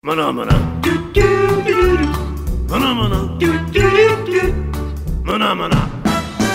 Maná, 0.00 0.32
maná. 0.32 0.52
Maná, 2.70 2.94
maná. 2.94 3.38
Maná, 5.24 5.54
maná. 5.56 5.90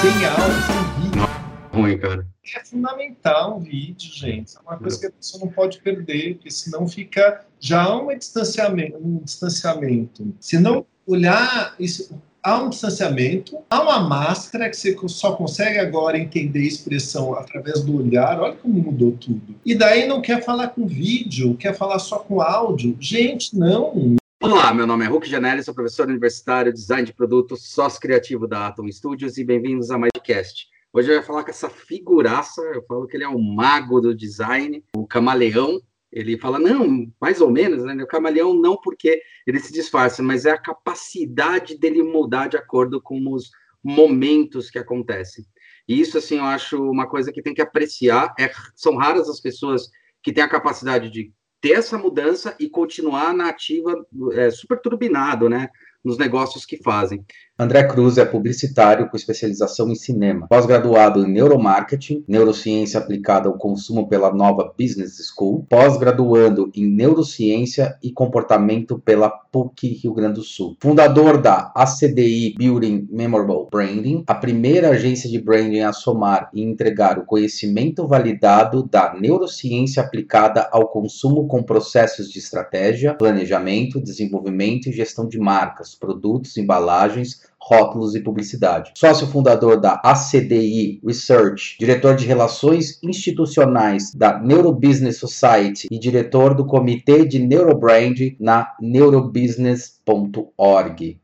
Sem 0.02 0.26
áudio, 0.26 0.62
sem 0.64 1.04
vídeo. 1.04 1.28
Ruim, 1.74 1.98
cara. 1.98 2.26
É 2.56 2.64
fundamental 2.64 3.58
o 3.58 3.60
vídeo, 3.60 4.14
gente. 4.14 4.56
É 4.56 4.62
uma 4.62 4.78
coisa 4.78 4.98
que 4.98 5.08
a 5.08 5.12
pessoa 5.12 5.44
não 5.44 5.52
pode 5.52 5.80
perder, 5.82 6.36
porque 6.36 6.52
senão 6.52 6.88
fica 6.88 7.46
já 7.60 7.84
há 7.84 8.02
um 8.02 8.18
distanciamento, 8.18 8.98
um 8.98 9.18
distanciamento. 9.18 10.34
Se 10.40 10.58
não 10.58 10.86
olhar 11.06 11.76
isso, 11.78 12.18
há 12.44 12.62
um 12.62 12.70
distanciamento, 12.70 13.58
há 13.70 13.82
uma 13.82 14.02
máscara 14.02 14.70
que 14.70 14.76
você 14.76 14.96
só 15.08 15.34
consegue 15.34 15.80
agora 15.80 16.18
entender 16.18 16.60
a 16.60 16.68
expressão 16.68 17.34
através 17.34 17.82
do 17.82 17.98
olhar. 17.98 18.40
Olha 18.40 18.56
como 18.56 18.74
mudou 18.74 19.14
tudo. 19.14 19.56
E 19.66 19.74
daí 19.74 20.06
não 20.06 20.22
quer 20.22 20.44
falar 20.44 20.68
com 20.70 20.86
vídeo, 20.86 21.56
quer 21.56 21.74
falar 21.74 22.00
só 22.00 22.20
com 22.20 22.42
áudio. 22.42 22.98
Gente, 23.00 23.58
não. 23.58 24.18
Olá, 24.42 24.74
meu 24.74 24.86
nome 24.86 25.06
é 25.06 25.08
Hulk 25.08 25.30
Janelli, 25.30 25.64
sou 25.64 25.74
professor 25.74 26.06
universitário, 26.10 26.74
design 26.74 27.06
de 27.06 27.14
produtos, 27.14 27.72
sócio 27.72 28.02
criativo 28.02 28.46
da 28.46 28.68
Atom 28.68 28.92
Studios 28.92 29.38
e 29.38 29.44
bem-vindos 29.44 29.90
a 29.90 29.98
mais 29.98 30.12
podcast. 30.14 30.68
Hoje 30.92 31.10
eu 31.10 31.16
vou 31.16 31.24
falar 31.24 31.44
com 31.44 31.50
essa 31.50 31.70
figuraça, 31.70 32.62
eu 32.62 32.84
falo 32.84 33.08
que 33.08 33.16
ele 33.16 33.24
é 33.24 33.30
um 33.30 33.42
mago 33.42 34.02
do 34.02 34.14
design, 34.14 34.84
o 34.96 35.08
camaleão. 35.08 35.82
Ele 36.14 36.38
fala, 36.38 36.60
não, 36.60 37.12
mais 37.20 37.42
ou 37.42 37.50
menos, 37.50 37.84
né? 37.84 37.96
O 38.04 38.08
camaleão 38.08 38.54
não 38.54 38.78
porque 38.78 39.20
ele 39.48 39.60
se 39.60 39.74
disfarça, 39.74 40.22
mas 40.22 40.46
é 40.46 40.52
a 40.52 40.62
capacidade 40.62 41.76
dele 41.76 42.04
mudar 42.04 42.48
de 42.48 42.56
acordo 42.56 43.02
com 43.02 43.34
os 43.34 43.50
momentos 43.84 44.70
que 44.70 44.78
acontecem. 44.78 45.44
E 45.88 46.00
isso, 46.00 46.18
assim, 46.18 46.38
eu 46.38 46.46
acho 46.46 46.82
uma 46.90 47.08
coisa 47.08 47.32
que 47.32 47.42
tem 47.42 47.54
que 47.54 47.62
apreciar. 47.62 48.34
É, 48.40 48.52
são 48.76 48.96
raras 48.96 49.28
as 49.28 49.42
pessoas 49.42 49.90
que 50.22 50.32
têm 50.32 50.44
a 50.44 50.50
capacidade 50.50 51.10
de 51.10 51.34
ter 51.60 51.72
essa 51.72 51.98
mudança 51.98 52.56
e 52.60 52.70
continuar 52.70 53.34
na 53.34 53.50
ativa 53.50 54.06
é, 54.34 54.52
super 54.52 54.80
turbinado, 54.80 55.50
né? 55.50 55.70
Nos 56.04 56.18
negócios 56.18 56.66
que 56.66 56.78
fazem. 56.78 57.26
André 57.56 57.84
Cruz 57.84 58.18
é 58.18 58.26
publicitário 58.26 59.08
com 59.08 59.16
especialização 59.16 59.88
em 59.88 59.94
cinema, 59.94 60.48
pós-graduado 60.48 61.24
em 61.24 61.32
neuromarketing, 61.32 62.26
neurociência 62.28 63.00
aplicada 63.00 63.48
ao 63.48 63.60
consumo 63.60 64.10
pela 64.10 64.34
Nova 64.34 64.74
Business 64.76 65.18
School, 65.28 65.64
pós-graduando 65.70 66.72
em 66.74 66.88
neurociência 66.88 67.96
e 68.02 68.12
comportamento 68.12 68.98
pela 68.98 69.30
PUC 69.30 69.88
Rio 70.02 70.16
Grande 70.16 70.40
do 70.40 70.42
Sul, 70.42 70.76
fundador 70.82 71.40
da 71.40 71.72
ACDI 71.76 72.56
Building 72.58 73.08
Memorable 73.12 73.68
Branding, 73.72 74.24
a 74.26 74.34
primeira 74.34 74.90
agência 74.90 75.30
de 75.30 75.40
branding 75.40 75.82
a 75.82 75.94
somar 75.94 76.50
e 76.56 76.64
entregar 76.64 77.20
o 77.20 77.26
conhecimento 77.26 78.08
validado 78.08 78.82
da 78.82 79.14
neurociência 79.14 80.02
aplicada 80.02 80.68
ao 80.72 80.88
consumo 80.88 81.48
com 81.48 81.62
processos 81.62 82.32
de 82.32 82.40
estratégia, 82.40 83.14
planejamento, 83.14 84.02
desenvolvimento 84.02 84.90
e 84.90 84.92
gestão 84.92 85.28
de 85.28 85.38
marcas, 85.38 85.94
produtos, 85.94 86.58
embalagens, 86.58 87.43
rótulos 87.66 88.14
e 88.14 88.22
publicidade. 88.22 88.92
Sócio 88.98 89.26
fundador 89.26 89.80
da 89.80 90.02
ACDI 90.04 91.00
Research, 91.06 91.78
diretor 91.80 92.14
de 92.16 92.26
relações 92.26 93.00
institucionais 93.02 94.14
da 94.14 94.38
Neurobusiness 94.38 95.18
Society 95.18 95.88
e 95.90 95.98
diretor 95.98 96.54
do 96.54 96.66
Comitê 96.66 97.26
de 97.26 97.40
Neurobrand 97.40 98.36
na 98.40 98.76
neurobusiness.org. 98.82 101.22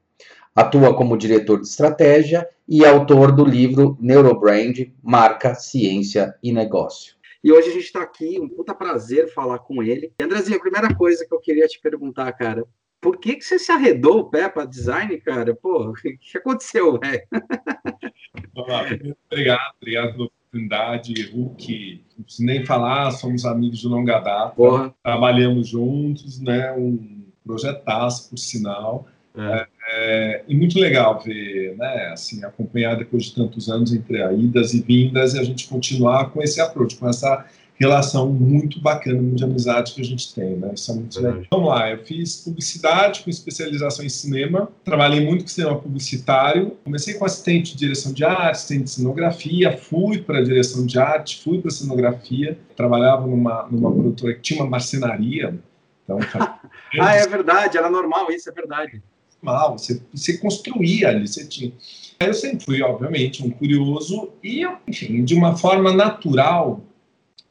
Atua 0.56 0.96
como 0.96 1.18
diretor 1.18 1.59
de 1.59 1.68
estratégia 1.68 2.48
e 2.68 2.86
autor 2.86 3.34
do 3.34 3.44
livro 3.44 3.98
Neurobrand, 4.00 4.94
Marca, 5.03 5.56
Ciência 5.56 6.36
e 6.42 6.53
Negócio. 6.53 7.20
E 7.42 7.52
hoje 7.52 7.70
a 7.70 7.74
gente 7.74 7.86
está 7.86 8.02
aqui, 8.02 8.38
um 8.40 8.50
puta 8.50 8.74
prazer 8.74 9.34
falar 9.34 9.59
com 9.59 9.81
ele. 9.81 10.12
Andrezinho, 10.22 10.58
a 10.58 10.62
primeira 10.62 10.94
coisa 10.94 11.26
que 11.26 11.34
eu 11.34 11.40
queria 11.40 11.68
te 11.68 11.80
perguntar, 11.80 12.31
cara, 12.34 12.66
por 13.02 13.17
que, 13.17 13.36
que 13.36 13.44
você 13.44 13.58
se 13.58 13.72
arredou 13.72 14.19
o 14.19 14.30
pé 14.30 14.50
para 14.50 14.66
design, 14.66 15.17
cara? 15.22 15.55
Pô, 15.55 15.89
o 15.89 15.94
que, 15.94 16.38
aconteceu, 16.38 17.00
velho? 17.00 17.23
Obrigado, 18.56 19.67
obrigado 19.81 20.11
pela 20.14 20.25
oportunidade. 20.25 21.31
Hulk, 21.31 22.06
não 22.18 22.24
preciso 22.24 22.46
nem 22.46 22.66
falar, 22.66 23.12
somos 23.12 23.46
amigos 23.46 23.79
de 23.79 23.88
longa 23.88 24.19
data. 24.19 24.56
Porra. 24.56 24.94
Trabalhamos 25.03 25.69
juntos, 25.69 26.40
né? 26.40 26.72
Um 26.74 27.25
projetaço, 27.46 28.29
por 28.29 28.38
sinal. 28.38 29.07
É. 29.35 29.68
É, 29.91 30.44
e 30.47 30.56
muito 30.56 30.78
legal 30.79 31.19
ver, 31.19 31.75
né, 31.78 32.09
assim, 32.12 32.44
acompanhar 32.44 32.95
depois 32.95 33.25
de 33.25 33.35
tantos 33.35 33.69
anos 33.69 33.94
entre 33.94 34.22
idas 34.35 34.74
e 34.74 34.81
vindas 34.81 35.34
e 35.34 35.40
a 35.40 35.44
gente 35.44 35.68
continuar 35.68 36.29
com 36.29 36.44
esse 36.44 36.62
approach, 36.62 36.95
com 36.95 37.09
essa 37.09 37.45
relação 37.79 38.28
muito 38.29 38.81
bacana 38.81 39.22
de 39.34 39.44
amizade 39.44 39.94
que 39.94 40.01
a 40.01 40.03
gente 40.03 40.34
tem, 40.34 40.57
né? 40.57 40.72
Isso 40.73 40.91
é 40.91 40.95
muito 40.95 41.22
legal. 41.22 41.44
Vamos 41.50 41.69
lá, 41.69 41.90
eu 41.90 42.03
fiz 42.03 42.38
publicidade 42.38 43.23
com 43.23 43.29
especialização 43.29 44.03
em 44.03 44.09
cinema, 44.09 44.69
trabalhei 44.84 45.25
muito 45.25 45.44
com 45.44 45.50
cinema 45.50 45.79
publicitário, 45.79 46.78
comecei 46.84 47.13
com 47.13 47.25
assistente 47.25 47.72
de 47.72 47.78
direção 47.78 48.12
de 48.12 48.25
arte, 48.25 48.51
assistente 48.51 48.84
de 48.84 48.89
cenografia, 48.91 49.78
fui 49.78 50.22
para 50.22 50.39
a 50.39 50.44
direção 50.44 50.85
de 50.85 51.00
arte, 51.00 51.41
fui 51.41 51.62
para 51.62 51.72
cenografia, 51.72 52.57
trabalhava 52.75 53.25
numa, 53.25 53.68
numa 53.72 53.91
produtora 53.91 54.34
que 54.34 54.41
tinha 54.41 54.62
uma 54.62 54.69
marcenaria, 54.69 55.57
então 56.03 56.19
Ah, 57.00 57.16
é 57.16 57.28
verdade, 57.28 57.78
era 57.78 57.89
normal 57.89 58.31
isso, 58.31 58.50
é 58.50 58.53
verdade. 58.53 59.01
mal, 59.41 59.78
você, 59.78 60.01
você 60.13 60.38
construía 60.38 61.09
ali, 61.09 61.28
você 61.28 61.47
tinha. 61.47 61.72
Eu 62.19 62.34
sempre 62.34 62.66
fui, 62.66 62.81
obviamente, 62.81 63.45
um 63.45 63.50
curioso 63.50 64.31
e, 64.44 64.68
enfim, 64.88 65.23
de 65.23 65.34
uma 65.34 65.56
forma 65.56 65.94
natural, 65.94 66.84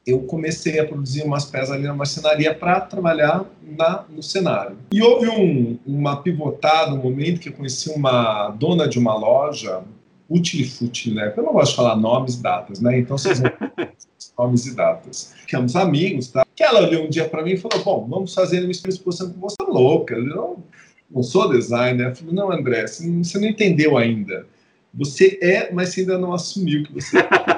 eu 0.09 0.21
comecei 0.21 0.79
a 0.81 0.87
produzir 0.87 1.23
umas 1.23 1.45
peças 1.45 1.71
ali 1.71 1.85
na 1.85 1.95
marcenaria 1.95 2.55
para 2.55 2.81
trabalhar 2.81 3.45
na, 3.63 4.05
no 4.09 4.23
cenário. 4.23 4.79
E 4.91 5.03
houve 5.03 5.29
um, 5.29 5.79
uma 5.87 6.23
pivotada, 6.23 6.95
um 6.95 7.03
momento 7.03 7.41
que 7.41 7.51
eu 7.51 7.53
conheci 7.53 7.91
uma 7.91 8.49
dona 8.51 8.89
de 8.89 8.99
uma 8.99 9.15
loja, 9.15 9.83
Utilifute, 10.31 11.11
né? 11.15 11.33
Eu 11.35 11.43
não 11.43 11.55
gosto 11.55 11.71
de 11.71 11.77
falar 11.77 11.97
nomes 11.97 12.35
e 12.35 12.43
datas, 12.43 12.81
né? 12.81 12.99
Então 12.99 13.17
vocês 13.17 13.41
vão 13.41 13.51
nomes 14.39 14.67
e 14.67 14.77
datas. 14.77 15.33
Ficamos 15.41 15.75
amigos, 15.75 16.29
tá? 16.29 16.45
Que 16.55 16.63
ela 16.63 16.87
olhou 16.87 17.07
um 17.07 17.09
dia 17.09 17.27
para 17.27 17.43
mim 17.43 17.53
e 17.53 17.57
falou: 17.57 17.83
Bom, 17.83 18.07
vamos 18.07 18.35
fazer 18.35 18.61
uma 18.61 18.71
exposição 18.71 19.33
com 19.33 19.41
você 19.41 19.57
tá 19.57 19.65
louca. 19.65 20.15
Eu 20.15 20.27
não, 20.27 20.63
não 21.11 21.23
sou 21.23 21.49
designer. 21.49 22.09
Eu 22.09 22.15
falei: 22.15 22.35
Não, 22.35 22.53
André, 22.53 22.87
você 22.87 23.07
não, 23.07 23.25
você 23.25 23.39
não 23.39 23.49
entendeu 23.49 23.97
ainda. 23.97 24.47
Você 24.93 25.39
é, 25.41 25.73
mas 25.73 25.91
você 25.91 26.01
ainda 26.01 26.19
não 26.19 26.35
assumiu 26.35 26.83
que 26.83 26.93
você 26.93 27.19
é 27.19 27.23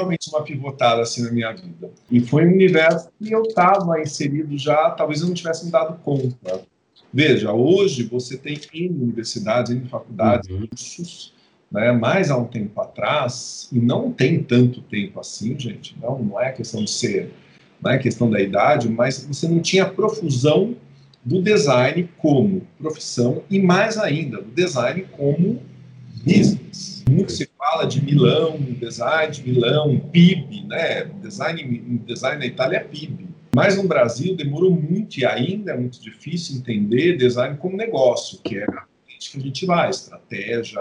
realmente 0.00 0.28
uma 0.30 0.42
pivotada 0.42 1.02
assim 1.02 1.22
na 1.22 1.30
minha 1.30 1.52
vida. 1.52 1.90
E 2.10 2.20
foi 2.20 2.46
um 2.46 2.52
universo 2.52 3.08
que 3.22 3.32
eu 3.32 3.42
estava 3.42 4.00
inserido 4.00 4.56
já, 4.58 4.90
talvez 4.90 5.20
eu 5.20 5.28
não 5.28 5.34
tivesse 5.34 5.64
me 5.66 5.70
dado 5.70 5.98
conta. 6.02 6.64
Veja, 7.12 7.52
hoje 7.52 8.04
você 8.04 8.36
tem 8.36 8.58
N 8.72 9.02
universidades, 9.02 9.72
N 9.72 9.88
faculdades, 9.88 10.48
Uhum. 10.48 10.66
cursos, 10.66 11.34
né? 11.70 11.92
Mas 11.92 12.30
há 12.30 12.36
um 12.36 12.44
tempo 12.44 12.80
atrás, 12.80 13.68
e 13.72 13.80
não 13.80 14.12
tem 14.12 14.42
tanto 14.42 14.80
tempo 14.82 15.18
assim, 15.20 15.58
gente, 15.58 15.96
não, 16.00 16.18
não 16.22 16.40
é 16.40 16.52
questão 16.52 16.84
de 16.84 16.90
ser, 16.90 17.32
não 17.82 17.90
é 17.90 17.98
questão 17.98 18.30
da 18.30 18.40
idade, 18.40 18.88
mas 18.88 19.24
você 19.24 19.48
não 19.48 19.60
tinha 19.60 19.86
profusão 19.86 20.76
do 21.24 21.42
design 21.42 22.08
como 22.18 22.62
profissão 22.78 23.42
e 23.50 23.58
mais 23.58 23.98
ainda, 23.98 24.40
do 24.40 24.50
design 24.50 25.04
como 25.16 25.60
business. 26.24 27.04
Muito 27.08 27.32
se 27.32 27.49
fala 27.70 27.86
de 27.86 28.04
Milão, 28.04 28.58
design 28.80 29.32
de 29.32 29.48
Milão, 29.48 29.98
PIB, 29.98 30.66
né? 30.66 31.04
Design, 31.22 32.00
design 32.04 32.38
na 32.38 32.46
Itália 32.46 32.78
é 32.78 32.80
PIB. 32.80 33.28
Mas 33.54 33.76
no 33.76 33.86
Brasil 33.86 34.34
demorou 34.34 34.72
muito 34.72 35.18
e 35.18 35.24
ainda 35.24 35.72
é 35.72 35.76
muito 35.76 36.00
difícil 36.00 36.56
entender 36.56 37.16
design 37.16 37.56
como 37.58 37.76
negócio, 37.76 38.40
que 38.42 38.58
é 38.58 38.64
a 38.64 38.90
que 39.18 39.36
a 39.36 39.40
gente 39.40 39.66
vai, 39.66 39.90
estratégia, 39.90 40.80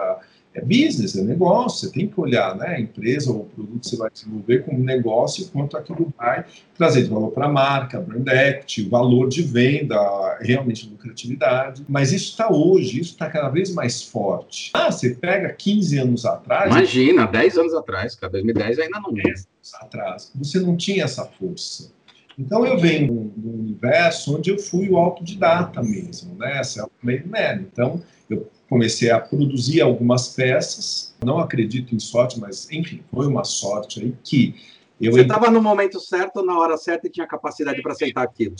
é 0.59 0.61
business, 0.61 1.15
é 1.15 1.21
negócio, 1.21 1.87
você 1.87 1.93
tem 1.93 2.07
que 2.07 2.19
olhar 2.19 2.55
né, 2.55 2.67
a 2.67 2.79
empresa 2.79 3.31
ou 3.31 3.41
o 3.41 3.45
produto 3.45 3.79
que 3.81 3.89
você 3.89 3.97
vai 3.97 4.09
desenvolver 4.11 4.59
como 4.59 4.79
negócio 4.79 5.47
quanto 5.51 5.77
aquilo 5.77 6.13
vai 6.17 6.45
trazer 6.75 7.03
de 7.03 7.09
valor 7.09 7.31
para 7.31 7.45
a 7.45 7.49
marca, 7.49 7.99
brand 7.99 8.27
equity, 8.27 8.87
valor 8.87 9.27
de 9.27 9.41
venda, 9.41 9.97
realmente 10.41 10.89
lucratividade. 10.89 11.83
Mas 11.88 12.11
isso 12.11 12.31
está 12.31 12.51
hoje, 12.51 13.00
isso 13.00 13.11
está 13.11 13.29
cada 13.29 13.50
vez 13.50 13.73
mais 13.73 14.03
forte. 14.03 14.71
Ah, 14.73 14.91
você 14.91 15.15
pega 15.15 15.51
15 15.51 15.97
anos 15.97 16.25
atrás, 16.25 16.71
Imagina, 16.71 17.25
10 17.25 17.57
anos 17.57 17.73
atrás, 17.73 18.15
cara, 18.15 18.31
2010 18.33 18.79
ainda 18.79 19.00
não. 19.00 19.09
anos 19.09 19.47
atrás, 19.81 20.31
você 20.35 20.59
não 20.59 20.75
tinha 20.75 21.03
essa 21.03 21.25
força. 21.25 21.91
Então 22.39 22.65
eu 22.65 22.77
venho 22.77 23.12
um 23.12 23.59
universo 23.59 24.38
onde 24.38 24.50
eu 24.50 24.57
fui 24.57 24.89
o 24.89 24.97
autodidata 24.97 25.83
mesmo, 25.83 26.35
né? 26.35 26.63
Self-made 26.63 27.27
man. 27.27 27.65
Então 27.71 28.01
eu 28.29 28.49
comecei 28.69 29.09
a 29.09 29.19
produzir 29.19 29.81
algumas 29.81 30.29
peças. 30.29 31.15
Não 31.23 31.39
acredito 31.39 31.95
em 31.95 31.99
sorte, 31.99 32.39
mas 32.39 32.69
enfim, 32.71 33.01
foi 33.11 33.27
uma 33.27 33.43
sorte 33.43 34.01
aí 34.01 34.13
que 34.23 34.55
eu 35.01 35.13
Você 35.13 35.21
estava 35.21 35.49
no 35.49 35.61
momento 35.61 35.97
certo, 35.99 36.43
na 36.43 36.59
hora 36.59 36.75
certa 36.77 37.07
e 37.07 37.09
tinha 37.09 37.25
capacidade 37.25 37.81
para 37.81 37.93
aceitar 37.93 38.21
aquilo. 38.21 38.55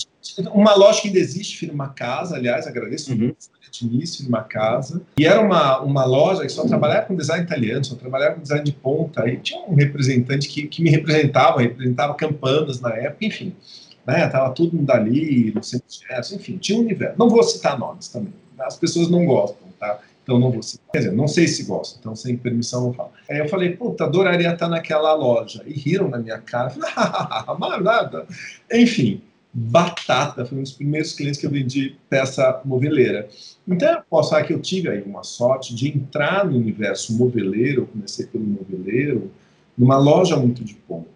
uma 0.54 0.74
loja 0.74 1.02
que 1.02 1.08
ainda 1.10 1.20
existe, 1.20 1.58
Firma 1.58 1.90
Casa, 1.90 2.38
aliás, 2.38 2.66
agradeço 2.66 3.12
Uhum. 3.12 3.34
de 3.72 3.86
início, 3.86 4.24
Firma 4.24 4.42
Casa. 4.44 5.02
E 5.20 5.26
era 5.26 5.42
uma, 5.42 5.80
uma 5.82 6.06
loja 6.06 6.42
que 6.44 6.50
só 6.50 6.66
trabalhava 6.66 7.06
com 7.08 7.16
design 7.16 7.44
italiano, 7.44 7.84
só 7.84 7.96
trabalhava 7.96 8.36
com 8.36 8.42
design 8.42 8.64
de 8.64 8.72
ponta. 8.72 9.28
E 9.30 9.38
tinha 9.38 9.62
um 9.68 9.76
representante 9.76 10.48
que, 10.48 10.66
que 10.68 10.82
me 10.82 10.90
representava, 10.90 11.62
representava 11.62 12.14
campanas 12.16 12.80
na 12.80 12.96
época, 12.96 13.26
enfim. 13.26 13.54
né? 14.08 14.28
Tava 14.30 14.52
todo 14.54 14.76
mundo 14.76 14.90
ali, 14.92 15.52
no 15.54 15.62
centro 15.62 15.88
de 15.88 16.36
enfim, 16.36 16.58
tinha 16.58 16.78
um 16.80 16.82
universo. 16.82 17.16
Não 17.20 17.30
vou 17.30 17.44
citar 17.44 17.78
nomes 17.78 18.08
também, 18.08 18.34
as 18.62 18.78
pessoas 18.78 19.10
não 19.10 19.26
gostam, 19.26 19.68
tá? 19.80 20.00
Então 20.24 20.38
não 20.38 20.52
vou 20.52 20.62
citar. 20.62 20.86
Quer 20.92 21.00
dizer, 21.00 21.12
não 21.12 21.28
sei 21.28 21.48
se 21.48 21.64
gostam, 21.64 22.00
então 22.00 22.16
sem 22.16 22.38
permissão 22.38 22.84
não 22.84 22.94
falo. 22.94 23.12
Aí 23.30 23.40
eu 23.40 23.50
falei, 23.50 23.76
puta, 23.76 24.04
adoraria 24.04 24.54
estar 24.54 24.70
naquela 24.70 25.14
loja. 25.14 25.64
E 25.66 25.74
riram 25.74 26.08
na 26.08 26.20
minha 26.20 26.38
cara, 26.38 26.74
mas 27.58 27.84
nada. 27.84 28.28
Enfim, 28.72 29.22
batata, 29.52 30.46
foi 30.46 30.58
um 30.58 30.62
dos 30.64 30.72
primeiros 30.72 31.14
clientes 31.14 31.40
que 31.40 31.46
eu 31.46 31.52
vendi 31.52 31.96
peça 32.10 32.62
moveleira. 32.64 33.28
Então, 33.68 33.92
eu 33.92 34.02
posso 34.10 34.30
falar 34.30 34.44
que 34.44 34.54
eu 34.54 34.62
tive 34.62 34.90
aí 34.90 35.02
uma 35.02 35.24
sorte 35.24 35.74
de 35.74 35.90
entrar 35.90 36.46
no 36.46 36.58
universo 36.58 37.18
moveleiro, 37.18 37.88
comecei 37.88 38.28
pelo 38.28 38.46
moveleiro, 38.46 39.32
numa 39.78 39.98
loja 39.98 40.38
muito 40.38 40.64
de 40.64 40.76
ponta. 40.76 41.10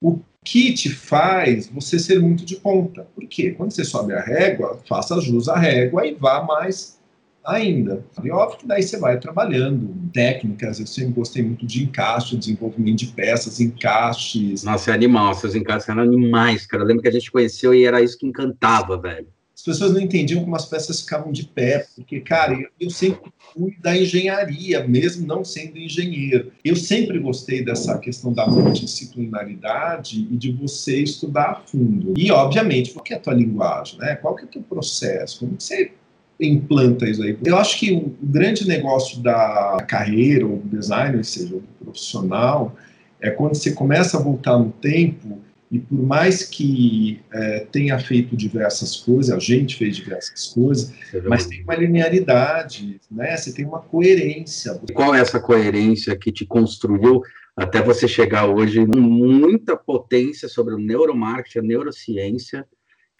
O 0.00 0.18
que 0.46 0.72
te 0.72 0.88
faz 0.88 1.66
você 1.66 1.98
ser 1.98 2.20
muito 2.20 2.44
de 2.44 2.54
ponta? 2.54 3.04
Por 3.16 3.26
quê? 3.26 3.50
Quando 3.50 3.72
você 3.72 3.84
sobe 3.84 4.12
a 4.12 4.20
régua, 4.20 4.80
faça 4.88 5.20
jus 5.20 5.48
à 5.48 5.58
régua 5.58 6.06
e 6.06 6.14
vá 6.14 6.40
mais 6.44 7.00
ainda. 7.44 8.04
E 8.22 8.30
óbvio 8.30 8.60
que 8.60 8.66
daí 8.66 8.80
você 8.80 8.96
vai 8.96 9.18
trabalhando 9.18 9.92
técnicas, 10.12 10.78
eu 10.78 10.86
sempre 10.86 11.14
gostei 11.14 11.42
muito 11.42 11.66
de 11.66 11.82
encaixe, 11.82 12.36
desenvolvimento 12.36 12.98
de 12.98 13.06
peças, 13.08 13.58
encaixes. 13.58 14.62
Nossa, 14.62 14.92
é 14.92 14.94
animal, 14.94 15.34
seus 15.34 15.56
encaixes 15.56 15.88
eram 15.88 16.02
animais, 16.02 16.64
cara. 16.64 16.84
Eu 16.84 16.86
lembro 16.86 17.02
que 17.02 17.08
a 17.08 17.12
gente 17.12 17.30
conheceu 17.30 17.74
e 17.74 17.84
era 17.84 18.00
isso 18.00 18.16
que 18.16 18.26
encantava, 18.26 18.96
velho. 18.96 19.26
As 19.56 19.62
pessoas 19.62 19.94
não 19.94 20.00
entendiam 20.00 20.44
como 20.44 20.54
as 20.54 20.66
peças 20.66 21.00
ficavam 21.00 21.32
de 21.32 21.46
pé, 21.46 21.86
porque, 21.96 22.20
cara, 22.20 22.52
eu, 22.52 22.68
eu 22.78 22.90
sempre 22.90 23.32
fui 23.54 23.74
da 23.80 23.96
engenharia, 23.96 24.86
mesmo 24.86 25.26
não 25.26 25.42
sendo 25.42 25.78
engenheiro. 25.78 26.52
Eu 26.62 26.76
sempre 26.76 27.18
gostei 27.18 27.64
dessa 27.64 27.98
questão 27.98 28.34
da 28.34 28.46
multidisciplinaridade 28.46 30.28
e 30.30 30.36
de 30.36 30.52
você 30.52 31.00
estudar 31.02 31.50
a 31.50 31.54
fundo. 31.54 32.12
E, 32.18 32.30
obviamente, 32.30 32.92
qual 32.92 33.02
que 33.02 33.14
é 33.14 33.16
a 33.16 33.20
tua 33.20 33.32
linguagem, 33.32 33.98
né? 33.98 34.16
Qual 34.16 34.36
que 34.36 34.42
é 34.42 34.44
o 34.44 34.48
teu 34.48 34.62
processo? 34.62 35.40
Como 35.40 35.56
que 35.56 35.64
você 35.64 35.90
implanta 36.38 37.08
isso 37.08 37.22
aí. 37.22 37.38
Eu 37.42 37.56
acho 37.56 37.78
que 37.78 37.94
o 37.94 38.14
grande 38.22 38.68
negócio 38.68 39.22
da 39.22 39.78
carreira, 39.88 40.46
ou 40.46 40.58
do 40.58 40.68
designer, 40.68 41.24
seja, 41.24 41.54
do 41.54 41.62
profissional, 41.82 42.76
é 43.18 43.30
quando 43.30 43.54
você 43.54 43.72
começa 43.72 44.18
a 44.18 44.22
voltar 44.22 44.58
no 44.58 44.70
tempo 44.70 45.40
e 45.70 45.80
por 45.80 46.00
mais 46.00 46.44
que 46.44 47.20
é, 47.32 47.66
tenha 47.72 47.98
feito 47.98 48.36
diversas 48.36 48.96
coisas, 48.96 49.34
a 49.34 49.38
gente 49.38 49.76
fez 49.76 49.96
diversas 49.96 50.46
coisas, 50.48 50.92
mas 51.28 51.46
tem 51.46 51.62
uma 51.62 51.74
linearidade, 51.74 53.00
né? 53.10 53.36
Você 53.36 53.52
tem 53.52 53.64
uma 53.64 53.80
coerência. 53.80 54.80
Qual 54.94 55.14
é 55.14 55.20
essa 55.20 55.40
coerência 55.40 56.16
que 56.16 56.30
te 56.30 56.46
construiu 56.46 57.20
até 57.56 57.82
você 57.82 58.06
chegar 58.06 58.46
hoje 58.46 58.86
com 58.86 59.00
muita 59.00 59.76
potência 59.76 60.48
sobre 60.48 60.74
o 60.74 60.78
neuromarketing, 60.78 61.58
a 61.58 61.62
neurociência, 61.62 62.66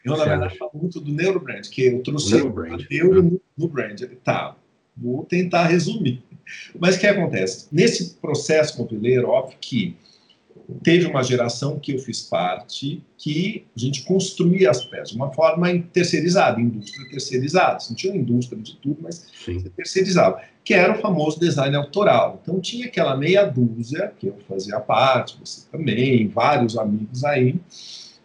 eu, 0.05 0.15
na 0.15 0.23
verdade, 0.23 0.57
falo 0.57 0.71
muito 0.73 1.01
do 1.01 1.11
Neurobrand, 1.11 1.63
que 1.69 1.85
eu 1.85 2.01
trouxe 2.01 2.33
o 2.35 2.53
neuro 2.89 3.23
no, 3.23 3.41
no 3.57 3.67
brand. 3.67 4.01
Tá, 4.23 4.55
vou 4.95 5.25
tentar 5.25 5.67
resumir. 5.67 6.23
Mas 6.79 6.95
o 6.95 6.99
que 6.99 7.07
acontece? 7.07 7.67
Nesse 7.71 8.15
processo 8.15 8.79
moveleiro, 8.79 9.27
óbvio 9.27 9.57
que 9.59 9.97
teve 10.83 11.05
uma 11.05 11.23
geração 11.23 11.79
que 11.79 11.93
eu 11.93 11.99
fiz 11.99 12.21
parte 12.21 13.03
que 13.17 13.65
a 13.75 13.79
gente 13.79 14.03
construía 14.03 14.69
as 14.69 14.83
peças 14.85 15.09
de 15.09 15.15
uma 15.15 15.31
forma 15.31 15.67
terceirizada, 15.93 16.59
indústria 16.59 17.09
terceirizada. 17.09 17.77
Não 17.89 17.95
tinha 17.95 18.13
uma 18.13 18.21
indústria 18.21 18.61
de 18.61 18.75
tudo, 18.77 18.97
mas 19.01 19.27
Sim. 19.45 19.59
você 19.59 19.69
terceirizava, 19.69 20.41
que 20.63 20.73
era 20.73 20.93
o 20.93 21.01
famoso 21.01 21.39
design 21.39 21.75
autoral. 21.75 22.39
Então 22.41 22.59
tinha 22.59 22.87
aquela 22.87 23.15
meia 23.15 23.45
dúzia, 23.45 24.11
que 24.19 24.27
eu 24.27 24.35
fazia 24.47 24.79
parte, 24.79 25.37
você 25.39 25.61
também, 25.71 26.27
vários 26.27 26.77
amigos 26.77 27.23
aí, 27.23 27.55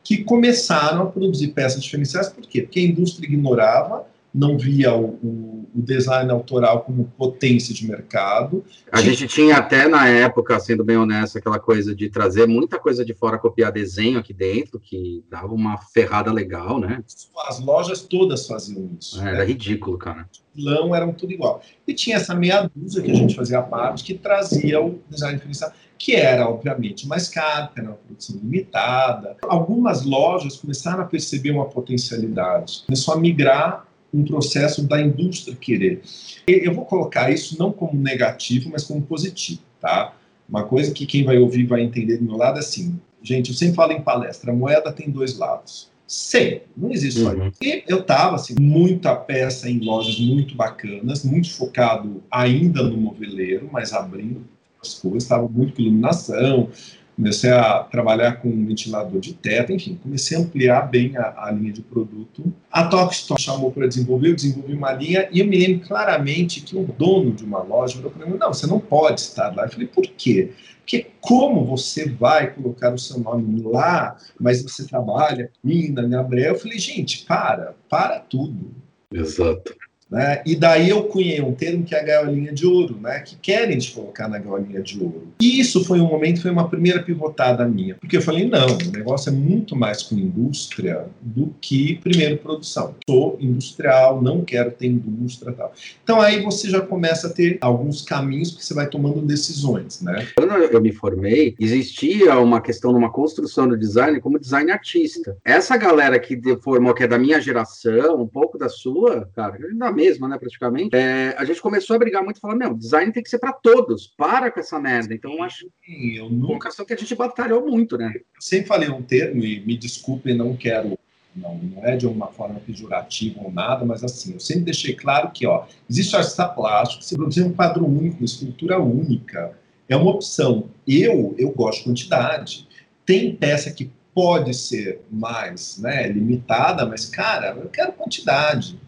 que 0.02 0.24
começaram 0.24 1.02
a 1.02 1.06
produzir 1.06 1.48
peças 1.48 1.82
diferenciais, 1.82 2.28
por 2.28 2.46
quê? 2.46 2.62
Porque 2.62 2.80
a 2.80 2.82
indústria 2.82 3.26
ignorava, 3.26 4.04
não 4.34 4.56
via 4.56 4.94
o, 4.94 5.18
o, 5.22 5.68
o 5.74 5.82
design 5.82 6.30
autoral 6.30 6.82
como 6.82 7.12
potência 7.16 7.74
de 7.74 7.86
mercado. 7.86 8.64
A 8.90 9.00
gente 9.00 9.26
tinha 9.26 9.56
até 9.56 9.86
na 9.86 10.08
época, 10.08 10.58
sendo 10.58 10.82
bem 10.84 10.96
honesto, 10.96 11.38
aquela 11.38 11.58
coisa 11.58 11.94
de 11.94 12.08
trazer 12.08 12.46
muita 12.46 12.78
coisa 12.78 13.04
de 13.04 13.14
fora, 13.14 13.38
copiar 13.38 13.70
desenho 13.72 14.18
aqui 14.18 14.32
dentro, 14.32 14.80
que 14.80 15.24
dava 15.30 15.52
uma 15.52 15.76
ferrada 15.76 16.32
legal, 16.32 16.80
né? 16.80 17.02
As 17.46 17.60
lojas 17.60 18.02
todas 18.02 18.46
faziam 18.46 18.90
isso. 18.98 19.20
É, 19.20 19.24
né? 19.24 19.34
Era 19.34 19.44
ridículo, 19.44 19.98
cara. 19.98 20.28
Lão 20.56 20.94
eram 20.94 21.12
tudo 21.12 21.32
igual. 21.32 21.62
E 21.86 21.94
tinha 21.94 22.16
essa 22.16 22.34
meia 22.34 22.70
dúzia 22.74 23.02
que 23.02 23.10
a 23.10 23.14
gente 23.14 23.34
fazia 23.34 23.62
parte, 23.62 24.04
que 24.04 24.14
trazia 24.14 24.80
o 24.80 25.00
design 25.10 25.36
diferencial 25.36 25.72
que 26.02 26.16
era, 26.16 26.48
obviamente, 26.48 27.06
mais 27.06 27.28
caro, 27.28 27.72
que 27.72 27.78
era 27.78 27.90
uma 27.90 27.96
produção 27.96 28.34
limitada. 28.34 29.36
Algumas 29.42 30.04
lojas 30.04 30.56
começaram 30.56 31.04
a 31.04 31.06
perceber 31.06 31.52
uma 31.52 31.66
potencialidade, 31.66 32.82
começou 32.86 33.14
a 33.14 33.18
migrar 33.18 33.86
um 34.12 34.24
processo 34.24 34.86
da 34.86 35.00
indústria 35.00 35.56
querer. 35.56 36.02
Eu 36.46 36.74
vou 36.74 36.84
colocar 36.84 37.30
isso 37.30 37.58
não 37.58 37.72
como 37.72 37.98
negativo, 37.98 38.70
mas 38.70 38.84
como 38.84 39.02
positivo, 39.02 39.62
tá? 39.80 40.14
Uma 40.48 40.64
coisa 40.64 40.92
que 40.92 41.06
quem 41.06 41.24
vai 41.24 41.38
ouvir 41.38 41.66
vai 41.66 41.82
entender 41.82 42.18
do 42.18 42.24
meu 42.24 42.36
lado 42.36 42.58
é 42.58 42.60
assim, 42.60 43.00
gente, 43.22 43.50
eu 43.50 43.56
sempre 43.56 43.76
falo 43.76 43.92
em 43.92 44.02
palestra, 44.02 44.52
a 44.52 44.54
moeda 44.54 44.92
tem 44.92 45.10
dois 45.10 45.38
lados. 45.38 45.90
Sempre, 46.06 46.64
não 46.76 46.90
existe 46.90 47.20
só 47.20 47.32
uhum. 47.32 47.50
E 47.62 47.84
eu 47.88 48.00
estava, 48.00 48.36
assim, 48.36 48.54
muita 48.60 49.16
peça 49.16 49.70
em 49.70 49.78
lojas 49.78 50.18
muito 50.20 50.54
bacanas, 50.54 51.24
muito 51.24 51.50
focado 51.54 52.22
ainda 52.30 52.82
no 52.82 52.98
moveleiro, 52.98 53.70
mas 53.72 53.94
abrindo 53.94 54.44
as 54.82 54.94
coisas, 54.94 55.22
estava 55.22 55.48
muito 55.48 55.74
com 55.74 55.80
iluminação, 55.80 56.68
comecei 57.16 57.50
a 57.50 57.80
trabalhar 57.80 58.40
com 58.40 58.64
ventilador 58.66 59.20
de 59.20 59.34
teto, 59.34 59.72
enfim, 59.72 59.98
comecei 60.02 60.36
a 60.36 60.40
ampliar 60.40 60.90
bem 60.90 61.16
a, 61.16 61.46
a 61.46 61.50
linha 61.50 61.72
de 61.72 61.82
produto. 61.82 62.52
A 62.70 62.86
Tokstok 62.86 63.40
chamou 63.40 63.70
para 63.70 63.86
desenvolver, 63.86 64.30
eu 64.30 64.34
desenvolvi 64.34 64.72
uma 64.74 64.92
linha 64.92 65.28
e 65.30 65.40
eu 65.40 65.46
me 65.46 65.56
lembro 65.56 65.86
claramente 65.86 66.60
que 66.62 66.76
o 66.76 66.84
dono 66.84 67.32
de 67.32 67.44
uma 67.44 67.62
loja 67.62 67.96
falou 67.96 68.10
para 68.10 68.26
mim, 68.26 68.36
não, 68.38 68.52
você 68.52 68.66
não 68.66 68.80
pode 68.80 69.20
estar 69.20 69.54
lá. 69.54 69.64
Eu 69.64 69.70
falei, 69.70 69.86
por 69.86 70.04
quê? 70.04 70.52
Porque 70.78 71.06
como 71.20 71.64
você 71.64 72.08
vai 72.08 72.50
colocar 72.50 72.92
o 72.92 72.98
seu 72.98 73.20
nome 73.20 73.62
lá, 73.62 74.16
mas 74.40 74.62
você 74.62 74.86
trabalha 74.86 75.44
aqui 75.44 75.90
na 75.90 76.02
Gabriel? 76.02 76.54
Eu 76.54 76.58
falei, 76.58 76.78
gente, 76.78 77.24
para, 77.24 77.74
para 77.88 78.18
tudo. 78.18 78.74
Exato. 79.12 79.74
Né? 80.12 80.42
E 80.44 80.54
daí 80.54 80.90
eu 80.90 81.04
cunhei 81.04 81.40
um 81.40 81.54
termo 81.54 81.84
que 81.84 81.94
é 81.94 82.00
a 82.00 82.04
gaiolinha 82.04 82.52
de 82.52 82.66
ouro, 82.66 82.98
né? 83.00 83.20
que 83.20 83.34
querem 83.36 83.78
te 83.78 83.92
colocar 83.92 84.28
na 84.28 84.38
gaiolinha 84.38 84.82
de 84.82 85.02
ouro. 85.02 85.28
E 85.40 85.58
isso 85.58 85.82
foi 85.86 86.00
um 86.00 86.06
momento, 86.06 86.42
foi 86.42 86.50
uma 86.50 86.68
primeira 86.68 87.02
pivotada 87.02 87.66
minha, 87.66 87.94
porque 87.94 88.18
eu 88.18 88.20
falei, 88.20 88.46
não, 88.46 88.66
o 88.66 88.92
negócio 88.92 89.30
é 89.30 89.32
muito 89.32 89.74
mais 89.74 90.02
com 90.02 90.14
indústria 90.14 91.06
do 91.22 91.54
que, 91.62 91.94
primeiro, 92.02 92.36
produção. 92.36 92.94
Sou 93.08 93.38
industrial, 93.40 94.20
não 94.20 94.44
quero 94.44 94.70
ter 94.72 94.88
indústria 94.88 95.50
tal. 95.52 95.72
Então 96.04 96.20
aí 96.20 96.42
você 96.42 96.68
já 96.68 96.82
começa 96.82 97.28
a 97.28 97.30
ter 97.30 97.56
alguns 97.62 98.02
caminhos 98.02 98.50
que 98.50 98.62
você 98.62 98.74
vai 98.74 98.86
tomando 98.86 99.22
decisões. 99.22 100.02
Né? 100.02 100.28
Quando 100.36 100.52
eu 100.52 100.80
me 100.82 100.92
formei, 100.92 101.54
existia 101.58 102.38
uma 102.38 102.60
questão 102.60 102.92
numa 102.92 103.10
construção 103.10 103.66
do 103.66 103.78
design 103.78 104.20
como 104.20 104.38
design 104.38 104.70
artista. 104.70 105.38
Essa 105.42 105.74
galera 105.78 106.18
que 106.18 106.38
formou, 106.62 106.92
que 106.92 107.04
é 107.04 107.08
da 107.08 107.18
minha 107.18 107.40
geração, 107.40 108.20
um 108.20 108.26
pouco 108.26 108.58
da 108.58 108.68
sua, 108.68 109.26
cara, 109.34 109.56
da 109.72 109.90
minha 109.90 110.01
mesma, 110.02 110.28
né, 110.28 110.38
praticamente, 110.38 110.94
é, 110.94 111.34
a 111.38 111.44
gente 111.44 111.60
começou 111.60 111.96
a 111.96 111.98
brigar 111.98 112.22
muito, 112.22 112.40
falando, 112.40 112.58
meu, 112.58 112.74
design 112.74 113.12
tem 113.12 113.22
que 113.22 113.30
ser 113.30 113.38
para 113.38 113.52
todos, 113.52 114.12
para 114.16 114.50
com 114.50 114.60
essa 114.60 114.78
merda. 114.80 115.14
Então, 115.14 115.32
eu 115.32 115.42
acho 115.42 115.66
que 115.82 116.16
eu 116.16 116.28
nunca 116.28 116.70
só 116.70 116.84
que 116.84 116.92
a 116.92 116.96
gente 116.96 117.14
batalhou 117.14 117.66
muito, 117.66 117.96
né? 117.96 118.12
Eu 118.16 118.22
sempre 118.40 118.66
falei 118.66 118.88
um 118.88 119.02
termo, 119.02 119.44
e 119.44 119.60
me 119.60 119.76
desculpem, 119.76 120.36
não 120.36 120.56
quero 120.56 120.98
não, 121.34 121.56
não 121.56 121.84
é 121.84 121.96
de 121.96 122.06
uma 122.06 122.26
forma 122.26 122.60
pejorativa 122.60 123.40
ou 123.42 123.50
nada, 123.50 123.84
mas 123.84 124.04
assim, 124.04 124.34
eu 124.34 124.40
sempre 124.40 124.64
deixei 124.64 124.94
claro 124.94 125.30
que, 125.30 125.46
ó, 125.46 125.64
existe 125.88 126.14
artista 126.14 126.46
plástico, 126.46 127.02
se 127.02 127.16
produzir 127.16 127.42
um 127.42 127.52
quadro 127.52 127.86
único, 127.86 128.18
uma 128.18 128.24
estrutura 128.24 128.78
única, 128.78 129.56
é 129.88 129.96
uma 129.96 130.10
opção. 130.10 130.68
Eu, 130.86 131.34
eu 131.38 131.50
gosto 131.50 131.78
de 131.78 131.84
quantidade. 131.84 132.68
Tem 133.04 133.34
peça 133.34 133.70
que 133.70 133.90
pode 134.14 134.54
ser 134.54 135.00
mais 135.10 135.78
né, 135.78 136.08
limitada, 136.08 136.84
mas, 136.84 137.06
cara, 137.06 137.56
eu 137.56 137.68
quero 137.68 137.92
quantidade. 137.92 138.78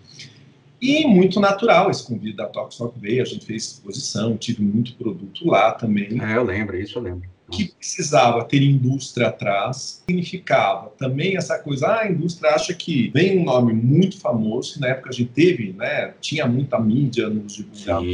E 0.85 1.07
muito 1.07 1.41
natural 1.41 1.91
esse 1.91 2.07
convite 2.07 2.37
da 2.37 2.47
Talk 2.47 2.71
Stock 2.71 2.99
veio, 3.00 3.23
a 3.23 3.25
gente 3.25 3.47
fez 3.47 3.62
exposição, 3.62 4.37
tive 4.37 4.62
muito 4.62 4.95
produto 4.97 5.49
lá 5.49 5.73
também. 5.73 6.23
É, 6.23 6.37
eu 6.37 6.45
lembro, 6.45 6.76
isso 6.76 6.99
eu 6.99 7.03
lembro 7.03 7.34
que 7.57 7.73
precisava 7.79 8.45
ter 8.45 8.63
indústria 8.63 9.29
atrás, 9.29 10.03
significava 10.07 10.93
também 10.99 11.37
essa 11.37 11.59
coisa, 11.59 11.87
ah, 11.87 12.01
a 12.03 12.11
indústria 12.11 12.51
acha 12.51 12.75
que 12.75 13.11
vem 13.15 13.39
um 13.39 13.45
nome 13.45 13.73
muito 13.73 14.19
famoso, 14.19 14.75
que 14.75 14.81
na 14.81 14.89
época 14.89 15.11
a 15.11 15.13
gente 15.13 15.31
teve, 15.31 15.73
né, 15.73 16.15
tinha 16.21 16.47
muita 16.47 16.79
mídia 16.79 17.29
nos 17.29 17.55
divulgados, 17.55 18.07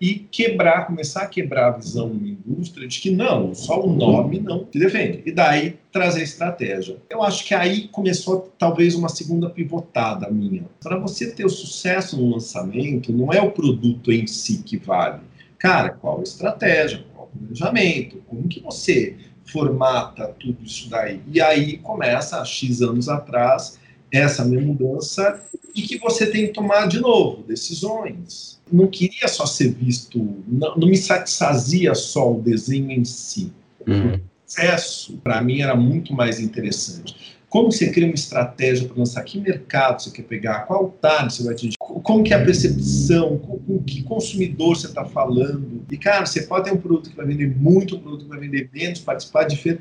e 0.00 0.26
quebrar, 0.30 0.86
começar 0.86 1.22
a 1.22 1.26
quebrar 1.26 1.68
a 1.68 1.70
visão 1.78 2.08
da 2.08 2.26
indústria 2.26 2.86
de 2.86 3.00
que 3.00 3.10
não, 3.10 3.54
só 3.54 3.80
o 3.80 3.92
nome 3.92 4.38
não 4.40 4.66
se 4.70 4.78
defende. 4.78 5.22
E 5.24 5.32
daí 5.32 5.76
trazer 5.92 6.22
estratégia. 6.22 6.96
Eu 7.08 7.22
acho 7.22 7.44
que 7.44 7.54
aí 7.54 7.88
começou 7.88 8.50
talvez 8.58 8.94
uma 8.94 9.10
segunda 9.10 9.50
pivotada 9.50 10.30
minha. 10.30 10.64
Para 10.82 10.98
você 10.98 11.30
ter 11.30 11.44
o 11.44 11.50
sucesso 11.50 12.16
no 12.16 12.32
lançamento, 12.32 13.12
não 13.12 13.32
é 13.32 13.40
o 13.42 13.50
produto 13.50 14.10
em 14.10 14.26
si 14.26 14.62
que 14.62 14.78
vale. 14.78 15.20
Cara, 15.58 15.90
qual 15.90 16.18
a 16.18 16.22
estratégia? 16.22 17.04
Planejamento, 17.38 18.22
como 18.26 18.48
que 18.48 18.60
você 18.60 19.16
formata 19.44 20.28
tudo 20.38 20.58
isso 20.64 20.88
daí? 20.88 21.20
E 21.32 21.40
aí 21.40 21.78
começa, 21.78 22.40
há 22.40 22.44
X 22.44 22.82
anos 22.82 23.08
atrás, 23.08 23.78
essa 24.10 24.44
minha 24.44 24.60
mudança 24.60 25.42
e 25.74 25.82
que 25.82 25.98
você 25.98 26.26
tem 26.26 26.48
que 26.48 26.52
tomar 26.52 26.86
de 26.86 27.00
novo 27.00 27.42
decisões. 27.42 28.60
Não 28.70 28.86
queria 28.86 29.26
só 29.28 29.46
ser 29.46 29.72
visto, 29.72 30.18
não, 30.46 30.76
não 30.76 30.88
me 30.88 30.96
satisfazia 30.96 31.94
só 31.94 32.32
o 32.32 32.40
desenho 32.40 32.90
em 32.90 33.04
si. 33.04 33.52
Uhum. 33.86 34.14
O 34.14 34.20
processo, 34.44 35.16
para 35.18 35.42
mim, 35.42 35.62
era 35.62 35.74
muito 35.74 36.12
mais 36.12 36.38
interessante. 36.38 37.31
Como 37.52 37.70
você 37.70 37.90
cria 37.90 38.06
uma 38.06 38.14
estratégia 38.14 38.88
para 38.88 38.96
lançar? 38.96 39.22
Que 39.24 39.38
mercado 39.38 40.02
você 40.02 40.10
quer 40.10 40.22
pegar? 40.22 40.60
Qual 40.60 40.88
tarde 40.88 41.34
você 41.34 41.44
vai 41.44 41.52
atingir? 41.52 41.76
Como 41.78 42.24
que 42.24 42.32
é 42.32 42.36
a 42.38 42.42
percepção? 42.42 43.36
Com, 43.36 43.58
com 43.58 43.82
que 43.82 44.02
consumidor 44.04 44.74
você 44.74 44.86
está 44.86 45.04
falando? 45.04 45.84
E, 45.90 45.98
cara, 45.98 46.24
você 46.24 46.44
pode 46.44 46.64
ter 46.64 46.74
um 46.74 46.78
produto 46.78 47.10
que 47.10 47.16
vai 47.16 47.26
vender 47.26 47.54
muito, 47.54 47.96
um 47.96 47.98
produto 47.98 48.22
que 48.22 48.30
vai 48.30 48.38
vender 48.38 48.70
menos, 48.72 49.00
participar 49.00 49.44
de 49.44 49.58
feira. 49.58 49.78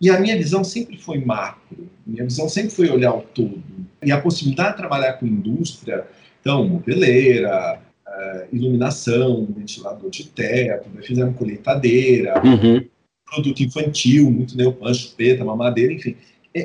E 0.00 0.10
a 0.10 0.18
minha 0.18 0.36
visão 0.36 0.64
sempre 0.64 0.98
foi 0.98 1.24
macro. 1.24 1.88
Minha 2.04 2.24
visão 2.24 2.48
sempre 2.48 2.70
foi 2.70 2.90
olhar 2.90 3.14
o 3.14 3.20
todo. 3.22 3.62
E 4.02 4.10
a 4.10 4.20
possibilidade 4.20 4.72
de 4.72 4.78
trabalhar 4.78 5.12
com 5.12 5.24
indústria, 5.24 6.04
então, 6.40 6.66
modeleira, 6.66 7.80
uh, 8.08 8.44
iluminação, 8.52 9.46
ventilador 9.56 10.10
de 10.10 10.24
teto, 10.24 10.90
fizemos 11.00 11.36
colheitadeira, 11.36 12.42
uhum. 12.44 12.84
produto 13.24 13.62
infantil, 13.62 14.28
muito 14.32 14.56
neopan, 14.56 14.92
chupeta, 14.92 15.44
mamadeira, 15.44 15.92
enfim 15.92 16.16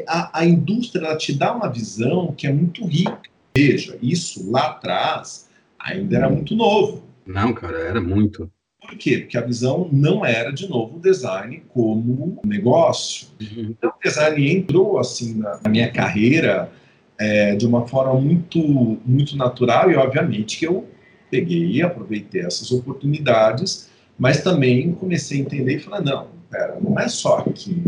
a, 0.07 0.39
a 0.39 0.45
indústria 0.45 1.05
ela 1.05 1.17
te 1.17 1.33
dá 1.33 1.53
uma 1.53 1.67
visão 1.67 2.33
que 2.33 2.45
é 2.45 2.53
muito 2.53 2.85
rica. 2.85 3.21
Veja, 3.55 3.97
isso 4.01 4.49
lá 4.51 4.67
atrás 4.67 5.49
ainda 5.79 6.17
era 6.17 6.29
muito 6.29 6.55
novo. 6.55 7.03
Não, 7.25 7.53
cara, 7.53 7.79
era 7.79 8.01
muito. 8.01 8.49
Por 8.81 8.97
quê? 8.97 9.19
Porque 9.19 9.37
a 9.37 9.41
visão 9.41 9.89
não 9.91 10.25
era, 10.25 10.51
de 10.51 10.67
novo, 10.67 10.97
o 10.97 10.99
design 10.99 11.63
como 11.69 12.39
negócio. 12.43 13.27
Uhum. 13.41 13.75
Então, 13.77 13.89
o 13.89 14.03
design 14.03 14.51
entrou, 14.51 14.99
assim, 14.99 15.35
na, 15.35 15.59
minha 15.69 15.91
carreira 15.91 16.71
é, 17.19 17.55
de 17.55 17.65
uma 17.65 17.87
forma 17.87 18.19
muito, 18.19 18.59
muito 19.05 19.35
natural 19.35 19.91
e, 19.91 19.95
obviamente, 19.95 20.57
que 20.57 20.65
eu 20.65 20.87
peguei 21.29 21.71
e 21.71 21.81
aproveitei 21.81 22.41
essas 22.41 22.71
oportunidades, 22.71 23.89
mas 24.17 24.41
também 24.41 24.93
comecei 24.93 25.37
a 25.39 25.41
entender 25.41 25.75
e 25.75 25.79
falar, 25.79 26.01
não, 26.01 26.27
pera, 26.49 26.77
não 26.81 26.97
é 26.99 27.07
só 27.07 27.39
aqui, 27.39 27.83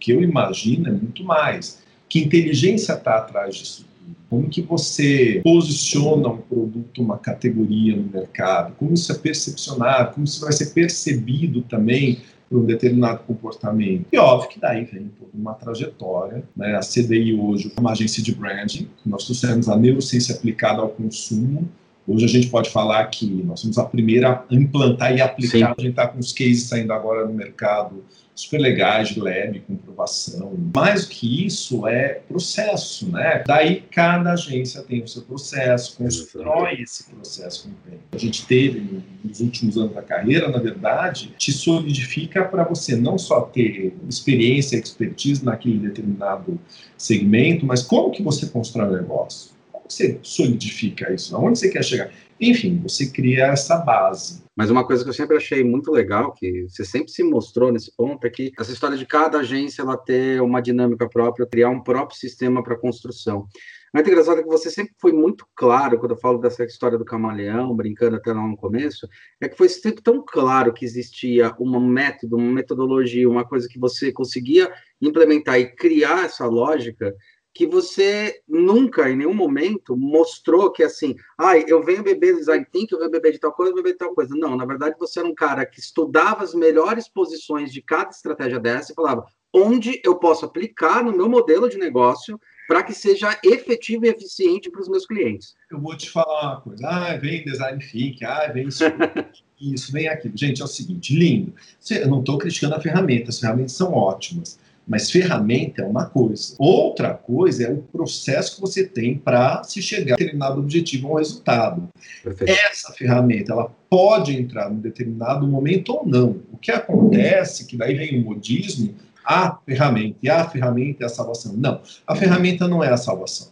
que 0.00 0.10
eu 0.10 0.22
imagino 0.22 0.88
é 0.88 0.92
muito 0.92 1.22
mais. 1.22 1.78
Que 2.08 2.18
inteligência 2.18 2.94
está 2.94 3.18
atrás 3.18 3.54
disso? 3.54 3.86
Como 4.28 4.48
que 4.48 4.62
você 4.62 5.40
posiciona 5.44 6.28
um 6.28 6.38
produto, 6.38 7.02
uma 7.02 7.18
categoria 7.18 7.96
no 7.96 8.04
mercado? 8.04 8.74
Como 8.76 8.94
isso 8.94 9.12
é 9.12 9.14
percepcionado? 9.16 10.14
Como 10.14 10.24
isso 10.24 10.40
vai 10.40 10.52
ser 10.52 10.66
percebido 10.66 11.62
também 11.62 12.20
por 12.48 12.60
um 12.60 12.64
determinado 12.64 13.20
comportamento? 13.24 14.06
E 14.12 14.18
óbvio 14.18 14.48
que 14.50 14.60
daí 14.60 14.84
vem 14.84 15.10
toda 15.18 15.30
uma 15.34 15.54
trajetória. 15.54 16.44
Né? 16.56 16.76
A 16.76 16.80
CDI 16.80 17.34
hoje 17.34 17.72
é 17.76 17.80
uma 17.80 17.92
agência 17.92 18.22
de 18.22 18.34
branding. 18.34 18.88
Nós 19.04 19.24
trouxemos 19.24 19.68
a 19.68 19.76
neurociência 19.76 20.34
aplicada 20.34 20.80
ao 20.80 20.88
consumo. 20.88 21.68
Hoje 22.06 22.24
a 22.24 22.28
gente 22.28 22.48
pode 22.48 22.70
falar 22.70 23.04
que 23.06 23.26
nós 23.26 23.60
somos 23.60 23.78
a 23.78 23.84
primeira 23.84 24.44
a 24.48 24.54
implantar 24.54 25.14
e 25.14 25.20
aplicar. 25.20 25.58
Sim. 25.58 25.64
A 25.64 25.74
gente 25.80 25.90
está 25.90 26.08
com 26.08 26.18
os 26.18 26.32
cases 26.32 26.64
saindo 26.64 26.92
agora 26.92 27.26
no 27.26 27.34
mercado 27.34 28.02
super 28.40 28.58
legais 28.58 29.10
de 29.10 29.20
lab, 29.20 29.60
comprovação. 29.60 30.52
Mais 30.74 31.04
do 31.04 31.10
que 31.10 31.46
isso 31.46 31.86
é 31.86 32.20
processo, 32.28 33.10
né? 33.10 33.42
Daí 33.46 33.82
cada 33.90 34.32
agência 34.32 34.82
tem 34.82 35.02
o 35.02 35.08
seu 35.08 35.22
processo, 35.22 35.96
constrói 35.96 36.80
esse 36.80 37.04
processo 37.04 37.64
com. 37.64 37.90
A 38.12 38.18
gente 38.18 38.46
teve 38.46 39.02
nos 39.22 39.40
últimos 39.40 39.76
anos 39.76 39.94
da 39.94 40.02
carreira, 40.02 40.48
na 40.48 40.58
verdade, 40.58 41.34
te 41.36 41.52
solidifica 41.52 42.44
para 42.44 42.64
você 42.64 42.96
não 42.96 43.18
só 43.18 43.42
ter 43.42 43.94
experiência, 44.08 44.76
expertise 44.76 45.44
naquele 45.44 45.78
determinado 45.78 46.58
segmento, 46.96 47.66
mas 47.66 47.82
como 47.82 48.10
que 48.10 48.22
você 48.22 48.46
constrói 48.46 48.88
o 48.88 48.92
negócio? 48.92 49.50
Você 49.90 50.18
solidifica 50.22 51.12
isso? 51.12 51.34
Aonde 51.34 51.58
você 51.58 51.68
quer 51.68 51.84
chegar? 51.84 52.10
Enfim, 52.40 52.80
você 52.82 53.10
cria 53.10 53.46
essa 53.46 53.76
base. 53.76 54.42
Mas 54.56 54.70
uma 54.70 54.86
coisa 54.86 55.02
que 55.02 55.10
eu 55.10 55.14
sempre 55.14 55.36
achei 55.36 55.62
muito 55.64 55.90
legal, 55.90 56.32
que 56.32 56.66
você 56.68 56.84
sempre 56.84 57.10
se 57.10 57.22
mostrou 57.22 57.72
nesse 57.72 57.94
ponto, 57.94 58.26
é 58.26 58.30
que 58.30 58.52
essa 58.58 58.72
história 58.72 58.96
de 58.96 59.04
cada 59.04 59.38
agência 59.38 59.82
ela 59.82 59.96
ter 59.96 60.40
uma 60.40 60.60
dinâmica 60.60 61.08
própria, 61.08 61.46
criar 61.46 61.70
um 61.70 61.82
próprio 61.82 62.18
sistema 62.18 62.62
para 62.62 62.78
construção. 62.78 63.46
Mas 63.92 64.06
é 64.06 64.10
engraçado 64.10 64.42
que 64.42 64.48
você 64.48 64.70
sempre 64.70 64.94
foi 65.00 65.12
muito 65.12 65.44
claro, 65.54 65.98
quando 65.98 66.12
eu 66.12 66.16
falo 66.16 66.38
dessa 66.38 66.64
história 66.64 66.96
do 66.96 67.04
camaleão, 67.04 67.74
brincando 67.74 68.16
até 68.16 68.32
lá 68.32 68.46
no 68.46 68.56
começo, 68.56 69.08
é 69.40 69.48
que 69.48 69.56
foi 69.56 69.68
sempre 69.68 70.02
tão 70.02 70.24
claro 70.24 70.72
que 70.72 70.84
existia 70.84 71.52
um 71.58 71.80
método, 71.80 72.36
uma 72.36 72.52
metodologia, 72.52 73.28
uma 73.28 73.44
coisa 73.44 73.68
que 73.68 73.78
você 73.78 74.12
conseguia 74.12 74.72
implementar 75.02 75.58
e 75.58 75.74
criar 75.74 76.24
essa 76.24 76.46
lógica, 76.46 77.14
que 77.60 77.66
você 77.66 78.40
nunca, 78.48 79.10
em 79.10 79.16
nenhum 79.16 79.34
momento, 79.34 79.94
mostrou 79.94 80.72
que 80.72 80.82
assim, 80.82 81.14
ai, 81.36 81.62
ah, 81.62 81.64
eu 81.68 81.82
venho 81.82 82.02
beber 82.02 82.34
design 82.34 82.64
thinking, 82.72 82.94
eu 82.94 83.00
venho 83.00 83.10
beber 83.10 83.32
de 83.32 83.38
tal 83.38 83.52
coisa, 83.52 83.70
eu 83.70 83.74
venho 83.74 83.84
beber 83.84 83.92
de 83.92 83.98
tal 83.98 84.14
coisa. 84.14 84.34
Não, 84.34 84.56
na 84.56 84.64
verdade, 84.64 84.96
você 84.98 85.18
era 85.18 85.28
um 85.28 85.34
cara 85.34 85.66
que 85.66 85.78
estudava 85.78 86.42
as 86.42 86.54
melhores 86.54 87.06
posições 87.06 87.70
de 87.70 87.82
cada 87.82 88.08
estratégia 88.08 88.58
dessa 88.58 88.92
e 88.92 88.94
falava 88.94 89.26
onde 89.52 90.00
eu 90.02 90.16
posso 90.16 90.46
aplicar 90.46 91.04
no 91.04 91.12
meu 91.12 91.28
modelo 91.28 91.68
de 91.68 91.76
negócio 91.76 92.40
para 92.66 92.82
que 92.82 92.94
seja 92.94 93.38
efetivo 93.44 94.06
e 94.06 94.08
eficiente 94.08 94.70
para 94.70 94.80
os 94.80 94.88
meus 94.88 95.04
clientes. 95.04 95.54
Eu 95.70 95.78
vou 95.78 95.94
te 95.94 96.08
falar 96.08 96.52
uma 96.52 96.60
coisa. 96.62 96.88
Ah, 96.88 97.16
vem 97.18 97.44
design 97.44 97.78
thinking, 97.78 98.24
ah, 98.24 98.50
vem 98.50 98.68
isso, 98.68 98.84
isso, 99.60 99.92
vem 99.92 100.08
aquilo. 100.08 100.32
Gente, 100.34 100.62
é 100.62 100.64
o 100.64 100.66
seguinte, 100.66 101.14
lindo. 101.14 101.52
Eu 101.90 102.08
não 102.08 102.20
estou 102.20 102.38
criticando 102.38 102.74
a 102.74 102.80
ferramenta, 102.80 103.28
as 103.28 103.38
ferramentas 103.38 103.72
são 103.72 103.92
ótimas. 103.92 104.58
Mas 104.86 105.10
ferramenta 105.10 105.82
é 105.82 105.84
uma 105.84 106.06
coisa. 106.06 106.54
Outra 106.58 107.14
coisa 107.14 107.64
é 107.64 107.72
o 107.72 107.78
processo 107.78 108.56
que 108.56 108.60
você 108.60 108.84
tem 108.84 109.16
para 109.16 109.62
se 109.62 109.80
chegar 109.80 110.14
a 110.14 110.16
determinado 110.16 110.60
objetivo 110.60 111.08
ou 111.08 111.18
resultado. 111.18 111.88
Perfeito. 112.22 112.50
Essa 112.50 112.92
ferramenta, 112.92 113.52
ela 113.52 113.72
pode 113.88 114.36
entrar 114.36 114.68
num 114.68 114.80
determinado 114.80 115.46
momento 115.46 115.92
ou 115.92 116.06
não. 116.06 116.42
O 116.52 116.56
que 116.56 116.72
acontece, 116.72 117.66
que 117.66 117.76
daí 117.76 117.94
vem 117.94 118.20
o 118.20 118.24
modismo, 118.24 118.94
a 119.24 119.58
ferramenta, 119.64 120.16
e 120.22 120.28
a 120.28 120.48
ferramenta 120.48 121.04
é 121.04 121.06
a 121.06 121.10
salvação. 121.10 121.54
Não, 121.56 121.80
a 122.06 122.16
ferramenta 122.16 122.66
não 122.66 122.82
é 122.82 122.88
a 122.88 122.96
salvação. 122.96 123.48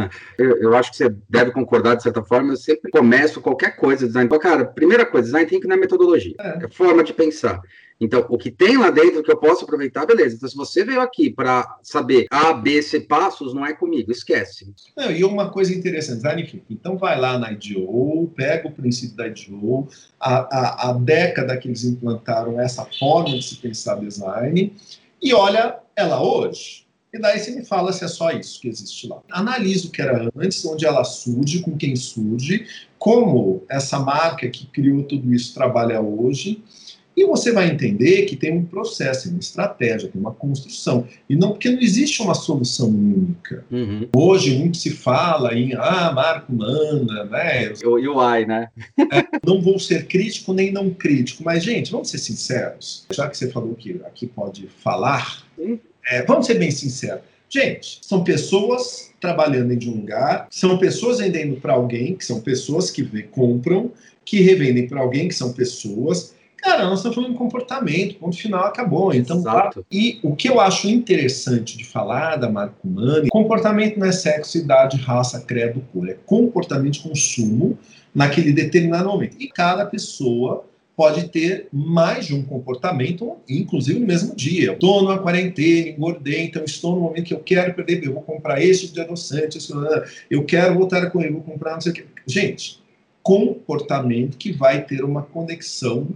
É, 0.00 0.08
eu, 0.38 0.56
eu, 0.58 0.76
acho 0.76 0.90
que 0.90 0.96
você 0.96 1.14
deve 1.28 1.50
concordar 1.50 1.96
de 1.96 2.02
certa 2.02 2.22
forma. 2.22 2.52
Eu 2.52 2.56
sempre 2.56 2.90
começo 2.90 3.40
qualquer 3.40 3.76
coisa 3.76 4.06
design. 4.06 4.28
Cara, 4.38 4.64
primeira 4.64 5.04
coisa, 5.04 5.26
design 5.26 5.48
tem 5.48 5.60
que 5.60 5.66
na 5.66 5.76
metodologia, 5.76 6.34
é. 6.38 6.64
é 6.64 6.68
forma 6.68 7.02
de 7.02 7.12
pensar. 7.12 7.60
Então, 8.00 8.26
o 8.28 8.36
que 8.36 8.50
tem 8.50 8.76
lá 8.76 8.90
dentro 8.90 9.22
que 9.22 9.30
eu 9.30 9.36
posso 9.36 9.64
aproveitar, 9.64 10.06
beleza. 10.06 10.36
Então, 10.36 10.48
se 10.48 10.56
você 10.56 10.84
veio 10.84 11.00
aqui 11.00 11.30
para 11.30 11.78
saber 11.82 12.26
A, 12.30 12.52
B, 12.52 12.82
C 12.82 13.00
passos, 13.00 13.54
não 13.54 13.64
é 13.64 13.72
comigo, 13.72 14.10
esquece. 14.10 14.72
Não, 14.96 15.10
e 15.10 15.24
uma 15.24 15.50
coisa 15.50 15.72
interessante, 15.74 16.20
thinking. 16.20 16.62
Então, 16.68 16.96
vai 16.96 17.18
lá 17.18 17.38
na 17.38 17.52
IDO, 17.52 18.30
pega 18.34 18.68
o 18.68 18.72
princípio 18.72 19.16
da 19.16 19.28
IDO, 19.28 19.88
a, 20.18 20.34
a, 20.34 20.90
a 20.90 20.92
década 20.94 21.56
que 21.56 21.68
eles 21.68 21.84
implantaram 21.84 22.60
essa 22.60 22.84
forma 22.98 23.36
de 23.36 23.42
se 23.42 23.56
pensar 23.56 23.96
design, 23.96 24.72
e 25.22 25.32
olha 25.32 25.78
ela 25.94 26.22
hoje. 26.22 26.82
E 27.14 27.18
daí 27.18 27.38
você 27.38 27.50
me 27.50 27.62
fala 27.62 27.92
se 27.92 28.04
é 28.04 28.08
só 28.08 28.30
isso 28.30 28.58
que 28.58 28.68
existe 28.68 29.06
lá. 29.06 29.20
Analisa 29.30 29.86
o 29.86 29.90
que 29.90 30.00
era 30.00 30.30
antes, 30.34 30.64
onde 30.64 30.86
ela 30.86 31.04
surge, 31.04 31.60
com 31.60 31.76
quem 31.76 31.94
surge, 31.94 32.66
como 32.98 33.62
essa 33.68 33.98
marca 33.98 34.48
que 34.48 34.66
criou 34.66 35.02
tudo 35.02 35.34
isso 35.34 35.52
trabalha 35.52 36.00
hoje, 36.00 36.64
e 37.16 37.26
você 37.26 37.52
vai 37.52 37.68
entender 37.68 38.22
que 38.22 38.36
tem 38.36 38.52
um 38.52 38.64
processo, 38.64 39.28
uma 39.28 39.38
estratégia, 39.38 40.08
tem 40.08 40.20
uma 40.20 40.32
construção. 40.32 41.06
E 41.28 41.36
não 41.36 41.50
porque 41.50 41.70
não 41.70 41.80
existe 41.80 42.22
uma 42.22 42.34
solução 42.34 42.88
única. 42.88 43.64
Uhum. 43.70 44.08
Hoje 44.16 44.56
muito 44.56 44.78
se 44.78 44.90
fala 44.90 45.54
em 45.54 45.74
ah, 45.74 46.10
marca 46.12 46.50
humana, 46.50 47.24
né? 47.24 47.72
O 47.84 47.94
UI, 47.94 48.46
né? 48.46 48.68
é, 48.98 49.26
não 49.46 49.60
vou 49.60 49.78
ser 49.78 50.06
crítico 50.06 50.54
nem 50.54 50.72
não 50.72 50.90
crítico, 50.90 51.42
mas, 51.44 51.62
gente, 51.62 51.92
vamos 51.92 52.08
ser 52.08 52.18
sinceros. 52.18 53.06
Já 53.12 53.28
que 53.28 53.36
você 53.36 53.50
falou 53.50 53.74
que 53.74 54.00
aqui 54.06 54.26
pode 54.26 54.68
falar, 54.82 55.44
é, 56.06 56.24
vamos 56.24 56.46
ser 56.46 56.58
bem 56.58 56.70
sinceros. 56.70 57.20
Gente, 57.48 57.98
são 58.00 58.24
pessoas 58.24 59.12
trabalhando 59.20 59.72
em 59.72 59.88
um 59.88 59.96
lugar, 59.96 60.48
são 60.50 60.78
pessoas 60.78 61.18
vendendo 61.18 61.60
para 61.60 61.74
alguém, 61.74 62.14
que 62.14 62.24
são 62.24 62.40
pessoas 62.40 62.90
que 62.90 63.04
compram, 63.24 63.92
que 64.24 64.40
revendem 64.40 64.88
para 64.88 65.00
alguém, 65.00 65.28
que 65.28 65.34
são 65.34 65.52
pessoas 65.52 66.34
Cara, 66.62 66.84
nós 66.84 67.00
estamos 67.00 67.16
falando 67.16 67.32
de 67.32 67.38
comportamento, 67.38 68.14
ponto 68.14 68.36
final, 68.36 68.64
acabou. 68.64 69.12
Então, 69.12 69.38
Exato. 69.38 69.84
e 69.90 70.20
o 70.22 70.36
que 70.36 70.48
eu 70.48 70.60
acho 70.60 70.88
interessante 70.88 71.76
de 71.76 71.84
falar 71.84 72.36
da 72.36 72.48
Marco 72.48 72.86
Mani, 72.86 73.28
comportamento 73.28 73.98
não 73.98 74.06
é 74.06 74.12
sexo, 74.12 74.58
idade, 74.58 74.96
raça, 74.96 75.40
credo, 75.40 75.82
cor, 75.92 76.08
é 76.08 76.16
comportamento 76.24 76.94
de 76.94 77.00
consumo 77.00 77.76
naquele 78.14 78.52
determinado 78.52 79.08
momento. 79.08 79.36
E 79.40 79.48
cada 79.48 79.84
pessoa 79.84 80.64
pode 80.96 81.28
ter 81.30 81.66
mais 81.72 82.26
de 82.26 82.34
um 82.34 82.44
comportamento, 82.44 83.36
inclusive 83.48 83.98
no 83.98 84.06
mesmo 84.06 84.36
dia. 84.36 84.72
Estou 84.72 85.02
numa 85.02 85.18
quarentena, 85.18 85.88
engordei, 85.88 86.44
então 86.44 86.62
estou 86.64 86.94
no 86.94 87.00
momento 87.00 87.24
que 87.24 87.34
eu 87.34 87.40
quero 87.40 87.74
perder, 87.74 88.04
eu 88.04 88.12
vou 88.12 88.22
comprar 88.22 88.62
esse 88.62 88.82
tipo 88.82 88.94
de 88.94 89.00
adoçante, 89.00 89.58
eu 90.30 90.44
quero 90.44 90.74
voltar 90.74 91.02
a 91.02 91.10
correr, 91.10 91.32
vou 91.32 91.42
comprar 91.42 91.72
não 91.72 91.80
sei 91.80 91.90
o 91.90 91.94
que. 91.96 92.04
Gente, 92.24 92.80
comportamento 93.20 94.36
que 94.36 94.52
vai 94.52 94.84
ter 94.84 95.02
uma 95.02 95.22
conexão 95.22 96.06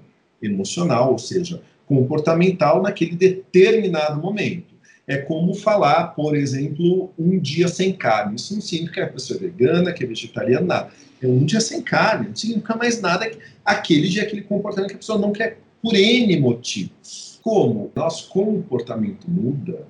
emocional, 0.47 1.12
ou 1.12 1.19
seja, 1.19 1.62
comportamental 1.87 2.83
naquele 2.83 3.15
determinado 3.15 4.21
momento. 4.21 4.75
É 5.07 5.19
como 5.19 5.55
falar, 5.55 6.09
por 6.17 6.35
exemplo, 6.37 7.12
um 7.17 7.38
dia 7.38 7.69
sem 7.69 7.93
carne. 7.93 8.37
Isso 8.37 8.55
não 8.55 8.61
significa 8.61 9.03
que 9.05 9.09
a 9.09 9.12
pessoa 9.12 9.38
é 9.38 9.41
vegana, 9.41 9.93
que 9.93 10.03
é 10.03 10.07
vegetariana, 10.07 10.67
nada. 10.67 10.91
É 11.23 11.26
um 11.26 11.45
dia 11.45 11.61
sem 11.61 11.81
carne, 11.81 12.29
não 12.29 12.37
significa 12.37 12.75
mais 12.76 13.00
nada 13.00 13.31
aquele 13.65 14.09
dia, 14.09 14.25
aquele 14.25 14.43
comportamento 14.43 14.91
que 14.91 14.97
a 14.97 14.99
pessoa 14.99 15.19
não 15.19 15.33
quer 15.33 15.59
por 15.81 15.95
N 15.95 16.41
motivos. 16.41 17.38
Como 17.43 17.93
nosso 17.95 18.29
comportamento 18.29 19.31
muda, 19.31 19.87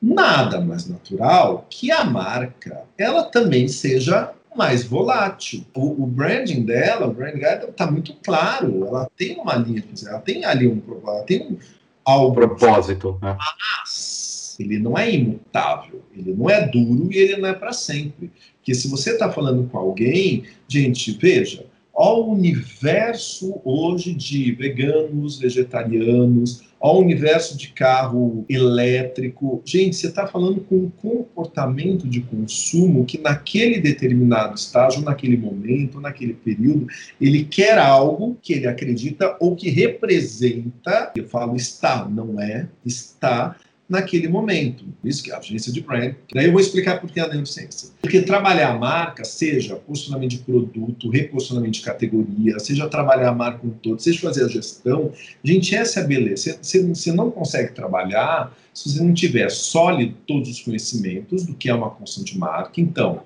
nada 0.00 0.60
mais 0.60 0.86
natural 0.86 1.66
que 1.68 1.90
a 1.90 2.04
marca 2.04 2.82
ela 2.96 3.24
também 3.24 3.66
seja 3.66 4.32
mais 4.56 4.84
volátil. 4.84 5.64
O, 5.74 6.04
o 6.04 6.06
branding 6.06 6.64
dela, 6.64 7.06
o 7.06 7.12
branding 7.12 7.40
dela 7.40 7.68
está 7.68 7.90
muito 7.90 8.14
claro. 8.24 8.86
Ela 8.86 9.10
tem 9.16 9.36
uma 9.38 9.54
linha, 9.56 9.84
ela 10.06 10.20
tem 10.20 10.44
ali 10.44 10.66
um 10.66 10.80
ela 11.06 11.22
tem 11.22 11.42
um 11.42 11.58
algo. 12.04 12.34
Propósito. 12.34 13.18
Né? 13.22 13.36
Mas 13.38 14.56
ele 14.58 14.78
não 14.78 14.96
é 14.96 15.10
imutável, 15.10 16.02
ele 16.16 16.32
não 16.32 16.48
é 16.48 16.66
duro 16.66 17.08
e 17.10 17.16
ele 17.16 17.36
não 17.36 17.48
é 17.48 17.54
para 17.54 17.72
sempre. 17.72 18.30
Porque 18.56 18.74
se 18.74 18.88
você 18.88 19.12
está 19.12 19.30
falando 19.30 19.68
com 19.68 19.78
alguém, 19.78 20.44
gente, 20.68 21.12
veja, 21.20 21.66
ao 21.94 22.28
universo 22.28 23.60
hoje 23.64 24.12
de 24.14 24.52
veganos, 24.52 25.38
vegetarianos, 25.38 26.64
ao 26.84 27.00
universo 27.00 27.56
de 27.56 27.68
carro 27.68 28.44
elétrico. 28.46 29.62
Gente, 29.64 29.96
você 29.96 30.08
está 30.08 30.26
falando 30.26 30.60
com 30.60 30.76
um 30.76 30.90
comportamento 30.90 32.06
de 32.06 32.20
consumo 32.20 33.06
que 33.06 33.16
naquele 33.16 33.80
determinado 33.80 34.54
estágio, 34.54 35.00
naquele 35.00 35.38
momento, 35.38 35.98
naquele 35.98 36.34
período, 36.34 36.86
ele 37.18 37.42
quer 37.42 37.78
algo 37.78 38.36
que 38.42 38.52
ele 38.52 38.66
acredita 38.66 39.34
ou 39.40 39.56
que 39.56 39.70
representa, 39.70 41.10
eu 41.16 41.26
falo 41.26 41.56
está, 41.56 42.06
não 42.06 42.38
é, 42.38 42.68
está 42.84 43.56
naquele 43.94 44.28
momento. 44.28 44.84
Isso 45.02 45.22
que 45.22 45.30
é 45.30 45.34
a 45.34 45.38
agência 45.38 45.72
de 45.72 45.80
brand. 45.80 46.14
Daí 46.32 46.46
eu 46.46 46.52
vou 46.52 46.60
explicar 46.60 47.00
por 47.00 47.10
que 47.10 47.18
a 47.20 47.28
neurociência. 47.28 47.90
Porque 48.00 48.20
trabalhar 48.22 48.70
a 48.70 48.78
marca, 48.78 49.24
seja 49.24 49.76
posicionamento 49.76 50.30
de 50.30 50.38
produto, 50.38 51.08
reposicionamento 51.08 51.78
de 51.78 51.82
categoria, 51.82 52.58
seja 52.58 52.88
trabalhar 52.88 53.30
a 53.30 53.34
marca 53.34 53.58
como 53.58 53.74
todo, 53.82 54.00
seja 54.00 54.20
fazer 54.20 54.44
a 54.44 54.48
gestão, 54.48 55.12
gente, 55.42 55.74
essa 55.74 56.00
é 56.00 56.04
a 56.04 56.06
beleza. 56.06 56.58
Você, 56.60 56.82
você 56.82 57.12
não 57.12 57.30
consegue 57.30 57.72
trabalhar 57.72 58.54
se 58.72 58.90
você 58.90 59.02
não 59.02 59.14
tiver 59.14 59.50
sólido 59.50 60.14
todos 60.26 60.50
os 60.50 60.60
conhecimentos 60.60 61.44
do 61.44 61.54
que 61.54 61.68
é 61.68 61.74
uma 61.74 61.90
construção 61.90 62.24
de 62.24 62.36
marca. 62.36 62.80
Então, 62.80 63.22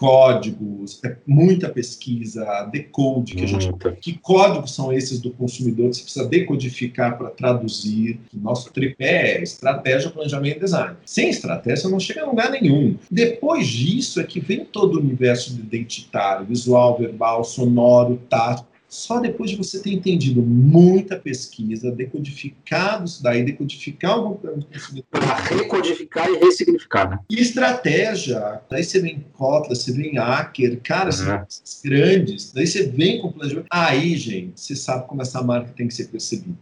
códigos, 0.00 0.98
é 1.04 1.14
muita 1.26 1.68
pesquisa, 1.68 2.42
decode, 2.72 3.34
que, 3.34 3.44
a 3.44 3.46
gente, 3.46 3.70
que 4.00 4.14
códigos 4.14 4.74
são 4.74 4.90
esses 4.90 5.20
do 5.20 5.30
consumidor 5.30 5.90
que 5.90 5.96
você 5.96 6.02
precisa 6.02 6.26
decodificar 6.26 7.18
para 7.18 7.28
traduzir. 7.28 8.18
Nosso 8.32 8.72
tripé 8.72 9.36
é 9.36 9.42
estratégia, 9.42 10.08
planejamento 10.08 10.56
e 10.56 10.60
design. 10.60 10.96
Sem 11.04 11.28
estratégia, 11.28 11.90
não 11.90 12.00
chega 12.00 12.22
a 12.22 12.26
lugar 12.26 12.50
nenhum. 12.50 12.96
Depois 13.10 13.68
disso 13.68 14.20
é 14.20 14.24
que 14.24 14.40
vem 14.40 14.64
todo 14.64 14.94
o 14.94 15.00
universo 15.00 15.52
identitário, 15.52 16.46
visual, 16.46 16.96
verbal, 16.96 17.44
sonoro, 17.44 18.18
tátil, 18.30 18.64
só 18.90 19.20
depois 19.20 19.52
de 19.52 19.56
você 19.56 19.78
ter 19.78 19.92
entendido 19.92 20.42
muita 20.42 21.16
pesquisa, 21.16 21.92
decodificado 21.92 23.04
isso 23.04 23.22
daí, 23.22 23.44
decodificar 23.44 24.18
o 24.18 24.34
do 24.34 24.66
consumidor. 24.66 25.06
Recodificar 25.48 26.28
e 26.28 26.38
ressignificar, 26.38 27.08
né? 27.08 27.20
E 27.30 27.40
estratégia. 27.40 28.60
Daí 28.68 28.82
você 28.82 29.00
vem 29.00 29.24
Kotler, 29.32 29.76
você 29.76 29.92
vem 29.92 30.18
Acker, 30.18 30.80
cara, 30.82 31.10
uhum. 31.10 31.44
grandes. 31.84 32.52
Daí 32.52 32.66
você 32.66 32.88
vem 32.88 33.20
com 33.20 33.30
planejamento. 33.30 33.68
Aí, 33.70 34.16
gente, 34.16 34.60
você 34.60 34.74
sabe 34.74 35.06
como 35.06 35.22
essa 35.22 35.40
marca 35.40 35.72
tem 35.76 35.86
que 35.86 35.94
ser 35.94 36.08
percebida. 36.08 36.58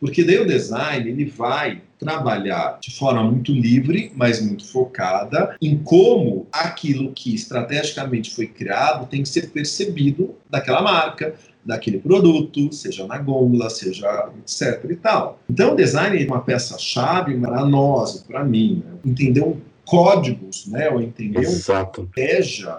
Porque 0.00 0.24
daí 0.24 0.38
o 0.38 0.46
design 0.46 1.08
ele 1.08 1.24
vai 1.24 1.82
trabalhar 1.98 2.78
de 2.80 2.96
forma 2.96 3.22
muito 3.24 3.52
livre, 3.52 4.12
mas 4.14 4.40
muito 4.40 4.66
focada 4.66 5.56
em 5.60 5.76
como 5.78 6.46
aquilo 6.52 7.12
que 7.12 7.34
estrategicamente 7.34 8.34
foi 8.34 8.46
criado 8.46 9.08
tem 9.08 9.22
que 9.22 9.28
ser 9.28 9.50
percebido 9.50 10.36
daquela 10.48 10.80
marca, 10.80 11.34
daquele 11.68 11.98
produto, 11.98 12.72
seja 12.72 13.06
na 13.06 13.18
gôndola, 13.18 13.68
seja 13.68 14.30
etc 14.38 14.90
e 14.90 14.96
tal. 14.96 15.38
Então, 15.50 15.74
o 15.74 15.76
design 15.76 16.20
é 16.20 16.26
uma 16.26 16.40
peça-chave 16.40 17.38
para 17.38 17.66
nós, 17.66 18.22
para 18.22 18.42
mim, 18.42 18.82
né? 18.84 18.98
entender 19.04 19.42
um 19.42 19.58
códigos, 19.84 20.66
né, 20.66 20.90
ou 20.90 21.00
entender 21.00 21.40
Exato. 21.40 22.00
uma 22.00 22.06
estratégia, 22.08 22.78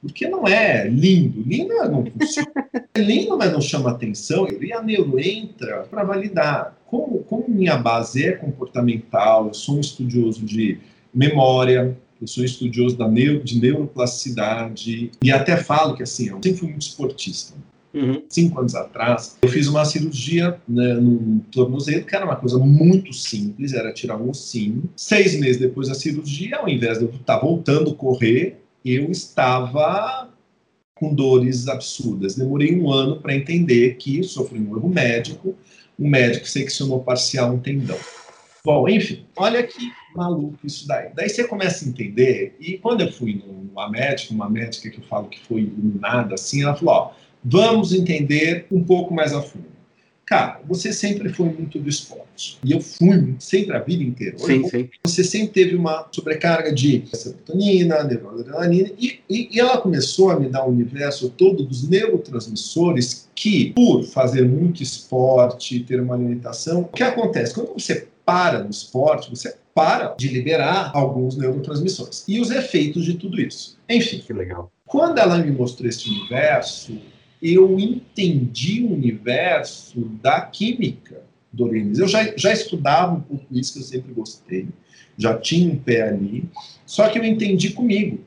porque 0.00 0.28
não 0.28 0.46
é 0.46 0.88
lindo, 0.88 1.42
lindo 1.42 1.74
não 1.74 2.04
funciona, 2.04 2.50
é 2.94 3.00
lindo, 3.00 3.36
mas 3.36 3.52
não 3.52 3.60
chama 3.60 3.90
atenção, 3.90 4.46
e 4.48 4.72
a 4.72 4.82
neuro 4.82 5.18
entra 5.18 5.84
para 5.90 6.04
validar. 6.04 6.76
Como, 6.86 7.18
como 7.24 7.44
minha 7.48 7.76
base 7.76 8.24
é 8.24 8.32
comportamental, 8.32 9.48
eu 9.48 9.54
sou 9.54 9.76
um 9.76 9.80
estudioso 9.80 10.44
de 10.44 10.78
memória, 11.14 11.96
eu 12.20 12.26
sou 12.26 12.44
estudioso 12.44 12.96
da 12.96 13.08
neuro, 13.08 13.44
de 13.44 13.60
neuroplasticidade, 13.60 15.10
e 15.22 15.30
até 15.30 15.56
falo 15.56 15.94
que 15.94 16.02
assim, 16.02 16.28
eu 16.28 16.40
sempre 16.42 16.54
fui 16.54 16.68
muito 16.68 16.82
esportista. 16.82 17.54
Uhum. 17.92 18.22
Cinco 18.28 18.60
anos 18.60 18.74
atrás, 18.74 19.38
eu 19.40 19.48
fiz 19.48 19.66
uma 19.66 19.84
cirurgia 19.84 20.60
né, 20.68 20.94
no 20.94 21.40
tornozelo, 21.50 22.04
que 22.04 22.14
era 22.14 22.24
uma 22.24 22.36
coisa 22.36 22.58
muito 22.58 23.12
simples, 23.12 23.72
era 23.72 23.92
tirar 23.92 24.16
um 24.16 24.28
ossinho. 24.28 24.88
Seis 24.94 25.38
meses 25.38 25.58
depois 25.58 25.88
da 25.88 25.94
cirurgia, 25.94 26.58
ao 26.58 26.68
invés 26.68 26.98
de 26.98 27.04
eu 27.04 27.10
estar 27.10 27.38
voltando 27.38 27.90
a 27.90 27.94
correr, 27.94 28.60
eu 28.84 29.10
estava 29.10 30.28
com 30.94 31.14
dores 31.14 31.68
absurdas. 31.68 32.34
Demorei 32.34 32.78
um 32.78 32.92
ano 32.92 33.20
para 33.20 33.34
entender 33.34 33.96
que 33.96 34.22
sofri 34.22 34.58
um 34.58 34.76
erro 34.76 34.88
médico, 34.88 35.54
um 35.98 36.08
médico 36.08 36.46
seccionou 36.46 37.02
parcial 37.02 37.54
um 37.54 37.58
tendão. 37.58 37.98
Bom, 38.64 38.88
enfim, 38.88 39.24
olha 39.36 39.62
que 39.62 39.90
maluco 40.14 40.58
isso 40.64 40.86
daí. 40.86 41.10
Daí 41.14 41.28
você 41.28 41.44
começa 41.44 41.84
a 41.84 41.88
entender, 41.88 42.56
e 42.60 42.76
quando 42.76 43.00
eu 43.00 43.12
fui 43.12 43.42
numa 43.46 43.88
médica, 43.88 44.34
uma 44.34 44.50
médica 44.50 44.90
que 44.90 44.98
eu 44.98 45.04
falo 45.04 45.28
que 45.28 45.40
foi 45.40 45.62
iluminada 45.62 46.34
assim, 46.34 46.62
ela 46.62 46.74
falou, 46.74 46.94
ó, 46.94 47.12
Vamos 47.44 47.92
entender 47.92 48.66
um 48.70 48.82
pouco 48.82 49.14
mais 49.14 49.32
a 49.32 49.42
fundo. 49.42 49.78
Cara, 50.28 50.60
você 50.68 50.92
sempre 50.92 51.30
foi 51.30 51.46
muito 51.46 51.78
do 51.78 51.88
esporte. 51.88 52.58
E 52.62 52.72
eu 52.72 52.82
fui 52.82 53.34
sempre 53.38 53.74
a 53.74 53.78
vida 53.78 54.02
inteira. 54.02 54.38
Sim, 54.38 54.68
sim. 54.68 54.90
Você 55.02 55.24
sempre 55.24 55.48
teve 55.48 55.74
uma 55.74 56.06
sobrecarga 56.12 56.70
de 56.70 57.02
serotonina, 57.14 58.04
neuroadrenalina, 58.04 58.90
e, 58.98 59.20
e, 59.28 59.48
e 59.50 59.58
ela 59.58 59.78
começou 59.78 60.30
a 60.30 60.38
me 60.38 60.46
dar 60.46 60.64
o 60.64 60.68
um 60.68 60.74
universo 60.74 61.30
todo 61.30 61.64
dos 61.64 61.88
neurotransmissores 61.88 63.26
que, 63.34 63.72
por 63.72 64.04
fazer 64.04 64.46
muito 64.46 64.82
esporte, 64.82 65.80
ter 65.80 65.98
uma 65.98 66.14
alimentação, 66.14 66.82
o 66.82 66.88
que 66.88 67.02
acontece? 67.02 67.54
Quando 67.54 67.72
você 67.72 68.06
para 68.26 68.62
no 68.62 68.68
esporte, 68.68 69.30
você 69.30 69.56
para 69.74 70.14
de 70.18 70.28
liberar 70.28 70.90
alguns 70.92 71.38
neurotransmissores. 71.38 72.24
E 72.28 72.38
os 72.38 72.50
efeitos 72.50 73.06
de 73.06 73.14
tudo 73.14 73.40
isso. 73.40 73.78
Enfim. 73.88 74.18
Que 74.18 74.34
legal. 74.34 74.70
Quando 74.84 75.18
ela 75.18 75.38
me 75.38 75.50
mostrou 75.50 75.88
esse 75.88 76.06
universo, 76.08 76.98
eu 77.42 77.78
entendi 77.78 78.82
o 78.82 78.92
universo 78.92 80.00
da 80.22 80.40
química 80.40 81.22
do 81.52 81.64
organismo. 81.64 82.04
Eu 82.04 82.08
já, 82.08 82.36
já 82.36 82.52
estudava 82.52 83.14
um 83.14 83.20
pouco 83.20 83.46
isso, 83.52 83.72
que 83.74 83.78
eu 83.78 83.84
sempre 83.84 84.12
gostei, 84.12 84.68
já 85.16 85.36
tinha 85.36 85.72
um 85.72 85.76
pé 85.76 86.02
ali, 86.02 86.44
só 86.84 87.08
que 87.08 87.18
eu 87.18 87.24
entendi 87.24 87.70
comigo. 87.70 88.20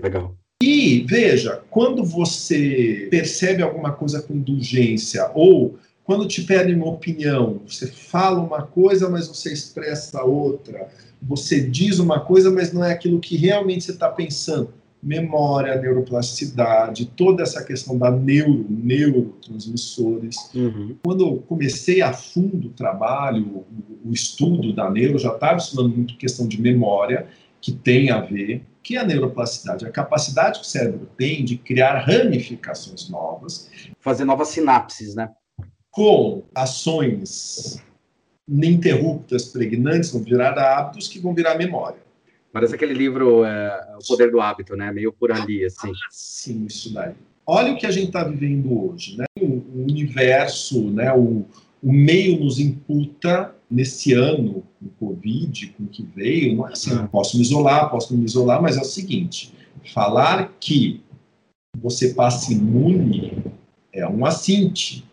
Legal. 0.00 0.34
E, 0.62 1.04
veja, 1.06 1.62
quando 1.70 2.04
você 2.04 3.06
percebe 3.10 3.62
alguma 3.62 3.92
coisa 3.92 4.20
com 4.20 4.34
indulgência, 4.34 5.30
ou 5.34 5.78
quando 6.04 6.26
te 6.26 6.42
pedem 6.42 6.74
uma 6.74 6.88
opinião, 6.88 7.60
você 7.66 7.86
fala 7.86 8.40
uma 8.40 8.62
coisa, 8.62 9.08
mas 9.08 9.28
você 9.28 9.52
expressa 9.52 10.22
outra, 10.24 10.88
você 11.22 11.60
diz 11.60 11.98
uma 11.98 12.20
coisa, 12.20 12.50
mas 12.50 12.72
não 12.72 12.82
é 12.82 12.92
aquilo 12.92 13.20
que 13.20 13.36
realmente 13.36 13.84
você 13.84 13.92
está 13.92 14.08
pensando 14.08 14.72
memória, 15.02 15.80
neuroplasticidade, 15.80 17.06
toda 17.06 17.42
essa 17.42 17.64
questão 17.64 17.96
da 17.96 18.10
neuro, 18.10 18.66
neurotransmissores. 18.68 20.36
Uhum. 20.54 20.96
Quando 21.04 21.24
eu 21.24 21.36
comecei 21.48 22.02
a 22.02 22.12
fundo 22.12 22.68
o 22.68 22.72
trabalho, 22.72 23.64
o, 24.04 24.08
o 24.08 24.12
estudo 24.12 24.72
da 24.72 24.90
neuro, 24.90 25.18
já 25.18 25.32
estava 25.32 25.58
estudando 25.58 25.94
muito 25.94 26.16
questão 26.16 26.46
de 26.46 26.60
memória, 26.60 27.28
que 27.60 27.72
tem 27.72 28.10
a 28.10 28.20
ver, 28.20 28.64
que 28.82 28.96
é 28.96 29.00
a 29.00 29.04
neuroplasticidade, 29.04 29.86
a 29.86 29.90
capacidade 29.90 30.60
que 30.60 30.64
o 30.64 30.68
cérebro 30.68 31.08
tem 31.16 31.44
de 31.44 31.56
criar 31.56 31.98
ramificações 31.98 33.08
novas. 33.08 33.70
Fazer 34.00 34.24
novas 34.24 34.48
sinapses, 34.48 35.14
né? 35.14 35.30
Com 35.90 36.44
ações 36.54 37.82
ininterruptas, 38.48 39.46
pregnantes, 39.46 40.10
vão 40.10 40.22
virar 40.22 40.58
hábitos 40.58 41.08
que 41.08 41.18
vão 41.18 41.34
virar 41.34 41.56
memória. 41.56 42.07
Parece 42.52 42.74
aquele 42.74 42.94
livro 42.94 43.44
é, 43.44 43.96
O 44.00 44.06
Poder 44.06 44.30
do 44.30 44.40
Hábito, 44.40 44.76
né? 44.76 44.90
Meio 44.90 45.12
por 45.12 45.30
ali, 45.30 45.64
assim. 45.64 45.90
Ah, 45.90 46.08
sim, 46.10 46.64
isso 46.66 46.92
daí. 46.92 47.12
Olha 47.46 47.72
o 47.72 47.76
que 47.76 47.86
a 47.86 47.90
gente 47.90 48.08
está 48.08 48.24
vivendo 48.24 48.90
hoje, 48.90 49.16
né? 49.16 49.24
O, 49.40 49.44
o 49.44 49.84
universo, 49.88 50.90
né? 50.90 51.12
O, 51.12 51.46
o, 51.82 51.92
meio 51.92 52.40
nos 52.40 52.58
imputa 52.58 53.54
nesse 53.70 54.12
ano, 54.12 54.64
com 54.78 54.86
o 54.86 55.08
Covid, 55.08 55.68
com 55.76 55.84
o 55.84 55.88
que 55.88 56.02
veio, 56.02 56.56
não 56.56 56.68
é 56.68 56.72
assim, 56.72 56.94
ah. 56.94 57.08
posso 57.10 57.36
me 57.36 57.42
isolar, 57.42 57.90
posso 57.90 58.12
não 58.12 58.20
me 58.20 58.26
isolar, 58.26 58.60
mas 58.60 58.76
é 58.76 58.80
o 58.80 58.84
seguinte, 58.84 59.54
falar 59.94 60.54
que 60.58 61.02
você 61.78 62.14
passa 62.14 62.52
imune 62.52 63.44
é 63.92 64.06
um 64.08 64.24
assinte, 64.24 65.04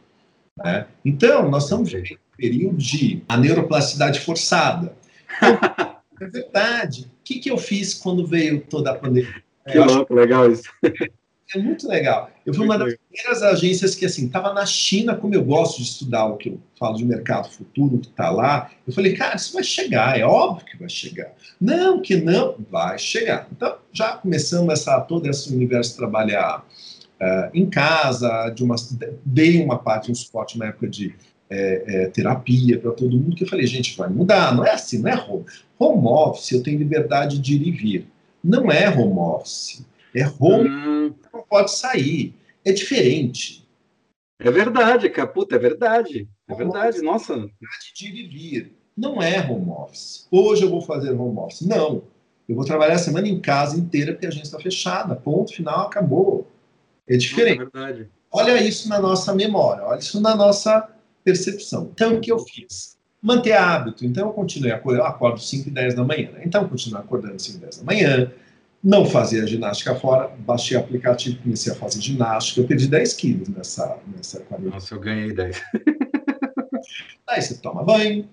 né? 0.58 0.88
Então, 1.04 1.50
nós 1.50 1.64
estamos 1.64 1.92
vivendo 1.92 2.20
período 2.38 2.78
de 2.78 3.24
a 3.28 3.38
neuroplasticidade 3.38 4.20
forçada. 4.20 4.94
Então, 5.38 5.85
é 6.22 6.28
verdade. 6.28 7.12
O 7.22 7.24
que, 7.24 7.40
que 7.40 7.50
eu 7.50 7.58
fiz 7.58 7.94
quando 7.94 8.26
veio 8.26 8.62
toda 8.62 8.92
a 8.92 8.96
pandemia? 8.96 9.44
Que 9.68 9.80
louco, 9.80 10.14
legal 10.14 10.52
isso. 10.52 10.70
É 11.54 11.60
muito 11.60 11.88
legal. 11.88 12.32
Eu 12.46 12.54
fui 12.54 12.66
uma 12.66 12.78
das 12.78 12.96
primeiras 12.96 13.44
agências 13.44 13.94
que, 13.94 14.06
assim, 14.06 14.26
estava 14.26 14.52
na 14.52 14.66
China, 14.66 15.16
como 15.16 15.36
eu 15.36 15.44
gosto 15.44 15.78
de 15.78 15.84
estudar 15.84 16.26
o 16.26 16.38
que 16.38 16.50
eu 16.50 16.60
falo 16.78 16.98
de 16.98 17.06
mercado 17.06 17.50
futuro, 17.50 18.00
que 18.00 18.08
está 18.08 18.32
lá. 18.32 18.72
Eu 18.86 18.92
falei, 18.92 19.14
cara, 19.14 19.36
isso 19.36 19.54
vai 19.54 19.64
chegar, 19.64 20.20
é 20.20 20.26
óbvio 20.26 20.66
que 20.66 20.78
vai 20.78 20.90
chegar. 20.90 21.32
Não, 21.62 22.02
que 22.02 22.16
não, 22.16 22.56
vai 22.70 22.98
chegar. 22.98 23.48
Então, 23.52 23.78
já 23.94 24.14
começamos 24.14 24.74
essa, 24.74 25.00
todo 25.02 25.30
esse 25.30 25.54
universo 25.54 25.96
trabalhar 25.96 26.66
uh, 27.22 27.50
em 27.54 27.70
casa, 27.70 28.50
de 28.50 28.64
uma, 28.64 28.76
dei 29.24 29.64
uma 29.64 29.78
parte, 29.78 30.12
um 30.12 30.16
suporte 30.16 30.58
na 30.58 30.66
época 30.66 30.88
de 30.88 31.16
é, 31.50 31.84
é, 31.88 32.08
terapia 32.08 32.80
para 32.80 32.92
todo 32.92 33.18
mundo, 33.18 33.36
que 33.36 33.44
eu 33.44 33.48
falei, 33.48 33.68
gente, 33.68 33.96
vai 33.98 34.10
mudar, 34.10 34.56
não 34.56 34.66
é 34.66 34.72
assim, 34.72 35.00
não 35.00 35.10
é 35.10 35.16
home. 35.16 35.46
Home 35.78 36.08
office, 36.08 36.52
eu 36.52 36.64
tenho 36.64 36.80
liberdade 36.80 37.40
de 37.40 37.56
ir 37.56 37.68
e 37.68 37.72
vir. 37.72 38.08
Não 38.44 38.72
é 38.72 38.90
home 38.90 39.20
office, 39.20 39.86
é 40.16 40.26
home, 40.40 40.70
hum. 40.70 41.14
não 41.34 41.44
pode 41.44 41.72
sair, 41.72 42.34
é 42.64 42.72
diferente. 42.72 43.66
É 44.40 44.52
verdade, 44.52 45.10
Caputa, 45.10 45.56
é 45.56 45.60
verdade, 45.60 46.28
é 46.48 46.54
home 46.54 46.64
verdade, 46.64 46.90
office, 46.90 47.02
nossa. 47.04 47.50
De 47.96 48.08
ir 48.08 48.26
e 48.26 48.28
vir, 48.28 48.74
não 48.96 49.22
é 49.22 49.40
home 49.40 49.70
office. 49.70 50.28
Hoje 50.32 50.64
eu 50.64 50.70
vou 50.70 50.82
fazer 50.82 51.12
home 51.12 51.38
office, 51.40 51.62
não. 51.62 52.04
Eu 52.48 52.56
vou 52.56 52.66
trabalhar 52.66 52.96
a 52.96 53.00
semana 53.00 53.28
em 53.28 53.40
casa 53.40 53.78
inteira 53.78 54.14
porque 54.14 54.28
a 54.28 54.32
gente 54.32 54.46
está 54.46 54.60
fechada, 54.60 55.16
ponto 55.16 55.54
final, 55.54 55.88
acabou. 55.88 56.48
É 57.08 57.18
diferente. 57.18 57.60
Nossa, 57.60 57.72
é 57.74 57.82
verdade. 57.82 58.10
Olha 58.32 58.62
isso 58.62 58.90
na 58.90 59.00
nossa 59.00 59.34
memória, 59.34 59.84
olha 59.84 60.00
isso 60.00 60.20
na 60.20 60.36
nossa 60.36 60.95
percepção. 61.26 61.90
Então, 61.92 62.16
o 62.16 62.22
que 62.22 62.32
eu 62.32 62.40
fiz? 62.40 62.96
Manter 63.22 63.54
hábito. 63.54 64.06
Então, 64.06 64.28
eu 64.28 64.34
continuei 64.34 64.72
acordando, 64.72 65.04
eu 65.04 65.08
acordo 65.08 65.42
5 65.42 65.68
e 65.68 65.72
10 65.72 65.96
da 65.96 66.04
manhã. 66.04 66.30
Né? 66.32 66.44
Então, 66.46 66.62
eu 66.62 66.70
continuo 66.70 67.00
acordando 67.00 67.42
5 67.42 67.58
e 67.58 67.62
10 67.62 67.78
da 67.80 67.84
manhã, 67.84 68.32
não 68.84 69.04
fazia 69.04 69.48
ginástica 69.48 69.96
fora, 69.96 70.28
baixei 70.28 70.78
o 70.78 70.80
aplicativo, 70.80 71.42
comecei 71.42 71.74
a 71.74 71.76
fazer 71.76 72.00
ginástica. 72.00 72.62
Eu 72.62 72.68
perdi 72.68 72.88
10 72.88 73.14
quilos 73.14 73.50
nessa, 73.50 73.98
nessa 74.16 74.42
quarentena. 74.42 74.76
Nossa, 74.76 74.94
eu 74.94 75.00
ganhei 75.00 75.34
10. 75.34 75.64
Aí 77.28 77.42
você 77.42 77.56
toma 77.56 77.84
banho, 77.84 78.30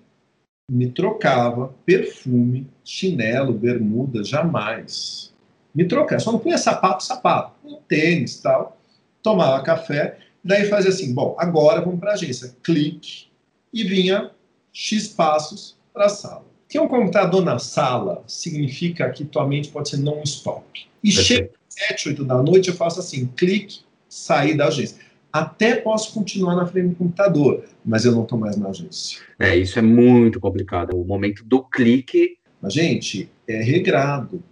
me 0.69 0.91
trocava, 0.91 1.73
perfume, 1.83 2.69
chinelo, 2.83 3.53
bermuda, 3.53 4.23
jamais. 4.23 5.33
Me 5.73 5.85
trocava, 5.85 6.19
só 6.19 6.31
não 6.31 6.37
punha 6.37 6.59
sapato, 6.59 7.03
sapato, 7.03 7.55
um 7.65 7.79
tênis 7.87 8.39
tal. 8.39 8.77
Tomava 9.23 9.63
café 9.63 10.19
Daí 10.43 10.65
fazia 10.65 10.89
assim, 10.89 11.13
bom, 11.13 11.35
agora 11.39 11.81
vamos 11.81 11.99
para 11.99 12.11
a 12.11 12.13
agência. 12.13 12.55
Clique 12.61 13.27
e 13.73 13.83
vinha 13.83 14.31
X 14.73 15.07
passos 15.07 15.77
para 15.93 16.05
a 16.05 16.09
sala. 16.09 16.45
Ter 16.67 16.79
um 16.79 16.87
computador 16.87 17.43
na 17.43 17.59
sala 17.59 18.23
significa 18.27 19.09
que 19.09 19.23
tua 19.23 19.47
mente 19.47 19.69
pode 19.69 19.89
ser 19.89 19.97
non-stop. 19.97 20.65
E 21.03 21.11
chega 21.11 21.51
às 21.67 21.75
7, 21.87 22.09
8 22.09 22.25
da 22.25 22.41
noite, 22.41 22.69
eu 22.69 22.75
faço 22.75 22.99
assim, 22.99 23.27
clique, 23.27 23.81
sair 24.09 24.57
da 24.57 24.67
agência. 24.67 24.97
Até 25.31 25.75
posso 25.75 26.13
continuar 26.13 26.55
na 26.55 26.65
frente 26.65 26.89
do 26.89 26.95
computador, 26.95 27.63
mas 27.83 28.05
eu 28.05 28.11
não 28.11 28.23
estou 28.23 28.37
mais 28.37 28.55
na 28.57 28.69
agência. 28.69 29.19
É, 29.39 29.55
isso 29.55 29.79
é 29.79 29.81
muito 29.81 30.39
complicado. 30.39 30.95
O 30.95 31.05
momento 31.05 31.43
do 31.43 31.63
clique. 31.63 32.37
Mas, 32.61 32.73
gente, 32.73 33.29
é 33.47 33.61
regrado 33.61 34.43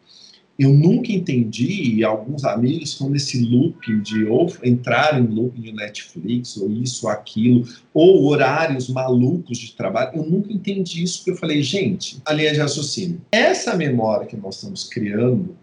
eu 0.61 0.69
nunca 0.71 1.11
entendi, 1.11 1.95
e 1.95 2.03
alguns 2.03 2.43
amigos 2.43 2.89
estão 2.89 3.09
nesse 3.09 3.43
looping 3.43 4.01
de 4.01 4.25
ou 4.25 4.47
entrar 4.63 5.19
em 5.19 5.25
looping 5.25 5.61
de 5.61 5.71
Netflix, 5.71 6.55
ou 6.57 6.69
isso, 6.69 7.07
ou 7.07 7.11
aquilo, 7.11 7.65
ou 7.93 8.25
horários 8.27 8.87
malucos 8.87 9.57
de 9.57 9.73
trabalho. 9.73 10.11
Eu 10.13 10.23
nunca 10.23 10.53
entendi 10.53 11.03
isso, 11.03 11.19
porque 11.19 11.31
eu 11.31 11.37
falei, 11.37 11.63
gente, 11.63 12.21
a 12.25 12.33
linha 12.33 12.53
de 12.53 12.59
raciocínio. 12.59 13.21
Essa 13.31 13.75
memória 13.75 14.27
que 14.27 14.37
nós 14.37 14.55
estamos 14.55 14.83
criando. 14.83 15.55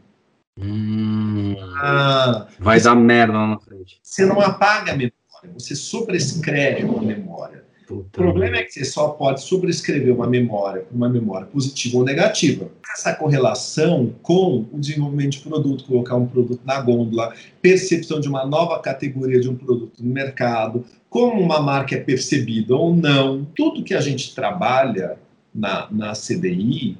Hum, 0.61 1.55
ah, 1.77 2.49
vai 2.59 2.81
dar 2.81 2.97
merda 2.97 3.35
lá 3.35 3.47
na 3.47 3.59
frente. 3.61 4.01
Você 4.03 4.27
não 4.27 4.41
apaga 4.41 4.93
a 4.93 4.97
memória, 4.97 5.53
você 5.55 5.77
sobrescreve 5.77 6.83
uma 6.85 7.01
memória. 7.01 7.68
O 7.91 8.05
problema 8.13 8.59
é 8.59 8.65
que 8.65 8.73
você 8.73 8.85
só 8.85 9.09
pode 9.09 9.43
sobrescrever 9.43 10.15
uma 10.15 10.27
memória 10.27 10.85
uma 10.93 11.09
memória 11.09 11.47
positiva 11.47 11.99
ou 11.99 12.05
negativa. 12.05 12.69
Essa 12.93 13.15
correlação 13.15 14.15
com 14.23 14.67
o 14.73 14.79
desenvolvimento 14.79 15.33
de 15.33 15.41
produto, 15.41 15.85
colocar 15.85 16.17
um 16.17 16.27
produto 16.27 16.61
na 16.65 16.81
gôndola, 16.81 17.33
percepção 17.63 18.21
de 18.21 18.29
uma 18.29 18.45
nova 18.45 18.79
categoria 18.81 19.41
de 19.41 19.49
um 19.49 19.55
produto 19.55 20.03
no 20.03 20.13
mercado, 20.13 20.85
como 21.09 21.41
uma 21.41 21.61
marca 21.61 21.95
é 21.95 22.01
percebida 22.01 22.75
ou 22.75 22.95
não, 22.95 23.47
tudo 23.57 23.83
que 23.83 23.95
a 23.95 24.01
gente 24.01 24.35
trabalha 24.35 25.17
na, 25.55 25.89
na 25.91 26.13
CDI, 26.13 26.97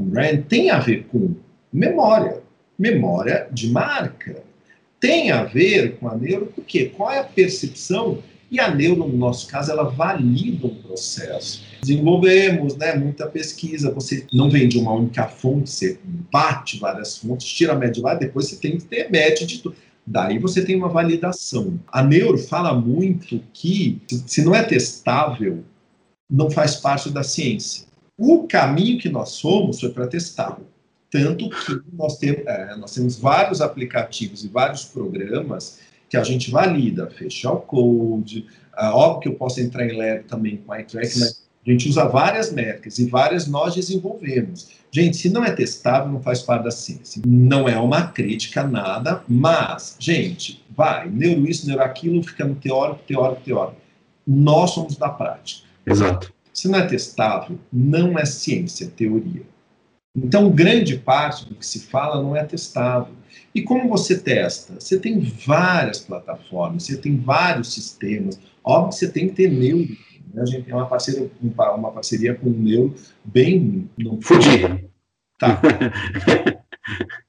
brand, 0.00 0.42
tem 0.48 0.70
a 0.70 0.78
ver 0.78 1.04
com 1.04 1.34
memória, 1.72 2.42
memória 2.78 3.48
de 3.52 3.70
marca. 3.70 4.44
Tem 4.98 5.30
a 5.30 5.44
ver 5.44 5.96
com 5.96 6.08
a 6.08 6.16
neuro, 6.16 6.52
porque 6.54 6.86
qual 6.86 7.12
é 7.12 7.20
a 7.20 7.24
percepção 7.24 8.18
e 8.50 8.60
a 8.60 8.72
neuro, 8.72 9.08
no 9.08 9.16
nosso 9.16 9.48
caso, 9.48 9.72
ela 9.72 9.84
valida 9.84 10.66
um 10.66 10.74
processo. 10.74 11.64
Desenvolvemos 11.80 12.76
né, 12.76 12.94
muita 12.94 13.26
pesquisa, 13.26 13.92
você 13.92 14.26
não 14.32 14.48
vende 14.48 14.78
uma 14.78 14.92
única 14.92 15.26
fonte, 15.26 15.70
você 15.70 15.98
bate 16.32 16.78
várias 16.78 17.18
fontes, 17.18 17.48
tira 17.48 17.72
a 17.72 17.76
média 17.76 17.94
de 17.94 18.00
lá, 18.00 18.14
depois 18.14 18.46
você 18.46 18.56
tem 18.56 18.78
que 18.78 18.84
ter 18.84 19.10
média 19.10 19.46
de 19.46 19.58
tudo. 19.58 19.76
Daí 20.06 20.38
você 20.38 20.64
tem 20.64 20.76
uma 20.76 20.88
validação. 20.88 21.80
A 21.88 22.02
neuro 22.02 22.38
fala 22.38 22.72
muito 22.72 23.42
que, 23.52 24.00
se 24.26 24.44
não 24.44 24.54
é 24.54 24.62
testável, 24.62 25.64
não 26.30 26.48
faz 26.48 26.76
parte 26.76 27.10
da 27.10 27.24
ciência. 27.24 27.86
O 28.16 28.46
caminho 28.46 29.00
que 29.00 29.08
nós 29.08 29.30
somos 29.30 29.80
foi 29.80 29.90
para 29.90 30.06
testá-lo. 30.06 30.66
Tanto 31.10 31.50
que 31.50 31.80
nós, 31.92 32.18
tem, 32.18 32.30
é, 32.30 32.76
nós 32.76 32.94
temos 32.94 33.18
vários 33.18 33.60
aplicativos 33.60 34.44
e 34.44 34.48
vários 34.48 34.84
programas 34.84 35.80
que 36.08 36.16
a 36.16 36.22
gente 36.22 36.50
valida, 36.50 37.08
o 37.44 37.56
code, 37.56 38.46
uh, 38.78 38.86
óbvio 38.92 39.20
que 39.20 39.28
eu 39.28 39.34
posso 39.34 39.60
entrar 39.60 39.86
em 39.86 39.96
lab 39.96 40.24
também 40.24 40.56
com 40.58 40.74
iTrack, 40.74 41.18
mas 41.18 41.46
a 41.66 41.70
gente 41.70 41.88
usa 41.88 42.04
várias 42.04 42.52
métricas 42.52 42.98
e 42.98 43.06
várias 43.06 43.46
nós 43.46 43.74
desenvolvemos. 43.74 44.68
Gente, 44.90 45.16
se 45.16 45.28
não 45.28 45.44
é 45.44 45.50
testável, 45.50 46.10
não 46.10 46.22
faz 46.22 46.40
parte 46.42 46.64
da 46.64 46.70
ciência. 46.70 47.20
Não 47.26 47.68
é 47.68 47.76
uma 47.78 48.06
crítica, 48.06 48.62
nada, 48.62 49.22
mas, 49.28 49.96
gente, 49.98 50.64
vai, 50.70 51.10
neuro 51.10 51.48
isso, 51.48 51.66
neuro 51.66 51.82
aquilo, 51.82 52.22
fica 52.22 52.44
no 52.44 52.54
teórico, 52.54 53.02
teórico, 53.06 53.42
teórico. 53.42 53.80
Nós 54.26 54.70
somos 54.70 54.96
da 54.96 55.08
prática. 55.08 55.66
Exato. 55.84 56.32
Se 56.52 56.68
não 56.68 56.78
é 56.78 56.86
testável, 56.86 57.58
não 57.72 58.18
é 58.18 58.24
ciência, 58.24 58.84
é 58.84 58.88
teoria. 58.88 59.42
Então, 60.16 60.50
grande 60.50 60.96
parte 60.96 61.46
do 61.46 61.54
que 61.54 61.66
se 61.66 61.80
fala 61.80 62.22
não 62.22 62.34
é 62.34 62.42
testável. 62.42 63.14
E 63.54 63.60
como 63.60 63.88
você 63.88 64.18
testa? 64.18 64.74
Você 64.80 64.98
tem 64.98 65.20
várias 65.20 66.00
plataformas, 66.00 66.84
você 66.84 66.96
tem 66.96 67.18
vários 67.18 67.74
sistemas. 67.74 68.40
Óbvio 68.64 68.88
que 68.90 68.94
você 68.96 69.08
tem 69.10 69.28
que 69.28 69.34
ter 69.34 69.50
neuro. 69.50 69.96
Né? 70.32 70.42
A 70.42 70.46
gente 70.46 70.64
tem 70.64 70.74
uma, 70.74 70.86
parceria, 70.86 71.30
uma 71.76 71.92
parceria 71.92 72.34
com 72.34 72.48
o 72.48 72.52
neuro 72.52 72.94
bem... 73.24 73.90
Fudida. 74.22 74.82
Tá. 75.38 75.60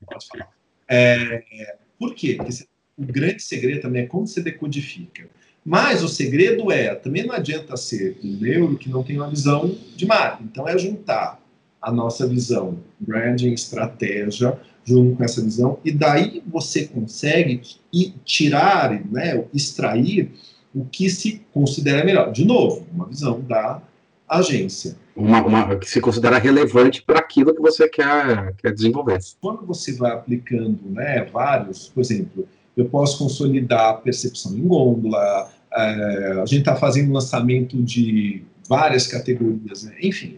Pode 0.06 0.28
falar. 0.28 0.50
É, 0.90 1.76
por 2.00 2.16
quê? 2.16 2.36
Porque 2.38 2.64
o 2.98 3.06
grande 3.06 3.44
segredo 3.44 3.82
também 3.82 4.04
é 4.04 4.06
como 4.06 4.26
você 4.26 4.42
decodifica. 4.42 5.28
Mas 5.66 6.02
o 6.02 6.08
segredo 6.08 6.72
é, 6.72 6.96
também 6.96 7.26
não 7.26 7.36
adianta 7.36 7.76
ser 7.76 8.18
um 8.24 8.38
neuro 8.38 8.78
que 8.78 8.90
não 8.90 9.04
tem 9.04 9.18
uma 9.18 9.30
visão 9.30 9.78
de 9.98 10.06
marca. 10.06 10.42
Então 10.42 10.66
é 10.66 10.78
juntar 10.78 11.42
a 11.82 11.92
nossa 11.92 12.28
visão, 12.28 12.78
branding, 13.00 13.54
estratégia, 13.54 14.60
junto 14.84 15.18
com 15.18 15.24
essa 15.24 15.42
visão, 15.42 15.80
e 15.84 15.92
daí 15.92 16.42
você 16.48 16.88
consegue 16.88 17.62
e 17.94 18.14
tirar, 18.24 19.04
né, 19.12 19.44
extrair 19.54 20.32
o 20.74 20.86
que 20.86 21.10
se 21.10 21.42
considera 21.54 22.06
melhor. 22.06 22.32
De 22.32 22.46
novo, 22.46 22.86
uma 22.94 23.06
visão 23.06 23.42
da 23.42 23.82
agência. 24.28 24.96
Uma, 25.16 25.44
uma 25.44 25.76
que 25.78 25.90
se 25.90 26.00
considera 26.00 26.38
relevante 26.38 27.02
para 27.02 27.20
aquilo 27.20 27.54
que 27.54 27.62
você 27.62 27.90
quer, 27.90 28.54
quer 28.58 28.74
desenvolver. 28.74 29.20
Quando 29.42 29.66
você 29.66 29.94
vai 29.94 30.12
aplicando 30.12 30.80
né, 30.90 31.26
vários, 31.26 31.90
por 31.90 32.02
exemplo, 32.02 32.48
eu 32.76 32.86
posso 32.86 33.18
consolidar 33.18 33.90
a 33.90 33.94
percepção 33.94 34.56
em 34.56 34.68
gôndola, 34.68 35.50
é, 35.74 36.40
a 36.42 36.46
gente 36.46 36.60
está 36.60 36.76
fazendo 36.76 37.12
lançamento 37.12 37.82
de 37.82 38.44
várias 38.70 39.08
categorias, 39.08 39.84
né? 39.84 39.96
enfim, 40.02 40.38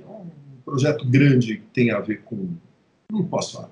projeto 0.70 1.06
grande 1.06 1.58
que 1.58 1.66
tem 1.74 1.92
a 1.92 2.00
ver 2.00 2.22
com. 2.24 2.50
Não 3.12 3.26
posso 3.26 3.54
falar. 3.54 3.72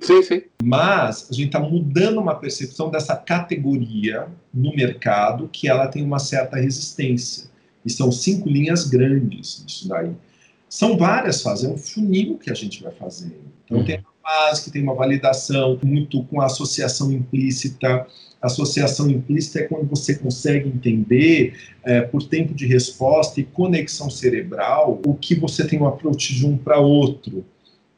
Sim, 0.00 0.22
sim. 0.22 0.42
Mas 0.62 1.28
a 1.30 1.34
gente 1.34 1.46
está 1.46 1.60
mudando 1.60 2.18
uma 2.18 2.34
percepção 2.34 2.90
dessa 2.90 3.14
categoria 3.16 4.26
no 4.52 4.74
mercado 4.74 5.48
que 5.52 5.68
ela 5.68 5.86
tem 5.86 6.02
uma 6.02 6.18
certa 6.18 6.56
resistência. 6.56 7.48
E 7.84 7.90
são 7.90 8.10
cinco 8.10 8.48
linhas 8.48 8.88
grandes 8.88 9.64
isso 9.66 9.88
daí. 9.88 10.10
São 10.68 10.98
várias 10.98 11.42
fases, 11.42 11.64
é 11.64 11.68
um 11.68 11.78
funil 11.78 12.36
que 12.38 12.50
a 12.50 12.54
gente 12.54 12.82
vai 12.82 12.92
fazendo. 12.92 13.36
Então 13.64 13.78
uhum. 13.78 13.84
tem 13.84 13.98
uma 13.98 14.12
fase 14.22 14.64
que 14.64 14.70
tem 14.70 14.82
uma 14.82 14.94
validação 14.94 15.78
muito 15.82 16.22
com 16.24 16.40
associação 16.40 17.10
implícita, 17.12 18.06
Associação 18.40 19.10
implícita 19.10 19.60
é 19.60 19.62
quando 19.64 19.88
você 19.88 20.14
consegue 20.14 20.68
entender, 20.68 21.54
é, 21.84 22.02
por 22.02 22.22
tempo 22.22 22.54
de 22.54 22.66
resposta 22.66 23.40
e 23.40 23.44
conexão 23.44 24.08
cerebral, 24.08 25.00
o 25.04 25.14
que 25.14 25.34
você 25.34 25.66
tem 25.66 25.80
um 25.80 25.86
approach 25.86 26.34
de 26.34 26.46
um 26.46 26.56
para 26.56 26.78
outro. 26.78 27.44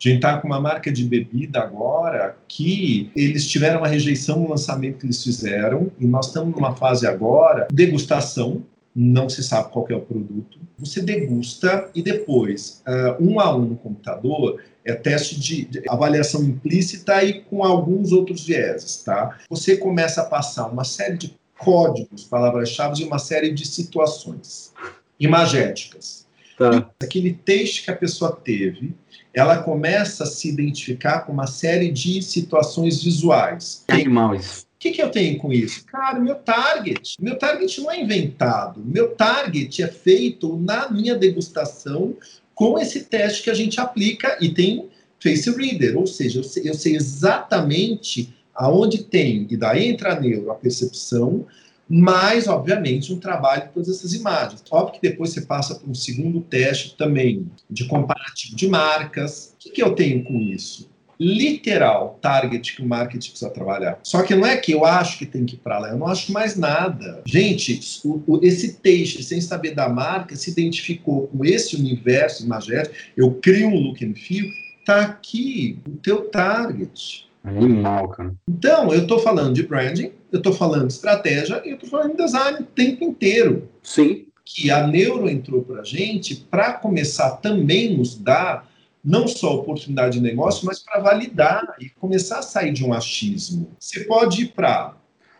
A 0.02 0.08
gente 0.08 0.16
está 0.16 0.38
com 0.38 0.48
uma 0.48 0.58
marca 0.58 0.90
de 0.90 1.04
bebida 1.04 1.60
agora 1.60 2.34
que 2.48 3.10
eles 3.14 3.46
tiveram 3.46 3.80
uma 3.80 3.88
rejeição 3.88 4.40
no 4.40 4.48
lançamento 4.48 4.98
que 4.98 5.06
eles 5.06 5.22
fizeram, 5.22 5.92
e 6.00 6.06
nós 6.06 6.28
estamos 6.28 6.54
numa 6.54 6.74
fase 6.74 7.06
agora, 7.06 7.68
degustação, 7.70 8.62
não 8.96 9.28
se 9.28 9.42
sabe 9.42 9.70
qual 9.70 9.86
é 9.90 9.94
o 9.94 10.00
produto. 10.00 10.58
Você 10.78 11.02
degusta 11.02 11.90
e 11.94 12.02
depois, 12.02 12.82
uh, 12.88 13.22
um 13.22 13.38
a 13.38 13.54
um 13.54 13.66
no 13.66 13.76
computador, 13.76 14.60
é 14.84 14.94
teste 14.94 15.38
de, 15.38 15.64
de, 15.66 15.82
avaliação 15.88 16.42
implícita 16.42 17.22
e 17.22 17.42
com 17.42 17.62
alguns 17.62 18.12
outros 18.12 18.44
vieses, 18.44 19.02
tá? 19.02 19.38
Você 19.48 19.76
começa 19.76 20.22
a 20.22 20.24
passar 20.24 20.66
uma 20.66 20.84
série 20.84 21.16
de 21.16 21.38
códigos, 21.58 22.24
palavras-chave 22.24 23.02
e 23.02 23.06
uma 23.06 23.18
série 23.18 23.52
de 23.52 23.66
situações 23.66 24.72
imagéticas. 25.18 26.26
Tá. 26.56 26.90
Aquele 27.02 27.32
texto 27.32 27.84
que 27.84 27.90
a 27.90 27.96
pessoa 27.96 28.32
teve, 28.32 28.94
ela 29.32 29.62
começa 29.62 30.24
a 30.24 30.26
se 30.26 30.48
identificar 30.48 31.20
com 31.20 31.32
uma 31.32 31.46
série 31.46 31.90
de 31.90 32.22
situações 32.22 33.02
visuais. 33.02 33.84
Animal 33.88 34.34
isso. 34.34 34.62
O 34.62 34.66
que, 34.78 34.92
que 34.92 35.02
eu 35.02 35.10
tenho 35.10 35.38
com 35.38 35.52
isso? 35.52 35.84
Cara, 35.84 36.18
meu 36.18 36.36
target. 36.36 37.16
Meu 37.20 37.38
target 37.38 37.80
não 37.82 37.90
é 37.90 38.00
inventado. 38.00 38.82
Meu 38.82 39.14
target 39.14 39.82
é 39.82 39.88
feito 39.88 40.56
na 40.56 40.90
minha 40.90 41.14
degustação 41.14 42.16
com 42.60 42.78
esse 42.78 43.04
teste 43.04 43.42
que 43.42 43.48
a 43.48 43.54
gente 43.54 43.80
aplica 43.80 44.36
e 44.38 44.50
tem 44.50 44.90
face 45.18 45.50
reader, 45.50 45.96
ou 45.96 46.06
seja, 46.06 46.40
eu 46.40 46.44
sei, 46.44 46.68
eu 46.68 46.74
sei 46.74 46.94
exatamente 46.94 48.34
aonde 48.54 49.02
tem, 49.04 49.46
e 49.48 49.56
daí 49.56 49.88
entra 49.88 50.12
a 50.12 50.20
neuro, 50.20 50.50
a 50.50 50.54
percepção, 50.54 51.46
mas, 51.88 52.46
obviamente, 52.46 53.14
um 53.14 53.18
trabalho 53.18 53.62
de 53.62 53.72
todas 53.72 53.88
essas 53.88 54.12
imagens. 54.12 54.62
Óbvio 54.70 55.00
que 55.00 55.08
depois 55.08 55.30
você 55.30 55.40
passa 55.40 55.74
por 55.74 55.88
um 55.88 55.94
segundo 55.94 56.42
teste 56.42 56.98
também 56.98 57.50
de 57.70 57.86
comparativo 57.86 58.54
de 58.54 58.68
marcas. 58.68 59.54
O 59.54 59.58
que, 59.58 59.70
que 59.70 59.82
eu 59.82 59.94
tenho 59.94 60.22
com 60.22 60.38
isso? 60.38 60.90
Literal 61.20 62.18
target 62.22 62.74
que 62.74 62.82
o 62.82 62.88
marketing 62.88 63.30
precisa 63.30 63.50
trabalhar. 63.50 63.98
Só 64.02 64.22
que 64.22 64.34
não 64.34 64.46
é 64.46 64.56
que 64.56 64.72
eu 64.72 64.86
acho 64.86 65.18
que 65.18 65.26
tem 65.26 65.44
que 65.44 65.54
ir 65.54 65.58
para 65.58 65.78
lá, 65.78 65.90
eu 65.90 65.98
não 65.98 66.06
acho 66.06 66.32
mais 66.32 66.56
nada. 66.56 67.20
Gente, 67.26 68.00
o, 68.02 68.22
o, 68.26 68.40
esse 68.42 68.78
texto, 68.78 69.22
sem 69.22 69.38
saber 69.38 69.74
da 69.74 69.86
marca, 69.86 70.34
se 70.34 70.50
identificou 70.50 71.26
com 71.26 71.44
esse 71.44 71.76
universo 71.76 72.42
imagético, 72.42 72.94
eu 73.16 73.34
crio 73.34 73.68
um 73.68 73.78
look 73.78 74.02
and 74.02 74.14
feel, 74.14 74.46
tá 74.86 75.02
aqui 75.02 75.78
o 75.86 75.90
teu 75.96 76.30
target. 76.30 77.28
Animal, 77.44 78.08
cara. 78.08 78.34
Então, 78.48 78.92
eu 78.92 79.02
estou 79.02 79.18
falando 79.18 79.54
de 79.54 79.62
branding, 79.62 80.12
eu 80.30 80.38
estou 80.38 80.52
falando 80.52 80.86
de 80.86 80.92
estratégia 80.92 81.60
e 81.64 81.70
eu 81.70 81.74
estou 81.74 81.88
falando 81.88 82.16
de 82.16 82.22
design 82.22 82.58
o 82.60 82.64
tempo 82.64 83.04
inteiro. 83.04 83.68
Sim. 83.82 84.26
Que 84.44 84.70
a 84.70 84.86
Neuro 84.86 85.28
entrou 85.28 85.62
para 85.62 85.80
a 85.80 85.84
gente 85.84 86.34
para 86.34 86.72
começar 86.72 87.36
também 87.36 87.96
nos 87.96 88.16
dar 88.16 88.69
não 89.02 89.26
só 89.26 89.54
oportunidade 89.54 90.18
de 90.18 90.22
negócio, 90.22 90.66
mas 90.66 90.78
para 90.78 91.00
validar 91.00 91.76
e 91.80 91.88
começar 91.88 92.38
a 92.38 92.42
sair 92.42 92.72
de 92.72 92.84
um 92.84 92.92
achismo. 92.92 93.70
Você 93.78 94.04
pode 94.04 94.42
ir 94.42 94.48
para. 94.52 94.94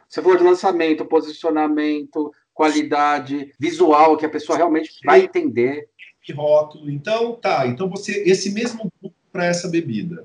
Você 0.08 0.22
falou 0.22 0.36
de 0.36 0.44
lançamento, 0.44 1.04
posicionamento, 1.04 2.32
qualidade, 2.52 3.52
visual, 3.58 4.16
que 4.16 4.26
a 4.26 4.30
pessoa 4.30 4.56
realmente 4.56 4.90
vai 5.04 5.22
entender. 5.22 5.88
Rótulo. 6.34 6.90
Então, 6.90 7.32
tá. 7.34 7.66
Então, 7.66 7.88
você, 7.88 8.22
esse 8.24 8.52
mesmo 8.52 8.90
grupo 9.00 9.16
para 9.32 9.46
essa 9.46 9.68
bebida 9.68 10.24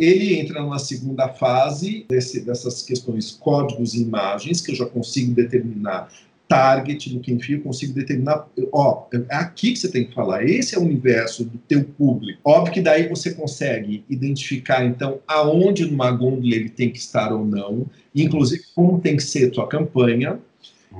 ele 0.00 0.38
entra 0.38 0.64
na 0.64 0.78
segunda 0.78 1.28
fase 1.28 2.06
desse, 2.08 2.40
dessas 2.40 2.82
questões 2.82 3.32
códigos 3.32 3.92
e 3.92 4.00
imagens, 4.00 4.62
que 4.62 4.70
eu 4.70 4.74
já 4.74 4.86
consigo 4.86 5.34
determinar 5.34 6.10
target 6.50 7.14
no 7.14 7.20
que 7.20 7.32
enfim, 7.32 7.52
eu 7.52 7.60
consigo 7.60 7.94
determinar, 7.94 8.44
ó, 8.72 9.06
é 9.12 9.36
aqui 9.36 9.72
que 9.72 9.78
você 9.78 9.88
tem 9.88 10.04
que 10.04 10.12
falar, 10.12 10.44
esse 10.44 10.74
é 10.74 10.78
o 10.78 10.82
universo 10.82 11.44
do 11.44 11.56
teu 11.58 11.84
público. 11.84 12.40
Óbvio 12.44 12.74
que 12.74 12.80
daí 12.80 13.08
você 13.08 13.32
consegue 13.32 14.04
identificar, 14.10 14.84
então, 14.84 15.20
aonde 15.28 15.88
numa 15.88 16.10
gôndola 16.10 16.52
ele 16.52 16.68
tem 16.68 16.90
que 16.90 16.98
estar 16.98 17.32
ou 17.32 17.46
não, 17.46 17.86
inclusive 18.12 18.64
como 18.74 19.00
tem 19.00 19.16
que 19.16 19.22
ser 19.22 19.46
a 19.46 19.50
tua 19.52 19.68
campanha, 19.68 20.40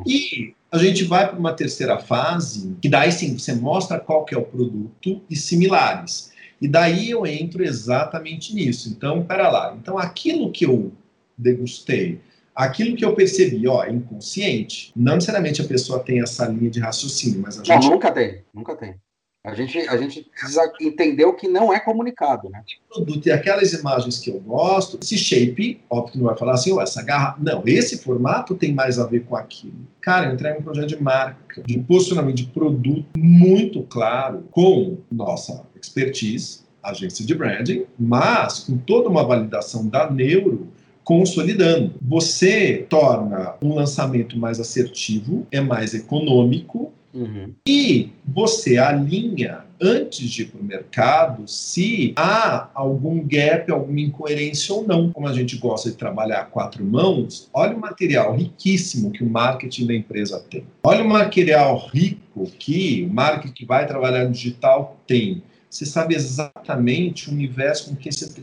e 0.06 0.54
a 0.70 0.78
gente 0.78 1.02
vai 1.02 1.28
para 1.28 1.36
uma 1.36 1.52
terceira 1.52 1.98
fase, 1.98 2.76
que 2.80 2.88
daí 2.88 3.10
sim, 3.10 3.36
você 3.36 3.52
mostra 3.52 3.98
qual 3.98 4.24
que 4.24 4.36
é 4.36 4.38
o 4.38 4.44
produto 4.44 5.20
e 5.28 5.34
similares. 5.34 6.30
E 6.62 6.68
daí 6.68 7.10
eu 7.10 7.26
entro 7.26 7.64
exatamente 7.64 8.54
nisso. 8.54 8.88
Então, 8.88 9.24
pera 9.24 9.50
lá. 9.50 9.76
Então, 9.80 9.98
aquilo 9.98 10.52
que 10.52 10.64
eu 10.64 10.92
degustei, 11.36 12.20
aquilo 12.54 12.96
que 12.96 13.04
eu 13.04 13.14
percebi, 13.14 13.66
ó, 13.66 13.84
é 13.84 13.90
inconsciente, 13.90 14.92
não 14.94 15.14
necessariamente 15.14 15.60
a 15.60 15.64
pessoa 15.64 16.00
tem 16.00 16.22
essa 16.22 16.46
linha 16.46 16.70
de 16.70 16.80
raciocínio, 16.80 17.40
mas 17.40 17.58
a 17.58 17.64
gente. 17.64 17.84
Não, 17.84 17.92
nunca 17.92 18.12
tem, 18.12 18.42
nunca 18.52 18.76
tem. 18.76 18.96
A 19.42 19.54
gente, 19.54 19.78
a 19.78 19.96
gente 19.96 20.22
precisa 20.22 20.70
entender 20.78 21.24
o 21.24 21.32
que 21.32 21.48
não 21.48 21.72
é 21.72 21.80
comunicado, 21.80 22.50
né? 22.50 22.62
Produto 22.92 23.26
e 23.26 23.32
aquelas 23.32 23.72
imagens 23.72 24.18
que 24.18 24.28
eu 24.28 24.38
gosto, 24.38 24.98
esse 25.00 25.16
shape, 25.16 25.80
óbvio 25.88 26.12
que 26.12 26.18
não 26.18 26.26
vai 26.26 26.36
falar 26.36 26.52
assim, 26.52 26.72
oh, 26.72 26.80
essa 26.80 27.02
garra. 27.02 27.38
Não, 27.40 27.62
esse 27.64 28.02
formato 28.02 28.54
tem 28.54 28.74
mais 28.74 28.98
a 28.98 29.06
ver 29.06 29.24
com 29.24 29.34
aquilo. 29.34 29.86
Cara, 30.02 30.26
eu 30.26 30.34
entrei 30.34 30.52
em 30.52 30.58
um 30.58 30.62
projeto 30.62 30.88
de 30.88 31.02
marca, 31.02 31.62
de 31.62 31.78
posicionamento 31.78 32.36
de 32.36 32.46
produto 32.48 33.06
muito 33.16 33.82
claro, 33.84 34.46
com 34.50 34.98
nossa 35.10 35.64
expertise, 35.74 36.60
agência 36.82 37.24
de 37.24 37.34
branding, 37.34 37.86
mas 37.98 38.60
com 38.60 38.76
toda 38.76 39.08
uma 39.08 39.24
validação 39.24 39.88
da 39.88 40.10
Neuro 40.10 40.68
consolidando. 41.10 41.92
Você 42.00 42.86
torna 42.88 43.54
um 43.60 43.74
lançamento 43.74 44.38
mais 44.38 44.60
assertivo, 44.60 45.44
é 45.50 45.60
mais 45.60 45.92
econômico, 45.92 46.92
Uhum. 47.12 47.52
E 47.66 48.10
você 48.24 48.78
alinha 48.78 49.64
antes 49.80 50.30
de 50.30 50.42
ir 50.42 50.46
para 50.46 50.60
o 50.60 50.64
mercado 50.64 51.48
se 51.48 52.12
há 52.14 52.68
algum 52.72 53.26
gap, 53.26 53.68
alguma 53.72 53.98
incoerência 53.98 54.72
ou 54.72 54.86
não. 54.86 55.10
Como 55.10 55.26
a 55.26 55.32
gente 55.32 55.56
gosta 55.56 55.90
de 55.90 55.96
trabalhar 55.96 56.42
a 56.42 56.44
quatro 56.44 56.84
mãos, 56.84 57.48
olha 57.52 57.76
o 57.76 57.80
material 57.80 58.36
riquíssimo 58.36 59.10
que 59.10 59.24
o 59.24 59.28
marketing 59.28 59.86
da 59.86 59.94
empresa 59.94 60.40
tem. 60.48 60.62
Olha 60.84 61.02
o 61.02 61.08
material 61.08 61.88
rico 61.92 62.48
que 62.58 63.08
o 63.10 63.12
marketing 63.12 63.54
que 63.54 63.66
vai 63.66 63.86
trabalhar 63.86 64.24
no 64.24 64.30
digital 64.30 64.96
tem. 65.04 65.42
Você 65.70 65.86
sabe 65.86 66.16
exatamente 66.16 67.30
o 67.30 67.32
universo 67.32 67.90
com 67.90 67.96
que 67.96 68.10
você, 68.10 68.42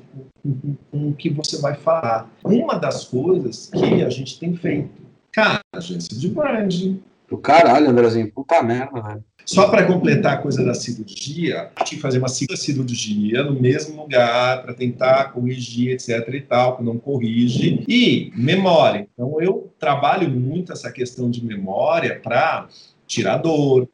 com, 0.89 1.13
que 1.13 1.29
você 1.29 1.59
vai 1.59 1.75
falar. 1.75 2.29
Uma 2.43 2.75
das 2.75 3.03
coisas 3.03 3.69
que 3.69 4.01
a 4.01 4.09
gente 4.09 4.39
tem 4.39 4.55
feito, 4.55 4.89
cara, 5.33 5.59
agência 5.75 6.17
de 6.17 6.29
branding, 6.29 7.03
do 7.29 7.37
caralho, 7.37 7.89
Andrezinho. 7.89 8.31
Puta 8.31 8.63
merda, 8.63 9.01
velho. 9.01 9.23
Só 9.45 9.69
para 9.69 9.85
completar 9.85 10.33
a 10.33 10.37
coisa 10.37 10.63
da 10.63 10.73
cirurgia, 10.73 11.71
tive 11.83 11.95
que 11.95 12.01
fazer 12.01 12.19
uma 12.19 12.27
segunda 12.27 12.57
cirurgia 12.57 13.43
no 13.43 13.59
mesmo 13.59 14.01
lugar 14.01 14.61
para 14.61 14.73
tentar 14.73 15.31
corrigir, 15.31 15.91
etc 15.91 16.27
e 16.33 16.41
tal, 16.41 16.77
que 16.77 16.83
não 16.83 16.97
corrige. 16.97 17.83
E 17.87 18.31
memória. 18.35 19.07
Então 19.13 19.41
eu 19.41 19.73
trabalho 19.79 20.29
muito 20.29 20.71
essa 20.71 20.91
questão 20.91 21.29
de 21.29 21.45
memória 21.45 22.19
para 22.21 22.67
tirar 23.05 23.37
dor, 23.37 23.87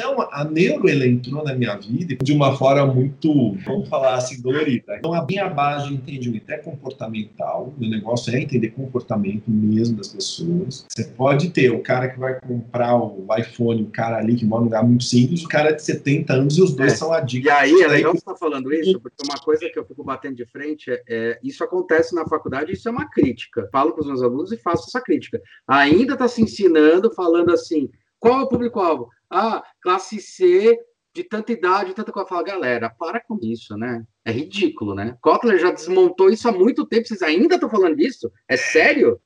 então, 0.00 0.26
a 0.32 0.44
neuro 0.44 0.88
ela 0.88 1.06
entrou 1.06 1.44
na 1.44 1.54
minha 1.54 1.76
vida 1.76 2.16
de 2.22 2.32
uma 2.32 2.56
forma 2.56 2.86
muito, 2.86 3.52
vamos 3.66 3.86
falar 3.86 4.14
assim, 4.14 4.40
dolorida. 4.40 4.96
Então, 4.96 5.12
a 5.12 5.22
minha 5.26 5.46
base 5.46 5.88
de 5.88 5.94
entendimento 5.94 6.48
é 6.48 6.56
comportamental, 6.56 7.74
o 7.78 7.86
negócio 7.86 8.34
é 8.34 8.40
entender 8.40 8.70
comportamento 8.70 9.44
mesmo 9.48 9.98
das 9.98 10.08
pessoas. 10.08 10.86
Você 10.88 11.04
pode 11.04 11.50
ter 11.50 11.70
o 11.70 11.82
cara 11.82 12.08
que 12.08 12.18
vai 12.18 12.40
comprar 12.40 12.96
o 12.96 13.26
iPhone, 13.38 13.82
o 13.82 13.90
cara 13.90 14.16
ali 14.16 14.36
que 14.36 14.46
mora 14.46 14.60
num 14.60 14.68
lugar 14.68 14.82
muito 14.82 15.04
simples, 15.04 15.44
o 15.44 15.48
cara 15.48 15.68
é 15.68 15.74
de 15.74 15.82
70 15.82 16.32
anos 16.32 16.56
e 16.56 16.62
os 16.62 16.74
dois 16.74 16.94
é. 16.94 16.96
são 16.96 17.12
adictos. 17.12 17.50
E 17.50 17.54
aí, 17.54 17.82
é 17.82 17.86
legal 17.86 18.12
você 18.12 18.20
estar 18.20 18.32
tá 18.32 18.38
falando 18.38 18.72
isso, 18.72 18.98
porque 19.00 19.22
uma 19.22 19.38
coisa 19.38 19.68
que 19.68 19.78
eu 19.78 19.84
fico 19.84 20.02
batendo 20.02 20.36
de 20.36 20.46
frente 20.46 20.90
é, 20.90 21.02
é 21.06 21.38
isso 21.42 21.62
acontece 21.62 22.14
na 22.14 22.26
faculdade, 22.26 22.72
isso 22.72 22.88
é 22.88 22.92
uma 22.92 23.10
crítica. 23.10 23.68
Falo 23.70 23.92
para 23.92 24.00
os 24.00 24.06
meus 24.06 24.22
alunos 24.22 24.50
e 24.50 24.56
faço 24.56 24.88
essa 24.88 25.00
crítica. 25.02 25.38
Ainda 25.68 26.14
está 26.14 26.26
se 26.26 26.40
ensinando, 26.40 27.12
falando 27.12 27.52
assim, 27.52 27.90
qual 28.18 28.40
é 28.40 28.42
o 28.44 28.48
público-alvo? 28.48 29.10
Ah, 29.30 29.62
classe 29.80 30.20
C 30.20 30.76
de 31.14 31.24
tanta 31.24 31.52
idade, 31.52 31.94
tanta 31.94 32.12
coisa. 32.12 32.28
Fala, 32.28 32.42
galera, 32.42 32.90
para 32.90 33.20
com 33.20 33.38
isso, 33.42 33.76
né? 33.76 34.04
É 34.24 34.32
ridículo, 34.32 34.94
né? 34.94 35.16
Kotler 35.20 35.58
já 35.58 35.70
desmontou 35.70 36.30
isso 36.30 36.48
há 36.48 36.52
muito 36.52 36.86
tempo, 36.86 37.06
vocês 37.06 37.22
ainda 37.22 37.54
estão 37.54 37.70
falando 37.70 37.96
disso? 37.96 38.30
É 38.48 38.56
sério? 38.56 39.20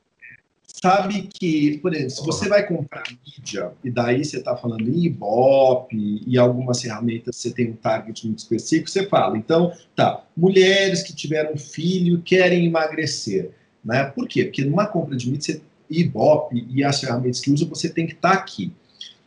Sabe 0.67 1.29
que, 1.33 1.79
por 1.79 1.95
exemplo, 1.95 2.11
se 2.11 2.25
você 2.25 2.49
vai 2.49 2.67
comprar 2.67 3.05
mídia, 3.25 3.73
e 3.83 3.90
daí 3.90 4.25
você 4.25 4.38
está 4.38 4.57
falando 4.57 4.87
em 4.88 5.05
Ibope 5.05 6.23
e 6.27 6.37
algumas 6.37 6.83
ferramentas, 6.83 7.37
você 7.37 7.53
tem 7.53 7.71
um 7.71 7.77
target 7.77 8.27
muito 8.27 8.40
específico, 8.40 8.90
você 8.90 9.07
fala, 9.07 9.38
então, 9.38 9.73
tá, 9.95 10.25
mulheres 10.37 11.03
que 11.03 11.14
tiveram 11.14 11.57
filho 11.57 12.21
querem 12.23 12.67
emagrecer, 12.67 13.53
né? 13.85 14.05
Por 14.05 14.29
quê? 14.29 14.45
Porque 14.45 14.64
numa 14.64 14.87
compra 14.87 15.17
de 15.17 15.31
mídia, 15.31 15.55
você, 15.55 15.62
Ibope 15.88 16.67
e 16.69 16.83
as 16.83 17.01
ferramentas 17.01 17.40
que 17.40 17.51
usa, 17.51 17.64
você 17.67 17.88
tem 17.88 18.07
que 18.07 18.14
estar 18.14 18.33
tá 18.33 18.35
aqui. 18.35 18.73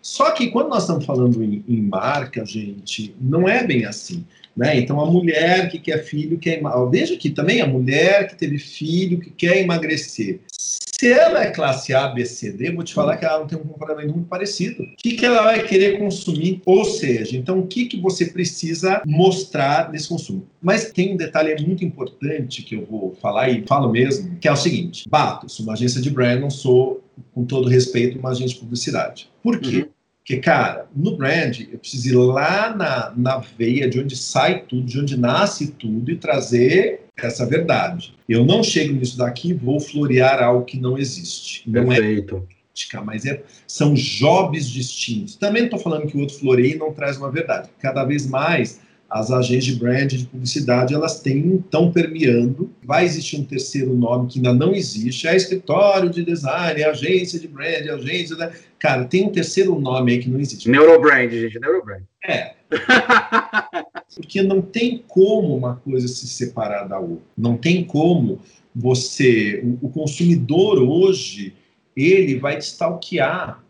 Só 0.08 0.32
que 0.32 0.48
quando 0.48 0.70
nós 0.70 0.84
estamos 0.84 1.06
falando 1.06 1.43
em, 1.43 1.65
em, 1.67 1.82
marca, 1.82 2.46
gente, 2.46 3.13
não 3.20 3.46
é 3.46 3.67
bem 3.67 3.84
assim. 3.84 4.24
Né? 4.56 4.80
Então, 4.80 5.02
a 5.02 5.06
mulher 5.06 5.70
que 5.70 5.78
quer 5.78 6.02
filho, 6.02 6.38
quer 6.38 6.62
veja 6.89 7.17
que 7.17 7.30
também 7.30 7.60
a 7.60 7.67
mulher 7.67 8.30
que 8.30 8.38
teve 8.38 8.58
filho, 8.58 9.20
que 9.20 9.30
quer 9.32 9.58
emagrecer. 9.58 10.39
Se 10.50 11.12
ela 11.12 11.43
é 11.43 11.52
classe 11.52 11.93
A, 11.93 12.08
B, 12.08 12.26
C, 12.26 12.54
D, 12.54 12.72
vou 12.72 12.86
te 12.86 12.93
falar 12.93 13.17
que 13.17 13.26
ela 13.26 13.39
não 13.39 13.48
tem 13.48 13.58
um 13.58 13.63
comportamento 13.63 14.13
muito 14.13 14.30
parecido. 14.30 14.82
O 14.82 14.96
que, 14.96 15.12
que 15.12 15.26
ela 15.26 15.43
vai 15.43 15.62
querer 15.63 16.00
consumir? 16.00 16.62
Ou 16.65 16.86
seja, 16.86 17.36
então 17.36 17.60
o 17.60 17.67
que, 17.67 17.86
que 17.88 18.00
você 18.00 18.28
precisa 18.28 19.02
mostrar 19.06 19.91
nesse 19.91 20.08
consumo? 20.08 20.48
Mas 20.62 20.89
tem 20.89 21.13
um 21.13 21.17
detalhe 21.17 21.54
muito 21.67 21.84
importante 21.84 22.63
que 22.63 22.76
eu 22.76 22.86
vou 22.86 23.13
falar 23.22 23.50
e 23.50 23.67
falo 23.67 23.91
mesmo, 23.91 24.38
que 24.38 24.48
é 24.48 24.52
o 24.54 24.56
seguinte: 24.56 25.04
Bato, 25.10 25.52
sou 25.52 25.65
uma 25.65 25.74
agência 25.74 26.02
de 26.02 26.10
brand, 26.10 26.39
não 26.39 26.50
sou, 26.50 27.04
com 27.34 27.43
todo 27.43 27.67
respeito, 27.67 28.17
uma 28.17 28.30
agência 28.30 28.56
de 28.56 28.62
publicidade. 28.62 29.30
Por 29.43 29.60
quê? 29.60 29.80
Uhum. 29.80 29.97
Porque, 30.28 30.42
cara, 30.42 30.90
no 30.94 31.16
brand, 31.16 31.58
eu 31.72 31.80
preciso 31.80 32.10
ir 32.10 32.16
lá 32.18 32.76
na, 32.76 33.13
na 33.16 33.38
veia 33.38 33.90
de 33.90 33.98
onde 33.98 34.13
sai 34.18 34.63
tudo, 34.63 34.86
de 34.86 35.00
onde 35.00 35.18
nasce 35.18 35.72
tudo 35.72 36.12
e 36.12 36.18
trazer 36.18 37.00
essa 37.16 37.46
verdade. 37.46 38.13
Eu 38.28 38.44
não 38.44 38.62
chego 38.62 38.94
nisso 38.94 39.18
daqui 39.18 39.52
e 39.52 39.54
vou 39.54 39.80
florear 39.80 40.44
algo 40.44 40.66
que 40.66 40.78
não 40.78 40.98
existe. 40.98 41.63
Não 41.66 41.94
é 41.94 41.96
Perfeito. 41.96 42.46
é 42.94 43.00
mas 43.00 43.26
é, 43.26 43.42
são 43.66 43.94
jobs 43.94 44.70
distintos. 44.70 45.38
Também 45.38 45.62
não 45.62 45.68
estou 45.68 45.80
falando 45.80 46.08
que 46.08 46.18
o 46.18 46.20
outro 46.20 46.38
floreia 46.38 46.76
e 46.76 46.78
não 46.78 46.92
traz 46.92 47.16
uma 47.16 47.32
verdade. 47.32 47.70
Cada 47.80 48.04
vez 48.04 48.28
mais 48.28 48.82
as 49.10 49.32
agências 49.32 49.65
de 49.65 49.76
brand, 49.76 50.12
de 50.12 50.26
publicidade, 50.26 50.93
elas 50.93 51.22
têm, 51.22 51.58
estão 51.58 51.91
permeando. 51.91 52.70
Vai 52.84 53.06
existir 53.06 53.39
um 53.39 53.43
terceiro 53.46 53.96
nome 53.96 54.28
que 54.28 54.39
ainda 54.39 54.54
não 54.54 54.74
existe, 54.74 55.28
é 55.28 55.36
escritório 55.36 56.10
de 56.10 56.24
design, 56.24 56.82
é 56.82 56.89
agência 56.89 57.39
de 57.39 57.48
brand, 57.48 57.86
é 57.86 57.91
agência... 57.91 58.36
Da... 58.36 58.52
Cara, 58.78 59.06
tem 59.06 59.26
um 59.26 59.32
terceiro 59.32 59.80
nome 59.80 60.12
aí 60.12 60.20
que 60.20 60.30
não 60.30 60.39
existe. 60.39 60.70
Neurobrand, 60.70 61.30
gente, 61.30 61.60
Neurobrand. 61.60 62.04
É. 62.28 62.54
Porque 64.13 64.41
não 64.41 64.62
tem 64.62 65.04
como 65.08 65.56
uma 65.56 65.78
coisa 65.78 66.08
se 66.08 66.28
separar 66.28 66.88
da 66.88 67.00
outra. 67.00 67.24
Não 67.38 67.56
tem 67.56 67.84
como 67.86 68.41
você... 68.76 69.63
O 69.82 69.89
consumidor 69.89 70.80
hoje, 70.80 71.54
ele 71.96 72.38
vai 72.38 72.58
te 72.58 72.63
stalkear 72.63 73.63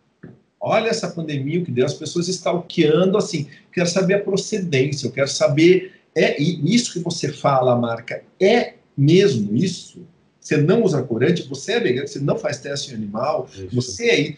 Olha 0.68 0.90
essa 0.90 1.10
pandemia, 1.10 1.60
o 1.60 1.66
que 1.66 1.72
deu, 1.72 1.86
as 1.86 1.94
pessoas 1.94 2.28
stalkeando, 2.28 3.18
assim, 3.18 3.48
quero 3.72 3.88
saber 3.88 4.16
a 4.16 4.20
procedência, 4.20 5.08
eu 5.08 5.12
quero 5.12 5.28
saber, 5.28 5.94
é 6.14 6.42
isso 6.42 6.94
que 6.94 7.00
você 7.00 7.32
fala, 7.32 7.76
marca, 7.76 8.22
é 8.40 8.74
mesmo 8.98 9.56
isso? 9.56 10.06
Você 10.40 10.58
não 10.58 10.84
usa 10.84 11.02
corante, 11.04 11.48
você 11.48 11.74
é 11.74 11.80
vegano, 11.80 12.08
você 12.08 12.20
não 12.20 12.38
faz 12.38 12.60
teste 12.60 12.92
em 12.92 12.96
animal, 12.96 13.50
isso. 13.54 13.68
você 13.74 14.10
é 14.10 14.38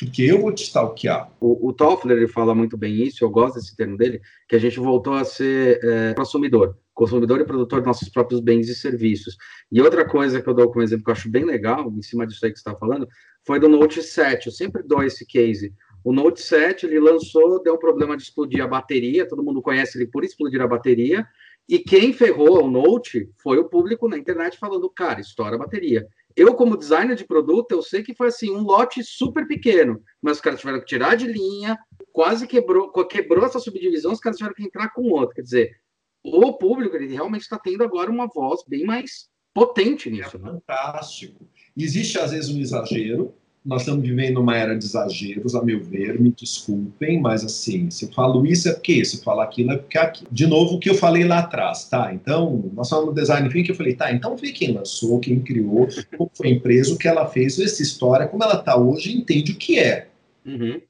porque 0.00 0.22
eu 0.22 0.40
vou 0.40 0.50
te 0.50 0.62
stalkear. 0.62 1.30
O, 1.38 1.68
o 1.68 1.72
Toffler, 1.74 2.16
ele 2.16 2.26
fala 2.26 2.54
muito 2.54 2.74
bem 2.74 3.02
isso, 3.02 3.22
eu 3.22 3.28
gosto 3.28 3.56
desse 3.56 3.76
termo 3.76 3.98
dele, 3.98 4.22
que 4.48 4.56
a 4.56 4.58
gente 4.58 4.80
voltou 4.80 5.12
a 5.12 5.26
ser 5.26 5.78
é, 5.84 6.14
consumidor, 6.14 6.74
consumidor 6.94 7.38
e 7.38 7.44
produtor 7.44 7.80
de 7.80 7.86
nossos 7.86 8.08
próprios 8.08 8.40
bens 8.40 8.70
e 8.70 8.74
serviços. 8.74 9.36
E 9.70 9.78
outra 9.78 10.08
coisa 10.08 10.40
que 10.40 10.48
eu 10.48 10.54
dou 10.54 10.70
como 10.70 10.82
exemplo 10.82 11.04
que 11.04 11.10
eu 11.10 11.12
acho 11.12 11.30
bem 11.30 11.44
legal, 11.44 11.92
em 11.92 12.00
cima 12.00 12.26
disso 12.26 12.46
aí 12.46 12.50
que 12.50 12.58
você 12.58 12.66
está 12.66 12.74
falando, 12.74 13.06
foi 13.46 13.60
do 13.60 13.68
Note 13.68 14.02
7. 14.02 14.46
Eu 14.46 14.52
sempre 14.52 14.82
dou 14.82 15.02
esse 15.02 15.26
case. 15.26 15.74
O 16.02 16.14
Note 16.14 16.40
7 16.40 16.86
ele 16.86 16.98
lançou, 16.98 17.62
deu 17.62 17.74
um 17.74 17.78
problema 17.78 18.16
de 18.16 18.22
explodir 18.22 18.64
a 18.64 18.66
bateria, 18.66 19.28
todo 19.28 19.42
mundo 19.42 19.60
conhece 19.60 19.98
ele 19.98 20.06
por 20.06 20.24
explodir 20.24 20.62
a 20.62 20.66
bateria, 20.66 21.26
e 21.68 21.78
quem 21.78 22.14
ferrou 22.14 22.64
o 22.64 22.70
Note 22.70 23.30
foi 23.36 23.58
o 23.58 23.68
público 23.68 24.08
na 24.08 24.16
internet 24.16 24.58
falando, 24.58 24.88
cara, 24.88 25.20
estoura 25.20 25.56
a 25.56 25.58
bateria. 25.58 26.08
Eu, 26.36 26.54
como 26.54 26.76
designer 26.76 27.16
de 27.16 27.24
produto, 27.24 27.72
eu 27.72 27.82
sei 27.82 28.02
que 28.02 28.14
foi 28.14 28.28
assim, 28.28 28.50
um 28.50 28.62
lote 28.62 29.02
super 29.02 29.46
pequeno, 29.46 30.02
mas 30.22 30.36
os 30.36 30.40
caras 30.40 30.60
tiveram 30.60 30.80
que 30.80 30.86
tirar 30.86 31.16
de 31.16 31.26
linha, 31.26 31.78
quase 32.12 32.46
quebrou, 32.46 32.90
quebrou 33.06 33.44
essa 33.44 33.58
subdivisão, 33.58 34.12
os 34.12 34.20
caras 34.20 34.36
tiveram 34.36 34.54
que 34.54 34.64
entrar 34.64 34.90
com 34.90 35.10
outro. 35.10 35.34
Quer 35.34 35.42
dizer, 35.42 35.80
o 36.22 36.52
público 36.52 36.96
ele 36.96 37.12
realmente 37.12 37.42
está 37.42 37.58
tendo 37.58 37.82
agora 37.82 38.10
uma 38.10 38.26
voz 38.26 38.60
bem 38.66 38.84
mais 38.84 39.28
potente 39.54 40.10
nisso. 40.10 40.36
É 40.36 40.40
né? 40.40 40.52
fantástico. 40.52 41.48
Existe, 41.76 42.18
às 42.18 42.30
vezes, 42.30 42.50
um 42.50 42.60
exagero. 42.60 43.34
Nós 43.64 43.82
estamos 43.82 44.02
vivendo 44.02 44.38
uma 44.38 44.56
era 44.56 44.74
de 44.74 44.84
exageros, 44.86 45.54
a 45.54 45.62
meu 45.62 45.84
ver, 45.84 46.18
me 46.18 46.30
desculpem, 46.30 47.20
mas 47.20 47.44
assim, 47.44 47.90
se 47.90 48.06
eu 48.06 48.12
falo 48.12 48.46
isso 48.46 48.68
é 48.70 48.72
porque, 48.72 49.04
se 49.04 49.18
eu 49.18 49.22
falar 49.22 49.44
aquilo 49.44 49.72
é 49.72 49.76
porque 49.76 49.98
é 49.98 50.00
aquilo. 50.00 50.28
De 50.32 50.46
novo, 50.46 50.76
o 50.76 50.78
que 50.78 50.88
eu 50.88 50.94
falei 50.94 51.24
lá 51.24 51.40
atrás, 51.40 51.84
tá? 51.84 52.12
Então, 52.14 52.70
nós 52.74 52.88
falamos 52.88 53.14
no 53.14 53.20
design 53.20 53.48
thinking, 53.50 53.72
eu 53.72 53.76
falei, 53.76 53.94
tá, 53.94 54.10
então 54.10 54.34
vê 54.34 54.50
quem 54.50 54.72
lançou, 54.72 55.20
quem 55.20 55.40
criou, 55.40 55.86
como 56.16 56.30
foi 56.32 56.48
a 56.48 56.52
empresa, 56.52 56.94
o 56.94 56.98
que 56.98 57.06
ela 57.06 57.26
fez, 57.26 57.58
essa 57.58 57.82
história, 57.82 58.26
como 58.26 58.42
ela 58.42 58.58
está 58.58 58.76
hoje, 58.76 59.14
entende 59.14 59.52
o 59.52 59.56
que 59.56 59.78
é. 59.78 60.08
Uhum. 60.46 60.80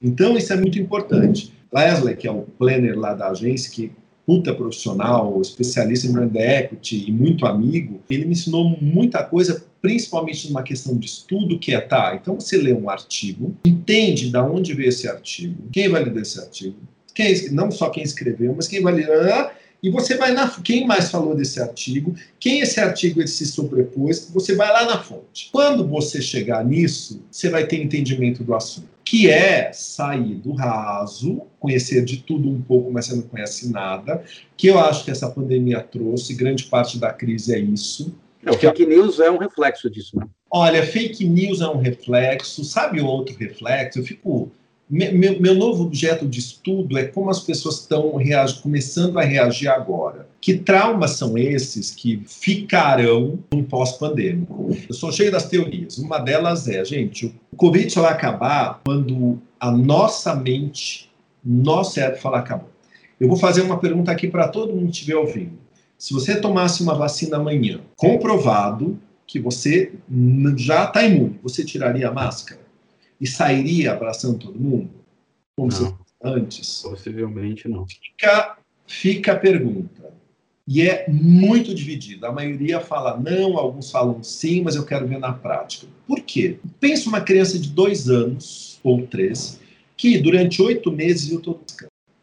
Então, 0.00 0.36
isso 0.36 0.52
é 0.52 0.56
muito 0.56 0.78
importante. 0.78 1.52
Leslie, 1.72 2.16
que 2.16 2.28
é 2.28 2.30
o 2.30 2.42
planner 2.42 2.96
lá 2.98 3.12
da 3.12 3.30
agência, 3.30 3.72
que 3.72 3.90
puta 4.30 4.54
profissional, 4.54 5.40
especialista 5.40 6.06
em 6.06 6.12
brand 6.12 6.36
equity 6.36 7.08
e 7.08 7.12
muito 7.12 7.46
amigo, 7.46 8.00
ele 8.08 8.26
me 8.26 8.32
ensinou 8.32 8.76
muita 8.80 9.24
coisa, 9.24 9.64
principalmente 9.80 10.48
numa 10.48 10.62
questão 10.62 10.96
de 10.96 11.06
estudo, 11.06 11.58
que 11.58 11.74
é, 11.74 11.80
tá, 11.80 12.18
então 12.20 12.38
você 12.38 12.56
lê 12.56 12.72
um 12.72 12.90
artigo, 12.90 13.56
entende 13.64 14.30
de 14.30 14.38
onde 14.38 14.74
veio 14.74 14.88
esse 14.88 15.08
artigo, 15.08 15.64
quem 15.72 15.88
ler 15.88 16.16
esse 16.16 16.38
artigo, 16.38 16.76
quem, 17.14 17.50
não 17.50 17.70
só 17.70 17.90
quem 17.90 18.02
escreveu, 18.02 18.54
mas 18.54 18.68
quem 18.68 18.82
ler, 18.82 19.10
ah, 19.10 19.52
e 19.82 19.90
você 19.90 20.16
vai 20.16 20.32
na 20.32 20.48
quem 20.48 20.86
mais 20.86 21.10
falou 21.10 21.34
desse 21.34 21.60
artigo, 21.60 22.14
quem 22.38 22.60
esse 22.60 22.78
artigo 22.78 23.26
se 23.26 23.46
sobrepôs, 23.46 24.30
você 24.32 24.54
vai 24.54 24.70
lá 24.70 24.84
na 24.84 25.02
fonte. 25.02 25.48
Quando 25.50 25.86
você 25.86 26.20
chegar 26.20 26.64
nisso, 26.64 27.22
você 27.30 27.48
vai 27.48 27.66
ter 27.66 27.82
entendimento 27.82 28.44
do 28.44 28.54
assunto, 28.54 28.88
que 29.02 29.30
é 29.30 29.72
sair 29.72 30.34
do 30.34 30.52
raso, 30.52 31.42
conhecer 31.58 32.04
de 32.04 32.18
tudo 32.18 32.48
um 32.48 32.60
pouco, 32.60 32.92
mas 32.92 33.06
você 33.06 33.16
não 33.16 33.22
conhece 33.22 33.70
nada, 33.70 34.22
que 34.56 34.66
eu 34.66 34.78
acho 34.78 35.04
que 35.04 35.10
essa 35.10 35.30
pandemia 35.30 35.80
trouxe, 35.80 36.34
grande 36.34 36.64
parte 36.64 36.98
da 36.98 37.12
crise 37.12 37.54
é 37.54 37.58
isso. 37.58 38.14
O 38.46 38.54
fake 38.54 38.86
news 38.86 39.20
é 39.20 39.30
um 39.30 39.38
reflexo 39.38 39.90
disso, 39.90 40.16
né? 40.16 40.26
Olha, 40.50 40.84
fake 40.84 41.24
news 41.24 41.60
é 41.60 41.68
um 41.68 41.78
reflexo, 41.78 42.64
sabe 42.64 43.00
outro 43.00 43.36
reflexo? 43.36 43.98
Eu 43.98 44.04
fico 44.04 44.50
meu, 44.90 45.40
meu, 45.40 45.54
novo 45.54 45.84
objeto 45.84 46.26
de 46.26 46.40
estudo 46.40 46.98
é 46.98 47.04
como 47.04 47.30
as 47.30 47.38
pessoas 47.38 47.76
estão 47.76 48.14
começando 48.60 49.20
a 49.20 49.22
reagir 49.22 49.68
agora. 49.68 50.26
Que 50.40 50.54
traumas 50.54 51.12
são 51.12 51.38
esses 51.38 51.92
que 51.92 52.20
ficarão 52.26 53.38
no 53.54 53.62
pós-pandêmico? 53.62 54.76
Eu 54.88 54.94
sou 54.94 55.12
cheio 55.12 55.30
das 55.30 55.48
teorias. 55.48 55.98
Uma 55.98 56.18
delas 56.18 56.66
é, 56.66 56.84
gente, 56.84 57.32
o 57.52 57.56
Covid 57.56 57.88
só 57.88 58.02
vai 58.02 58.12
acabar 58.12 58.80
quando 58.84 59.40
a 59.60 59.70
nossa 59.70 60.34
mente, 60.34 61.08
nosso 61.44 61.94
cérebro 61.94 62.20
falar 62.20 62.40
acabou. 62.40 62.70
Eu 63.20 63.28
vou 63.28 63.36
fazer 63.36 63.60
uma 63.60 63.78
pergunta 63.78 64.10
aqui 64.10 64.26
para 64.26 64.48
todo 64.48 64.74
mundo 64.74 64.86
que 64.86 64.92
estiver 64.92 65.14
ouvindo. 65.16 65.59
Se 66.00 66.12
você 66.12 66.40
tomasse 66.40 66.82
uma 66.82 66.96
vacina 66.96 67.36
amanhã, 67.36 67.80
comprovado 67.94 68.98
que 69.24 69.38
você 69.38 69.92
já 70.56 70.86
está 70.86 71.04
imune, 71.04 71.38
você 71.42 71.64
tiraria 71.64 72.08
a 72.08 72.12
máscara? 72.12 72.60
e 73.20 73.26
sairia 73.26 73.92
abraçando 73.92 74.38
todo 74.38 74.58
mundo? 74.58 74.90
Como 75.54 75.70
não, 75.70 75.98
antes? 76.22 76.82
Possivelmente 76.82 77.68
não. 77.68 77.86
Fica, 77.86 78.56
fica 78.86 79.32
a 79.32 79.36
pergunta. 79.36 80.10
E 80.66 80.82
é 80.82 81.06
muito 81.08 81.74
dividida. 81.74 82.28
A 82.28 82.32
maioria 82.32 82.80
fala 82.80 83.18
não, 83.18 83.58
alguns 83.58 83.90
falam 83.90 84.22
sim, 84.22 84.62
mas 84.62 84.76
eu 84.76 84.86
quero 84.86 85.06
ver 85.06 85.18
na 85.18 85.32
prática. 85.32 85.86
Por 86.06 86.20
quê? 86.20 86.58
Pensa 86.78 87.08
uma 87.08 87.20
criança 87.20 87.58
de 87.58 87.68
dois 87.68 88.08
anos 88.08 88.80
ou 88.82 89.06
três 89.06 89.60
que 89.96 90.16
durante 90.16 90.62
oito 90.62 90.90
meses 90.90 91.30
eu 91.30 91.38
estou. 91.38 91.60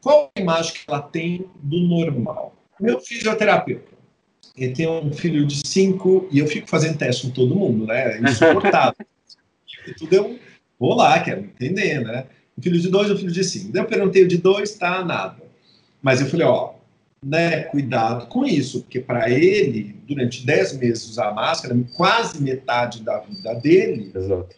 Qual 0.02 0.32
a 0.36 0.40
imagem 0.40 0.74
que 0.74 0.80
ela 0.88 1.02
tem 1.02 1.46
do 1.62 1.80
normal? 1.82 2.56
Meu 2.80 3.00
fisioterapeuta. 3.00 3.98
Ele 4.56 4.74
tem 4.74 4.90
um 4.90 5.12
filho 5.14 5.46
de 5.46 5.62
cinco 5.66 6.28
e 6.32 6.40
eu 6.40 6.48
fico 6.48 6.68
fazendo 6.68 6.98
teste 6.98 7.28
com 7.28 7.34
todo 7.34 7.56
mundo, 7.56 7.86
né? 7.86 8.18
É 8.18 8.22
insuportável. 8.22 9.06
tudo 9.98 10.16
é 10.16 10.22
um, 10.22 10.40
Vou 10.80 10.96
lá, 10.96 11.20
quero 11.20 11.42
entender, 11.42 12.02
né? 12.02 12.26
O 12.56 12.62
filho 12.62 12.80
de 12.80 12.90
dois, 12.90 13.10
o 13.10 13.18
filho 13.18 13.32
de 13.32 13.44
cinco. 13.44 13.72
Daí 13.72 13.82
eu 13.82 13.88
perguntei 13.88 14.24
o 14.24 14.28
de 14.28 14.38
dois, 14.38 14.76
tá 14.76 15.04
nada. 15.04 15.44
Mas 16.02 16.22
eu 16.22 16.28
falei, 16.28 16.46
ó, 16.46 16.74
né, 17.24 17.64
cuidado 17.64 18.28
com 18.28 18.46
isso, 18.46 18.82
porque 18.82 19.00
para 19.00 19.30
ele, 19.30 19.96
durante 20.08 20.46
dez 20.46 20.78
meses 20.78 21.10
usar 21.10 21.34
máscara, 21.34 21.76
quase 21.96 22.42
metade 22.42 23.02
da 23.02 23.20
vida 23.20 23.54
dele, 23.56 24.12
Exato. 24.16 24.56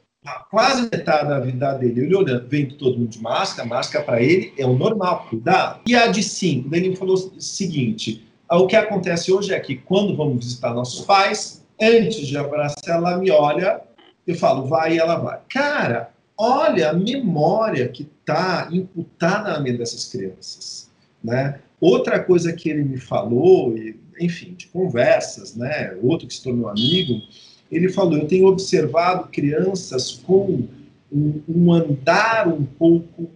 Quase 0.49 0.89
metade 0.91 1.29
da 1.29 1.39
vida 1.39 1.73
dele, 1.73 2.01
ele 2.01 2.15
olhando, 2.15 2.47
vendo 2.47 2.75
todo 2.75 2.97
mundo 2.97 3.09
de 3.09 3.21
máscara, 3.21 3.67
máscara 3.67 4.03
para 4.03 4.21
ele 4.21 4.53
é 4.57 4.65
o 4.65 4.75
normal, 4.75 5.27
cuidado. 5.29 5.81
E 5.87 5.95
a 5.95 6.07
de 6.07 6.23
cinco, 6.23 6.69
daí 6.69 6.85
ele 6.85 6.95
falou 6.95 7.15
o 7.15 7.41
seguinte, 7.41 8.25
o 8.51 8.67
que 8.67 8.75
acontece 8.75 9.31
hoje 9.31 9.53
é 9.53 9.59
que 9.59 9.75
quando 9.75 10.15
vamos 10.15 10.43
visitar 10.43 10.73
nossos 10.73 11.05
pais, 11.05 11.65
antes 11.81 12.27
de 12.27 12.37
abraçar, 12.37 12.97
ela 12.97 13.17
me 13.17 13.31
olha 13.31 13.81
eu 14.29 14.35
falo, 14.35 14.67
vai 14.67 14.93
e 14.93 14.99
ela 14.99 15.15
vai. 15.15 15.39
Cara, 15.49 16.11
olha 16.37 16.91
a 16.91 16.93
memória 16.93 17.87
que 17.87 18.03
está 18.03 18.69
imputada 18.71 19.53
na 19.53 19.59
mente 19.59 19.79
dessas 19.79 20.05
crianças. 20.05 20.91
Né? 21.23 21.59
Outra 21.81 22.23
coisa 22.23 22.53
que 22.53 22.69
ele 22.69 22.83
me 22.83 22.97
falou, 22.97 23.73
enfim, 24.19 24.53
de 24.53 24.67
conversas, 24.67 25.55
né? 25.55 25.97
outro 26.03 26.27
que 26.27 26.33
se 26.35 26.43
tornou 26.43 26.69
amigo, 26.69 27.21
ele 27.71 27.89
falou: 27.89 28.17
Eu 28.17 28.27
tenho 28.27 28.47
observado 28.47 29.29
crianças 29.29 30.11
com 30.11 30.67
um, 31.11 31.41
um 31.47 31.73
andar 31.73 32.47
um 32.47 32.63
pouco 32.63 33.29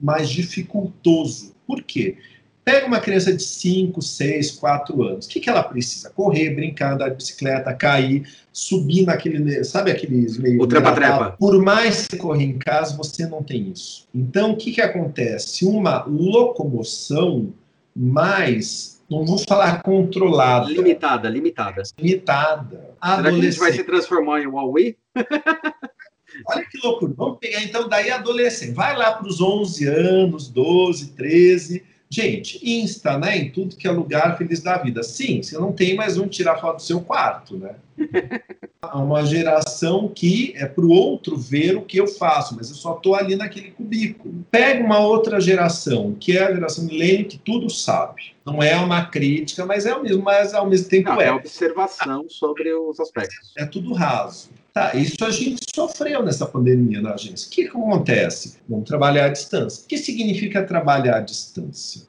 mais 0.00 0.28
dificultoso. 0.28 1.54
Por 1.66 1.82
quê? 1.82 2.16
Pega 2.64 2.86
uma 2.86 3.00
criança 3.00 3.32
de 3.32 3.42
5, 3.42 4.02
6, 4.02 4.52
4 4.52 5.02
anos. 5.02 5.26
O 5.26 5.28
que, 5.28 5.40
que 5.40 5.48
ela 5.48 5.62
precisa? 5.62 6.10
Correr, 6.10 6.54
brincar, 6.54 6.94
andar 6.94 7.08
de 7.08 7.16
bicicleta, 7.16 7.72
cair, 7.74 8.28
subir 8.52 9.06
naquele. 9.06 9.64
Sabe 9.64 9.90
aqueles 9.90 10.36
meio. 10.38 10.62
O 10.62 10.66
trepa-trepa. 10.66 11.36
Por 11.38 11.60
mais 11.62 12.06
que 12.06 12.16
correr 12.16 12.44
em 12.44 12.58
casa, 12.58 12.96
você 12.96 13.26
não 13.26 13.42
tem 13.42 13.70
isso. 13.70 14.06
Então, 14.14 14.52
o 14.52 14.56
que, 14.56 14.72
que 14.72 14.80
acontece? 14.80 15.64
Uma 15.64 16.04
locomoção 16.04 17.52
mais 17.96 18.99
não 19.10 19.26
vou 19.26 19.38
falar 19.38 19.82
controlada. 19.82 20.70
Limitada, 20.70 21.28
limitada. 21.28 21.82
Limitada. 21.98 22.94
Será 23.02 23.22
que 23.22 23.28
a 23.28 23.42
gente 23.42 23.58
vai 23.58 23.72
se 23.72 23.82
transformar 23.82 24.40
em 24.40 24.46
Huawei? 24.46 24.96
Olha 26.46 26.64
que 26.64 26.78
loucura. 26.82 27.12
Vamos 27.16 27.38
pegar 27.38 27.62
então 27.62 27.88
daí 27.88 28.10
adolescente. 28.10 28.72
Vai 28.72 28.96
lá 28.96 29.12
para 29.12 29.26
os 29.26 29.40
11 29.40 29.86
anos, 29.88 30.48
12, 30.48 31.12
13. 31.12 31.82
Gente, 32.12 32.58
Insta, 32.68 33.16
né? 33.16 33.38
Em 33.38 33.50
tudo 33.50 33.76
que 33.76 33.86
é 33.86 33.90
lugar 33.90 34.36
feliz 34.36 34.60
da 34.60 34.76
vida. 34.76 35.00
Sim, 35.00 35.40
você 35.40 35.56
não 35.56 35.72
tem 35.72 35.94
mais 35.94 36.18
um 36.18 36.26
tirar 36.26 36.60
foto 36.60 36.76
do 36.76 36.82
seu 36.82 37.00
quarto, 37.00 37.56
né? 37.56 37.76
Há 38.82 38.98
uma 38.98 39.24
geração 39.24 40.08
que 40.08 40.52
é 40.56 40.66
para 40.66 40.84
o 40.84 40.90
outro 40.90 41.36
ver 41.36 41.76
o 41.76 41.82
que 41.82 41.98
eu 41.98 42.08
faço, 42.08 42.56
mas 42.56 42.68
eu 42.68 42.74
só 42.74 42.96
estou 42.96 43.14
ali 43.14 43.36
naquele 43.36 43.70
cubículo. 43.70 44.44
Pega 44.50 44.82
uma 44.82 44.98
outra 44.98 45.40
geração, 45.40 46.16
que 46.18 46.36
é 46.36 46.42
a 46.42 46.52
geração 46.52 46.84
milênio, 46.84 47.26
que 47.26 47.38
tudo 47.38 47.70
sabe. 47.70 48.34
Não 48.44 48.60
é 48.60 48.74
uma 48.74 49.04
crítica, 49.04 49.64
mas 49.64 49.86
é 49.86 49.94
o 49.94 50.02
mesmo, 50.02 50.24
mas 50.24 50.52
ao 50.52 50.68
mesmo 50.68 50.88
tempo 50.88 51.10
não, 51.10 51.20
é. 51.20 51.26
É 51.26 51.32
observação 51.32 52.26
sobre 52.28 52.72
os 52.74 52.98
aspectos. 52.98 53.52
É 53.56 53.64
tudo 53.64 53.92
raso. 53.92 54.50
Tá, 54.72 54.94
isso 54.94 55.24
a 55.24 55.30
gente 55.30 55.60
sofreu 55.74 56.22
nessa 56.22 56.46
pandemia 56.46 57.00
na 57.00 57.14
agência. 57.14 57.48
O 57.48 57.50
que, 57.50 57.62
que 57.64 57.68
acontece? 57.68 58.58
Vamos 58.68 58.88
trabalhar 58.88 59.26
à 59.26 59.28
distância. 59.28 59.82
O 59.84 59.86
que 59.88 59.98
significa 59.98 60.62
trabalhar 60.62 61.16
à 61.16 61.20
distância? 61.20 62.02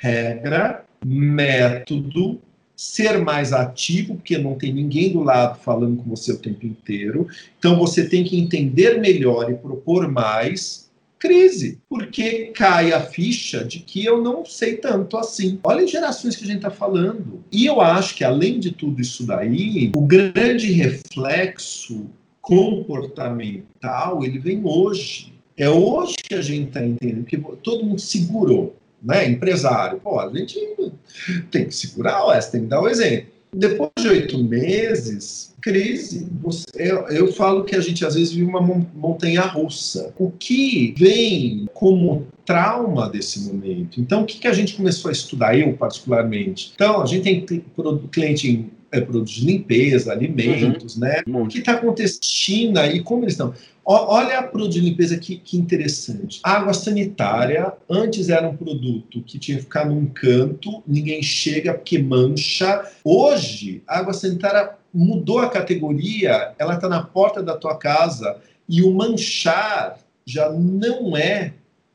Regra, 0.00 0.84
método, 1.04 2.40
ser 2.76 3.18
mais 3.18 3.52
ativo, 3.52 4.14
porque 4.14 4.38
não 4.38 4.54
tem 4.54 4.72
ninguém 4.72 5.12
do 5.12 5.22
lado 5.22 5.58
falando 5.60 6.02
com 6.02 6.10
você 6.10 6.32
o 6.32 6.38
tempo 6.38 6.64
inteiro. 6.66 7.26
Então 7.58 7.78
você 7.78 8.08
tem 8.08 8.22
que 8.22 8.38
entender 8.38 9.00
melhor 9.00 9.50
e 9.50 9.54
propor 9.54 10.08
mais. 10.08 10.83
Crise, 11.24 11.80
porque 11.88 12.52
cai 12.54 12.92
a 12.92 13.00
ficha 13.00 13.64
de 13.64 13.78
que 13.78 14.04
eu 14.04 14.20
não 14.20 14.44
sei 14.44 14.76
tanto 14.76 15.16
assim. 15.16 15.58
Olha 15.64 15.82
as 15.82 15.90
gerações 15.90 16.36
que 16.36 16.44
a 16.44 16.46
gente 16.46 16.56
está 16.56 16.70
falando. 16.70 17.42
E 17.50 17.64
eu 17.64 17.80
acho 17.80 18.14
que, 18.14 18.22
além 18.22 18.60
de 18.60 18.72
tudo 18.72 19.00
isso 19.00 19.26
daí, 19.26 19.90
o 19.96 20.02
grande 20.02 20.70
reflexo 20.72 22.10
comportamental 22.42 24.22
ele 24.22 24.38
vem 24.38 24.60
hoje. 24.64 25.32
É 25.56 25.70
hoje 25.70 26.16
que 26.28 26.34
a 26.34 26.42
gente 26.42 26.68
está 26.68 26.84
entendendo, 26.84 27.24
que 27.24 27.38
todo 27.62 27.86
mundo 27.86 28.00
segurou 28.00 28.76
né, 29.02 29.26
empresário, 29.26 30.00
pô, 30.00 30.20
a 30.20 30.28
gente 30.30 30.58
tem 31.50 31.66
que 31.66 31.74
segurar, 31.74 32.24
ó, 32.24 32.38
tem 32.40 32.62
que 32.62 32.66
dar 32.66 32.80
o 32.80 32.88
exemplo. 32.88 33.33
Depois 33.54 33.90
de 33.98 34.08
oito 34.08 34.42
meses, 34.42 35.54
crise, 35.60 36.28
eu, 36.74 37.08
eu, 37.08 37.32
falo 37.32 37.64
que 37.64 37.74
a 37.74 37.80
gente 37.80 38.04
às 38.04 38.14
vezes 38.14 38.32
vive 38.32 38.46
uma 38.46 38.60
montanha 38.60 39.42
russa. 39.42 40.12
O 40.18 40.30
que 40.30 40.94
vem 40.98 41.66
como 41.72 42.26
trauma 42.44 43.08
desse 43.08 43.40
momento? 43.40 44.00
Então, 44.00 44.22
o 44.22 44.26
que, 44.26 44.38
que 44.38 44.48
a 44.48 44.52
gente 44.52 44.74
começou 44.74 45.08
a 45.08 45.12
estudar, 45.12 45.58
eu 45.58 45.72
particularmente? 45.74 46.72
Então, 46.74 47.00
a 47.00 47.06
gente 47.06 47.22
tem 47.22 47.64
cliente 48.10 48.50
em 48.50 48.70
é, 48.92 49.00
produtos 49.00 49.34
de 49.34 49.46
limpeza, 49.46 50.12
alimentos, 50.12 50.94
uhum. 50.94 51.00
né? 51.00 51.22
O 51.26 51.48
que 51.48 51.58
está 51.58 51.72
acontecendo 51.72 52.78
aí, 52.78 53.00
como 53.00 53.24
eles 53.24 53.34
estão? 53.34 53.52
Olha 53.86 54.38
a 54.38 54.42
produto 54.42 54.72
de 54.72 54.80
limpeza 54.80 55.18
que, 55.18 55.36
que 55.36 55.58
interessante. 55.58 56.40
água 56.42 56.72
sanitária, 56.72 57.72
antes 57.88 58.30
era 58.30 58.48
um 58.48 58.56
produto 58.56 59.22
que 59.22 59.38
tinha 59.38 59.58
que 59.58 59.64
ficar 59.64 59.84
num 59.84 60.06
canto, 60.06 60.82
ninguém 60.86 61.22
chega 61.22 61.74
porque 61.74 61.98
mancha. 61.98 62.90
Hoje, 63.04 63.82
a 63.86 63.98
água 63.98 64.14
sanitária 64.14 64.74
mudou 64.92 65.40
a 65.40 65.50
categoria, 65.50 66.54
ela 66.58 66.76
está 66.76 66.88
na 66.88 67.02
porta 67.02 67.42
da 67.42 67.56
tua 67.56 67.76
casa 67.76 68.40
e 68.66 68.82
o 68.82 68.90
manchar 68.94 69.98
já 70.24 70.50
não 70.50 71.14
é 71.14 71.52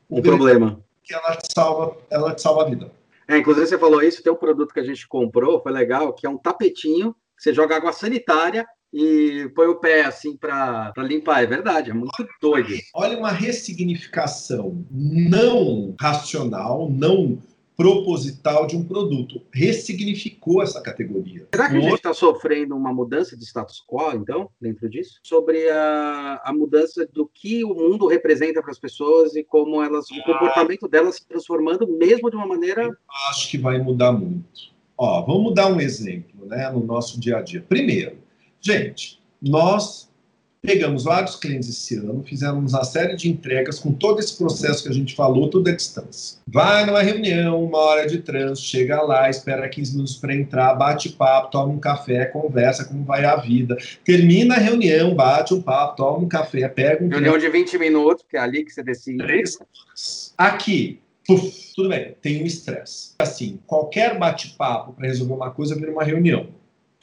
o 0.08 0.22
problema. 0.22 0.78
Que 1.02 1.14
ela 1.14 1.34
te 1.34 1.52
salva, 1.52 1.96
ela 2.08 2.34
te 2.34 2.40
salva 2.40 2.62
a 2.62 2.68
vida. 2.68 2.92
É, 3.26 3.38
inclusive 3.38 3.66
você 3.66 3.78
falou 3.78 4.02
isso, 4.02 4.22
tem 4.22 4.32
um 4.32 4.36
produto 4.36 4.72
que 4.72 4.80
a 4.80 4.84
gente 4.84 5.08
comprou, 5.08 5.60
foi 5.60 5.72
legal, 5.72 6.12
que 6.12 6.26
é 6.26 6.30
um 6.30 6.36
tapetinho, 6.36 7.14
que 7.36 7.42
você 7.42 7.52
joga 7.52 7.76
água 7.76 7.92
sanitária 7.92 8.66
e 8.92 9.50
põe 9.54 9.66
o 9.66 9.76
pé 9.76 10.04
assim 10.04 10.36
para 10.36 10.92
limpar. 10.98 11.42
É 11.42 11.46
verdade, 11.46 11.90
é 11.90 11.94
muito 11.94 12.26
doido. 12.40 12.74
Olha 12.94 13.18
uma 13.18 13.30
ressignificação 13.30 14.84
não 14.90 15.94
racional, 16.00 16.90
não 16.90 17.38
proposital 17.80 18.66
de 18.66 18.76
um 18.76 18.84
produto. 18.84 19.40
Ressignificou 19.54 20.62
essa 20.62 20.82
categoria. 20.82 21.48
Será 21.50 21.70
que 21.70 21.78
a 21.78 21.80
gente 21.80 21.94
está 21.94 22.12
sofrendo 22.12 22.76
uma 22.76 22.92
mudança 22.92 23.34
de 23.34 23.42
status 23.42 23.82
quo, 23.88 24.12
então, 24.12 24.50
dentro 24.60 24.86
disso? 24.86 25.18
Sobre 25.22 25.66
a, 25.70 26.42
a 26.44 26.52
mudança 26.52 27.08
do 27.10 27.26
que 27.32 27.64
o 27.64 27.72
mundo 27.72 28.06
representa 28.06 28.60
para 28.60 28.70
as 28.70 28.78
pessoas 28.78 29.34
e 29.34 29.42
como 29.42 29.82
elas, 29.82 30.04
ah. 30.12 30.14
o 30.14 30.24
comportamento 30.24 30.86
delas 30.86 31.14
se 31.14 31.26
transformando 31.26 31.88
mesmo 31.88 32.28
de 32.28 32.36
uma 32.36 32.46
maneira. 32.46 32.94
Acho 33.30 33.50
que 33.50 33.56
vai 33.56 33.78
mudar 33.78 34.12
muito. 34.12 34.74
Ó, 34.98 35.22
vamos 35.22 35.54
dar 35.54 35.68
um 35.68 35.80
exemplo 35.80 36.44
né, 36.44 36.68
no 36.68 36.84
nosso 36.84 37.18
dia 37.18 37.38
a 37.38 37.40
dia. 37.40 37.64
Primeiro, 37.66 38.18
gente, 38.60 39.20
nós 39.40 40.10
Pegamos 40.62 41.04
vários 41.04 41.36
clientes 41.36 41.70
esse 41.70 41.96
ano, 41.96 42.22
fizemos 42.22 42.74
uma 42.74 42.84
série 42.84 43.16
de 43.16 43.30
entregas 43.30 43.78
com 43.78 43.92
todo 43.92 44.20
esse 44.20 44.36
processo 44.36 44.82
que 44.82 44.90
a 44.90 44.92
gente 44.92 45.16
falou, 45.16 45.48
tudo 45.48 45.70
à 45.70 45.72
distância. 45.72 46.38
Vai 46.46 46.84
numa 46.84 47.00
reunião, 47.00 47.64
uma 47.64 47.78
hora 47.78 48.06
de 48.06 48.18
trânsito, 48.18 48.68
chega 48.68 49.00
lá, 49.00 49.30
espera 49.30 49.66
15 49.66 49.92
minutos 49.92 50.16
para 50.16 50.34
entrar, 50.34 50.74
bate 50.74 51.08
papo, 51.08 51.50
toma 51.50 51.72
um 51.72 51.78
café, 51.78 52.26
conversa 52.26 52.84
como 52.84 53.04
vai 53.04 53.24
a 53.24 53.36
vida. 53.36 53.74
Termina 54.04 54.56
a 54.56 54.58
reunião, 54.58 55.14
bate 55.14 55.54
um 55.54 55.62
papo, 55.62 55.96
toma 55.96 56.18
um 56.18 56.28
café, 56.28 56.68
pega 56.68 57.02
um. 57.02 57.08
Reunião 57.08 57.38
de 57.38 57.48
20 57.48 57.78
minutos, 57.78 58.22
que 58.28 58.36
é 58.36 58.40
ali 58.40 58.62
que 58.62 58.70
você 58.70 58.82
decide. 58.82 59.16
Três 59.16 59.58
Aqui, 60.36 61.00
puf, 61.26 61.72
tudo 61.74 61.88
bem, 61.88 62.14
tem 62.20 62.42
um 62.42 62.46
estresse. 62.46 63.14
Assim, 63.18 63.58
qualquer 63.66 64.18
bate-papo 64.18 64.92
para 64.92 65.06
resolver 65.06 65.32
uma 65.32 65.50
coisa 65.50 65.74
vira 65.74 65.90
uma 65.90 66.04
reunião. 66.04 66.48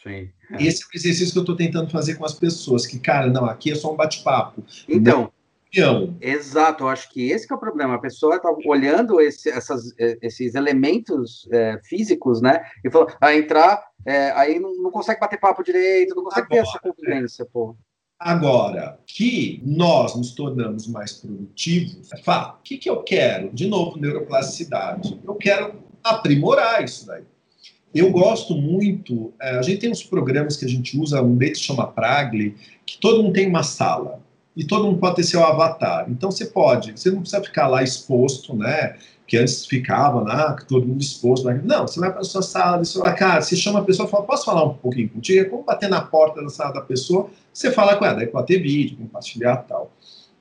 Sim. 0.01 0.29
Esse 0.59 0.83
é 0.83 0.85
o 0.85 0.97
exercício 0.97 1.33
que 1.33 1.39
eu 1.39 1.43
estou 1.43 1.55
tentando 1.55 1.89
fazer 1.89 2.15
com 2.15 2.25
as 2.25 2.33
pessoas, 2.33 2.85
que, 2.85 2.99
cara, 2.99 3.27
não, 3.27 3.45
aqui 3.45 3.71
é 3.71 3.75
só 3.75 3.91
um 3.91 3.95
bate-papo. 3.95 4.63
Então, 4.87 5.31
exato, 6.21 6.83
eu 6.83 6.89
acho 6.89 7.09
que 7.11 7.29
esse 7.29 7.45
que 7.45 7.53
é 7.53 7.55
o 7.55 7.59
problema. 7.59 7.95
A 7.95 7.99
pessoa 7.99 8.35
está 8.35 8.49
olhando 8.65 9.19
esse, 9.19 9.49
essas, 9.49 9.93
é, 9.99 10.17
esses 10.21 10.55
elementos 10.55 11.47
é, 11.51 11.79
físicos, 11.83 12.41
né? 12.41 12.63
E 12.83 12.89
falou, 12.89 13.09
a 13.19 13.35
entrar, 13.35 13.83
é, 14.05 14.31
aí 14.31 14.59
não, 14.59 14.73
não, 14.75 14.91
consegue 14.91 15.19
bater 15.19 15.39
papo 15.39 15.63
direito, 15.63 16.15
não 16.15 16.23
consegue 16.23 16.47
Agora, 16.47 16.63
ter 16.63 16.67
essa 16.67 16.79
convivência, 16.79 17.45
pô. 17.45 17.75
Agora, 18.19 18.99
que 19.05 19.61
nós 19.63 20.15
nos 20.15 20.33
tornamos 20.33 20.87
mais 20.87 21.13
produtivos, 21.13 22.11
é 22.11 22.17
fato. 22.17 22.59
O 22.59 22.61
que, 22.63 22.77
que 22.77 22.89
eu 22.89 23.03
quero? 23.03 23.51
De 23.53 23.67
novo, 23.67 23.99
neuroplasticidade. 23.99 25.19
Eu 25.23 25.35
quero 25.35 25.83
aprimorar 26.03 26.83
isso 26.83 27.05
daí. 27.05 27.23
Eu 27.93 28.11
gosto 28.11 28.53
muito, 28.55 29.33
é, 29.41 29.57
a 29.57 29.61
gente 29.61 29.79
tem 29.79 29.91
uns 29.91 30.03
programas 30.03 30.57
que 30.57 30.65
a 30.65 30.67
gente 30.67 30.99
usa, 30.99 31.21
um 31.21 31.35
deles 31.35 31.59
chama 31.59 31.87
Pragly, 31.87 32.55
que 32.85 32.97
todo 32.99 33.23
mundo 33.23 33.33
tem 33.33 33.47
uma 33.47 33.63
sala 33.63 34.21
e 34.55 34.63
todo 34.63 34.85
mundo 34.85 34.99
pode 34.99 35.15
ter 35.17 35.23
seu 35.23 35.43
avatar. 35.43 36.05
Então 36.09 36.29
você 36.31 36.45
pode, 36.45 36.91
você 36.91 37.09
não 37.11 37.21
precisa 37.21 37.41
ficar 37.43 37.67
lá 37.67 37.83
exposto, 37.83 38.55
né? 38.55 38.97
Que 39.25 39.37
antes 39.37 39.65
ficava, 39.65 40.23
né? 40.23 40.55
Todo 40.67 40.87
mundo 40.87 41.01
exposto. 41.01 41.45
Né? 41.45 41.61
Não, 41.63 41.87
você 41.87 41.99
vai 41.99 42.11
para 42.11 42.21
a 42.21 42.23
sua 42.23 42.41
sala, 42.41 42.83
você 42.83 42.97
vai, 42.99 43.15
cara, 43.15 43.41
você 43.41 43.55
chama 43.55 43.79
a 43.79 43.83
pessoa 43.83 44.07
e 44.07 44.11
fala, 44.11 44.23
posso 44.23 44.45
falar 44.45 44.63
um 44.63 44.73
pouquinho 44.73 45.09
contigo? 45.09 45.41
É 45.41 45.45
como 45.45 45.63
bater 45.63 45.89
na 45.89 46.01
porta 46.01 46.41
da 46.41 46.49
sala 46.49 46.73
da 46.73 46.81
pessoa, 46.81 47.29
você 47.53 47.71
fala 47.71 47.95
com 47.95 48.05
ela, 48.05 48.15
daí 48.15 48.27
pode 48.27 48.47
ter 48.47 48.59
vídeo, 48.59 48.97
compartilhar 48.97 49.57
tal. 49.57 49.91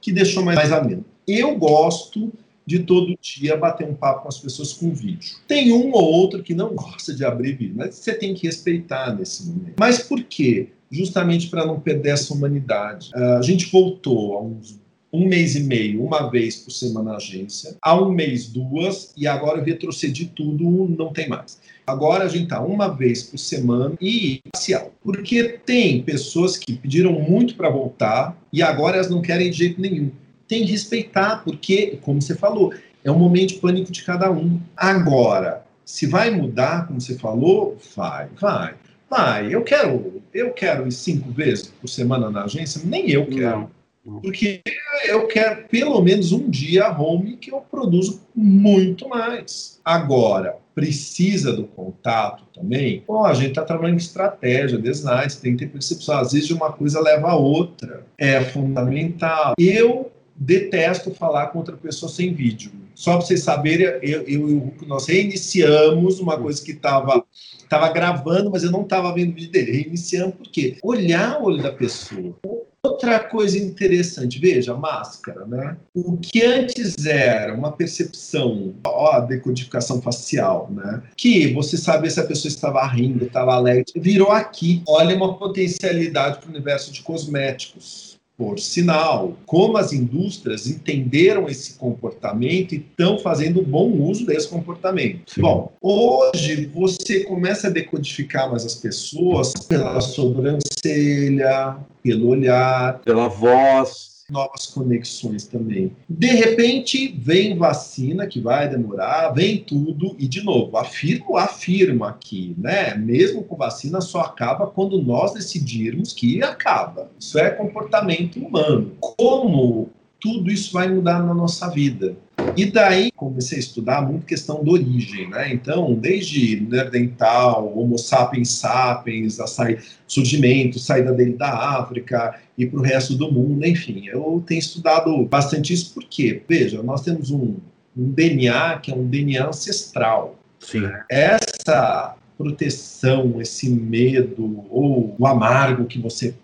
Que 0.00 0.12
deixou 0.12 0.42
mais, 0.44 0.56
mais 0.56 0.72
ameno. 0.72 1.04
Eu 1.26 1.56
gosto 1.56 2.32
de 2.66 2.80
todo 2.80 3.16
dia 3.20 3.56
bater 3.56 3.86
um 3.86 3.94
papo 3.94 4.22
com 4.22 4.28
as 4.28 4.38
pessoas 4.38 4.72
com 4.72 4.92
vídeo. 4.92 5.36
Tem 5.46 5.72
um 5.72 5.92
ou 5.92 6.02
outro 6.02 6.42
que 6.42 6.54
não 6.54 6.74
gosta 6.74 7.14
de 7.14 7.24
abrir 7.24 7.56
vídeo, 7.56 7.74
mas 7.76 7.94
você 7.94 8.14
tem 8.14 8.34
que 8.34 8.46
respeitar 8.46 9.14
nesse 9.14 9.46
momento. 9.46 9.74
Mas 9.78 10.00
por 10.00 10.22
quê? 10.24 10.70
Justamente 10.90 11.48
para 11.48 11.64
não 11.64 11.78
perder 11.78 12.10
essa 12.10 12.34
humanidade. 12.34 13.10
Uh, 13.14 13.38
a 13.38 13.42
gente 13.42 13.66
voltou 13.66 14.34
há 14.34 14.42
uns 14.42 14.78
um 15.12 15.26
mês 15.26 15.54
e 15.54 15.60
meio, 15.60 16.04
uma 16.04 16.28
vez 16.28 16.56
por 16.56 16.70
semana 16.70 17.12
na 17.12 17.16
agência, 17.16 17.76
há 17.80 17.98
um 17.98 18.10
mês 18.10 18.48
duas, 18.48 19.14
e 19.16 19.26
agora 19.26 19.58
eu 19.58 19.64
retrocedi 19.64 20.26
tudo, 20.26 20.64
não 20.98 21.12
tem 21.12 21.28
mais. 21.28 21.58
Agora 21.86 22.24
a 22.24 22.28
gente 22.28 22.44
está 22.44 22.60
uma 22.60 22.88
vez 22.88 23.22
por 23.22 23.38
semana 23.38 23.94
e 24.00 24.42
parcial. 24.52 24.92
Porque 25.02 25.60
tem 25.64 26.02
pessoas 26.02 26.56
que 26.56 26.76
pediram 26.76 27.12
muito 27.12 27.54
para 27.54 27.70
voltar 27.70 28.36
e 28.52 28.60
agora 28.60 28.96
elas 28.96 29.08
não 29.08 29.22
querem 29.22 29.50
de 29.50 29.56
jeito 29.56 29.80
nenhum 29.80 30.10
tem 30.48 30.64
que 30.64 30.72
respeitar, 30.72 31.42
porque, 31.44 31.98
como 32.02 32.20
você 32.20 32.34
falou, 32.34 32.72
é 33.04 33.10
um 33.10 33.18
momento 33.18 33.50
de 33.50 33.54
pânico 33.56 33.92
de 33.92 34.02
cada 34.02 34.30
um. 34.30 34.60
Agora, 34.76 35.64
se 35.84 36.06
vai 36.06 36.30
mudar, 36.30 36.86
como 36.86 37.00
você 37.00 37.16
falou, 37.16 37.76
vai, 37.94 38.28
vai. 38.40 38.74
Vai, 39.08 39.54
eu 39.54 39.62
quero, 39.62 40.20
eu 40.34 40.50
quero 40.50 40.86
ir 40.88 40.92
cinco 40.92 41.30
vezes 41.30 41.68
por 41.80 41.88
semana 41.88 42.28
na 42.28 42.44
agência, 42.44 42.82
nem 42.84 43.08
eu 43.08 43.24
quero. 43.26 43.70
Não. 44.04 44.20
Porque 44.20 44.60
eu 45.06 45.26
quero 45.26 45.64
pelo 45.68 46.00
menos 46.00 46.32
um 46.32 46.48
dia 46.48 46.90
home 46.90 47.36
que 47.36 47.52
eu 47.52 47.60
produzo 47.60 48.20
muito 48.34 49.08
mais. 49.08 49.80
Agora, 49.84 50.56
precisa 50.74 51.52
do 51.52 51.64
contato 51.64 52.44
também, 52.54 53.00
pô, 53.00 53.24
a 53.24 53.34
gente 53.34 53.50
está 53.50 53.62
trabalhando 53.62 53.94
em 53.94 53.98
estratégia, 53.98 54.78
design, 54.78 55.32
tem 55.40 55.56
que 55.56 55.64
ter 55.64 55.72
percepção. 55.72 56.18
Às 56.18 56.32
vezes 56.32 56.50
uma 56.50 56.72
coisa 56.72 57.00
leva 57.00 57.30
a 57.30 57.36
outra. 57.36 58.04
É 58.18 58.40
fundamental. 58.40 59.54
Eu 59.58 60.10
detesto 60.38 61.10
falar 61.10 61.46
com 61.48 61.58
outra 61.58 61.76
pessoa 61.76 62.10
sem 62.10 62.34
vídeo. 62.34 62.70
Só 62.94 63.12
para 63.12 63.26
vocês 63.26 63.42
saberem, 63.42 63.86
eu, 64.02 64.22
eu 64.22 64.74
nós 64.86 65.06
reiniciamos 65.06 66.18
uma 66.20 66.38
coisa 66.38 66.64
que 66.64 66.72
estava 66.72 67.24
tava 67.68 67.88
gravando, 67.90 68.50
mas 68.50 68.62
eu 68.62 68.70
não 68.70 68.82
estava 68.82 69.12
vendo 69.12 69.32
o 69.32 69.34
vídeo 69.34 69.50
dele. 69.50 69.72
Reiniciamos 69.72 70.36
por 70.36 70.48
quê? 70.48 70.76
Olhar 70.82 71.40
o 71.40 71.46
olho 71.46 71.62
da 71.62 71.72
pessoa. 71.72 72.36
Outra 72.82 73.18
coisa 73.18 73.58
interessante, 73.58 74.38
veja, 74.38 74.72
máscara, 74.72 75.44
né? 75.44 75.76
O 75.92 76.16
que 76.16 76.44
antes 76.44 77.04
era 77.04 77.52
uma 77.52 77.72
percepção, 77.72 78.74
ó, 78.86 79.18
decodificação 79.18 80.00
facial, 80.00 80.70
né? 80.70 81.02
Que 81.16 81.52
você 81.52 81.76
sabia 81.76 82.08
se 82.08 82.20
a 82.20 82.24
pessoa 82.24 82.48
estava 82.48 82.86
rindo, 82.86 83.24
estava 83.24 83.54
alegre, 83.54 83.84
virou 83.96 84.30
aqui. 84.30 84.82
Olha 84.86 85.16
uma 85.16 85.36
potencialidade 85.36 86.38
para 86.38 86.46
o 86.46 86.50
universo 86.50 86.92
de 86.92 87.02
cosméticos 87.02 88.05
por 88.36 88.58
sinal, 88.58 89.34
como 89.46 89.78
as 89.78 89.92
indústrias 89.92 90.66
entenderam 90.66 91.48
esse 91.48 91.74
comportamento 91.74 92.74
e 92.74 92.78
estão 92.78 93.18
fazendo 93.18 93.62
bom 93.62 93.90
uso 93.90 94.26
desse 94.26 94.48
comportamento. 94.48 95.32
Sim. 95.32 95.40
Bom, 95.40 95.72
hoje 95.80 96.66
você 96.66 97.24
começa 97.24 97.68
a 97.68 97.70
decodificar 97.70 98.50
mais 98.50 98.66
as 98.66 98.74
pessoas 98.74 99.52
pela 99.66 100.00
sobrancelha, 100.00 101.76
pelo 102.02 102.28
olhar, 102.28 103.00
pela 103.00 103.28
voz 103.28 104.15
novas 104.30 104.66
conexões 104.66 105.46
também. 105.46 105.94
De 106.08 106.26
repente, 106.26 107.14
vem 107.16 107.56
vacina, 107.56 108.26
que 108.26 108.40
vai 108.40 108.68
demorar, 108.68 109.30
vem 109.30 109.58
tudo, 109.58 110.16
e 110.18 110.26
de 110.26 110.42
novo, 110.42 110.76
afirmo, 110.76 111.36
afirmo 111.36 112.04
aqui, 112.04 112.54
né? 112.58 112.94
Mesmo 112.96 113.44
com 113.44 113.56
vacina, 113.56 114.00
só 114.00 114.20
acaba 114.20 114.66
quando 114.66 115.00
nós 115.00 115.32
decidirmos 115.32 116.12
que 116.12 116.42
acaba. 116.42 117.10
Isso 117.18 117.38
é 117.38 117.50
comportamento 117.50 118.40
humano. 118.40 118.96
Como 119.00 119.90
tudo 120.20 120.50
isso 120.50 120.72
vai 120.72 120.88
mudar 120.88 121.22
na 121.22 121.32
nossa 121.32 121.68
vida? 121.70 122.16
E 122.56 122.66
daí 122.66 123.10
comecei 123.12 123.58
a 123.58 123.60
estudar 123.60 124.02
muito 124.02 124.26
questão 124.26 124.62
da 124.62 124.70
origem, 124.70 125.28
né? 125.28 125.52
Então, 125.52 125.94
desde 125.94 126.60
Nerdental, 126.60 127.76
Homo 127.76 127.98
sapiens 127.98 128.50
sapiens, 128.50 129.40
a 129.40 129.46
sair, 129.46 129.82
surgimento, 130.06 130.78
saída 130.78 131.12
dele 131.12 131.32
da 131.32 131.78
África 131.78 132.38
e 132.56 132.66
para 132.66 132.78
o 132.78 132.82
resto 132.82 133.14
do 133.14 133.30
mundo, 133.30 133.64
enfim, 133.66 134.06
eu 134.06 134.42
tenho 134.46 134.58
estudado 134.58 135.24
bastante 135.24 135.72
isso 135.72 135.92
porque, 135.94 136.42
veja, 136.48 136.82
nós 136.82 137.02
temos 137.02 137.30
um, 137.30 137.56
um 137.96 138.10
DNA 138.10 138.78
que 138.78 138.90
é 138.90 138.94
um 138.94 139.06
DNA 139.06 139.46
ancestral. 139.46 140.38
Sim. 140.58 140.88
Essa 141.10 142.16
proteção, 142.36 143.40
esse 143.40 143.68
medo 143.70 144.64
ou 144.70 145.14
o 145.18 145.26
amargo 145.26 145.86
que 145.86 145.98
você 145.98 146.34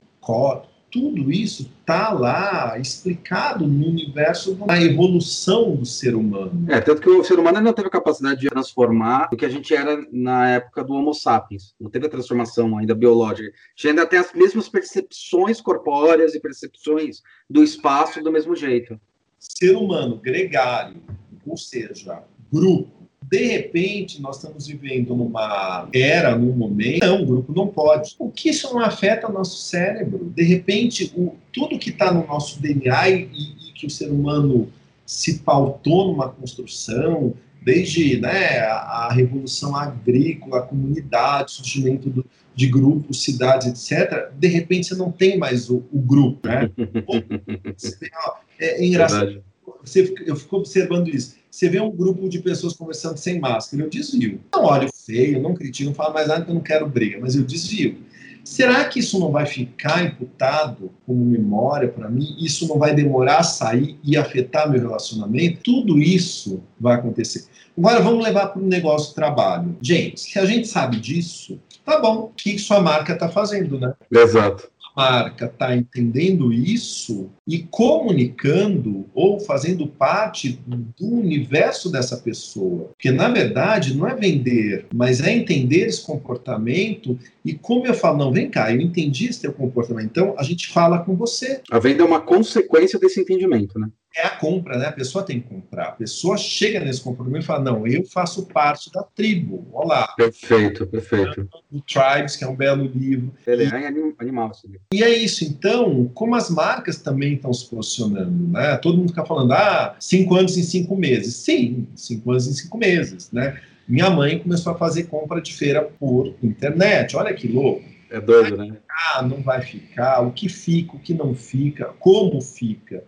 tudo 0.92 1.32
isso 1.32 1.70
está 1.80 2.12
lá 2.12 2.78
explicado 2.78 3.66
no 3.66 3.88
universo 3.88 4.54
da 4.54 4.80
evolução 4.80 5.74
do 5.74 5.86
ser 5.86 6.14
humano. 6.14 6.66
É, 6.68 6.82
tanto 6.82 7.00
que 7.00 7.08
o 7.08 7.24
ser 7.24 7.38
humano 7.38 7.62
não 7.62 7.72
teve 7.72 7.88
a 7.88 7.90
capacidade 7.90 8.38
de 8.38 8.50
transformar 8.50 9.30
o 9.32 9.36
que 9.36 9.46
a 9.46 9.48
gente 9.48 9.74
era 9.74 10.06
na 10.12 10.50
época 10.50 10.84
do 10.84 10.92
Homo 10.92 11.14
sapiens. 11.14 11.74
Não 11.80 11.90
teve 11.90 12.06
a 12.06 12.10
transformação 12.10 12.76
ainda 12.76 12.94
biológica. 12.94 13.48
A 13.48 13.52
gente 13.74 13.88
ainda 13.88 14.06
tem 14.06 14.18
as 14.18 14.34
mesmas 14.34 14.68
percepções 14.68 15.62
corpóreas 15.62 16.34
e 16.34 16.40
percepções 16.40 17.22
do 17.48 17.64
espaço 17.64 18.22
do 18.22 18.30
mesmo 18.30 18.54
jeito. 18.54 19.00
Ser 19.38 19.74
humano 19.74 20.18
gregário, 20.18 21.02
ou 21.46 21.56
seja, 21.56 22.22
grupo, 22.52 23.01
de 23.32 23.46
repente, 23.46 24.20
nós 24.20 24.36
estamos 24.36 24.66
vivendo 24.66 25.16
numa 25.16 25.88
era, 25.90 26.36
num 26.36 26.52
momento, 26.52 27.06
não, 27.06 27.22
o 27.22 27.26
grupo 27.26 27.54
não 27.54 27.66
pode. 27.66 28.14
O 28.18 28.30
que 28.30 28.50
isso 28.50 28.70
não 28.74 28.80
afeta 28.80 29.26
o 29.26 29.32
nosso 29.32 29.56
cérebro? 29.56 30.30
De 30.36 30.42
repente, 30.42 31.10
o, 31.16 31.34
tudo 31.50 31.78
que 31.78 31.88
está 31.88 32.12
no 32.12 32.26
nosso 32.26 32.60
DNA 32.60 33.08
e, 33.08 33.22
e, 33.22 33.72
que 33.72 33.86
o 33.86 33.90
ser 33.90 34.10
humano 34.10 34.68
se 35.06 35.38
pautou 35.38 36.08
numa 36.08 36.28
construção, 36.28 37.32
desde 37.62 38.20
né, 38.20 38.58
a, 38.58 39.06
a 39.06 39.12
revolução 39.14 39.74
agrícola, 39.74 40.58
a 40.58 40.62
comunidade, 40.66 41.52
surgimento 41.52 42.10
do, 42.10 42.26
de 42.54 42.66
grupos, 42.66 43.24
cidades, 43.24 43.66
etc., 43.66 44.28
de 44.34 44.48
repente 44.48 44.88
você 44.88 44.94
não 44.94 45.10
tem 45.10 45.38
mais 45.38 45.70
o, 45.70 45.82
o 45.90 45.98
grupo, 45.98 46.46
né? 46.46 46.70
é, 48.60 48.82
é 48.82 48.86
engraçado. 48.86 49.42
Você, 49.82 50.14
eu 50.26 50.36
fico 50.36 50.56
observando 50.56 51.08
isso 51.08 51.34
você 51.52 51.68
vê 51.68 51.78
um 51.78 51.90
grupo 51.90 52.30
de 52.30 52.38
pessoas 52.38 52.72
conversando 52.72 53.18
sem 53.18 53.38
máscara, 53.38 53.82
eu 53.82 53.90
desvio. 53.90 54.40
Não 54.54 54.64
olho 54.64 54.88
feio, 54.90 55.40
não 55.40 55.52
critico, 55.52 55.90
não 55.90 55.94
falo 55.94 56.14
mais 56.14 56.26
nada 56.26 56.46
eu 56.48 56.54
não 56.54 56.62
quero 56.62 56.88
briga, 56.88 57.18
mas 57.20 57.36
eu 57.36 57.44
desvio. 57.44 57.98
Será 58.42 58.86
que 58.86 59.00
isso 59.00 59.20
não 59.20 59.30
vai 59.30 59.44
ficar 59.44 60.02
imputado 60.02 60.90
como 61.06 61.22
memória 61.22 61.88
para 61.88 62.08
mim? 62.08 62.34
Isso 62.40 62.66
não 62.66 62.78
vai 62.78 62.94
demorar 62.94 63.40
a 63.40 63.42
sair 63.42 63.98
e 64.02 64.16
afetar 64.16 64.68
meu 64.68 64.80
relacionamento? 64.80 65.60
Tudo 65.62 65.98
isso 65.98 66.62
vai 66.80 66.94
acontecer. 66.94 67.44
Agora 67.76 68.00
vamos 68.00 68.24
levar 68.24 68.46
para 68.46 68.60
o 68.60 68.66
negócio 68.66 69.10
de 69.10 69.14
trabalho. 69.14 69.76
Gente, 69.80 70.20
se 70.20 70.38
a 70.38 70.46
gente 70.46 70.66
sabe 70.66 70.98
disso, 70.98 71.60
tá 71.84 72.00
bom. 72.00 72.16
O 72.16 72.28
que 72.28 72.58
sua 72.58 72.80
marca 72.80 73.12
está 73.12 73.28
fazendo, 73.28 73.78
né? 73.78 73.92
Exato 74.10 74.72
marca 74.96 75.46
está 75.46 75.76
entendendo 75.76 76.52
isso 76.52 77.30
e 77.46 77.58
comunicando 77.58 79.06
ou 79.14 79.40
fazendo 79.40 79.86
parte 79.86 80.60
do 80.66 81.06
universo 81.06 81.90
dessa 81.90 82.16
pessoa. 82.16 82.90
Porque, 82.90 83.10
na 83.10 83.28
verdade, 83.28 83.96
não 83.96 84.06
é 84.06 84.14
vender, 84.14 84.86
mas 84.94 85.20
é 85.20 85.32
entender 85.32 85.86
esse 85.86 86.02
comportamento 86.02 87.18
e 87.44 87.54
como 87.54 87.86
eu 87.86 87.94
falo, 87.94 88.18
não, 88.18 88.32
vem 88.32 88.50
cá, 88.50 88.72
eu 88.72 88.80
entendi 88.80 89.26
esse 89.26 89.40
teu 89.40 89.52
comportamento, 89.52 90.06
então 90.06 90.34
a 90.38 90.42
gente 90.42 90.68
fala 90.68 90.98
com 90.98 91.16
você. 91.16 91.60
A 91.70 91.78
venda 91.78 92.02
é 92.02 92.06
uma 92.06 92.20
consequência 92.20 92.98
desse 92.98 93.20
entendimento, 93.20 93.78
né? 93.78 93.88
É 94.16 94.26
a 94.26 94.30
compra, 94.30 94.78
né? 94.78 94.86
A 94.86 94.92
pessoa 94.92 95.24
tem 95.24 95.40
que 95.40 95.48
comprar. 95.48 95.88
A 95.88 95.92
pessoa 95.92 96.36
chega 96.36 96.80
nesse 96.80 97.00
compromisso 97.00 97.44
e 97.44 97.46
fala: 97.46 97.64
Não, 97.64 97.86
eu 97.86 98.04
faço 98.04 98.46
parte 98.46 98.90
da 98.92 99.02
tribo. 99.02 99.66
Olá. 99.72 100.12
Perfeito, 100.16 100.86
perfeito. 100.86 101.48
O 101.70 101.80
Tribes, 101.80 102.36
que 102.36 102.44
é 102.44 102.48
um 102.48 102.54
belo 102.54 102.84
livro. 102.84 103.32
Ele 103.46 103.64
é 103.64 103.86
animal, 104.18 104.52
sim. 104.54 104.72
E 104.92 105.02
é 105.02 105.10
isso. 105.10 105.44
Então, 105.44 106.10
como 106.14 106.34
as 106.34 106.50
marcas 106.50 106.98
também 106.98 107.34
estão 107.34 107.52
se 107.52 107.68
posicionando, 107.68 108.48
né? 108.48 108.76
Todo 108.76 108.98
mundo 108.98 109.08
fica 109.08 109.24
falando: 109.24 109.52
Ah, 109.52 109.96
cinco 109.98 110.36
anos 110.36 110.56
em 110.56 110.62
cinco 110.62 110.94
meses. 110.96 111.36
Sim, 111.36 111.86
cinco 111.96 112.30
anos 112.30 112.46
em 112.46 112.52
cinco 112.52 112.76
meses, 112.76 113.30
né? 113.32 113.60
Minha 113.88 114.10
mãe 114.10 114.38
começou 114.38 114.72
a 114.72 114.78
fazer 114.78 115.04
compra 115.04 115.40
de 115.40 115.54
feira 115.54 115.82
por 115.82 116.34
internet. 116.42 117.16
Olha 117.16 117.34
que 117.34 117.48
louco. 117.48 117.91
É 118.12 118.20
doido, 118.20 118.58
né? 118.58 118.76
Ah, 119.14 119.22
não 119.22 119.40
vai 119.40 119.62
ficar, 119.62 120.20
o 120.20 120.32
que 120.32 120.46
fica, 120.46 120.94
o 120.94 120.98
que 120.98 121.14
não 121.14 121.34
fica, 121.34 121.86
como 121.98 122.42
fica. 122.42 123.02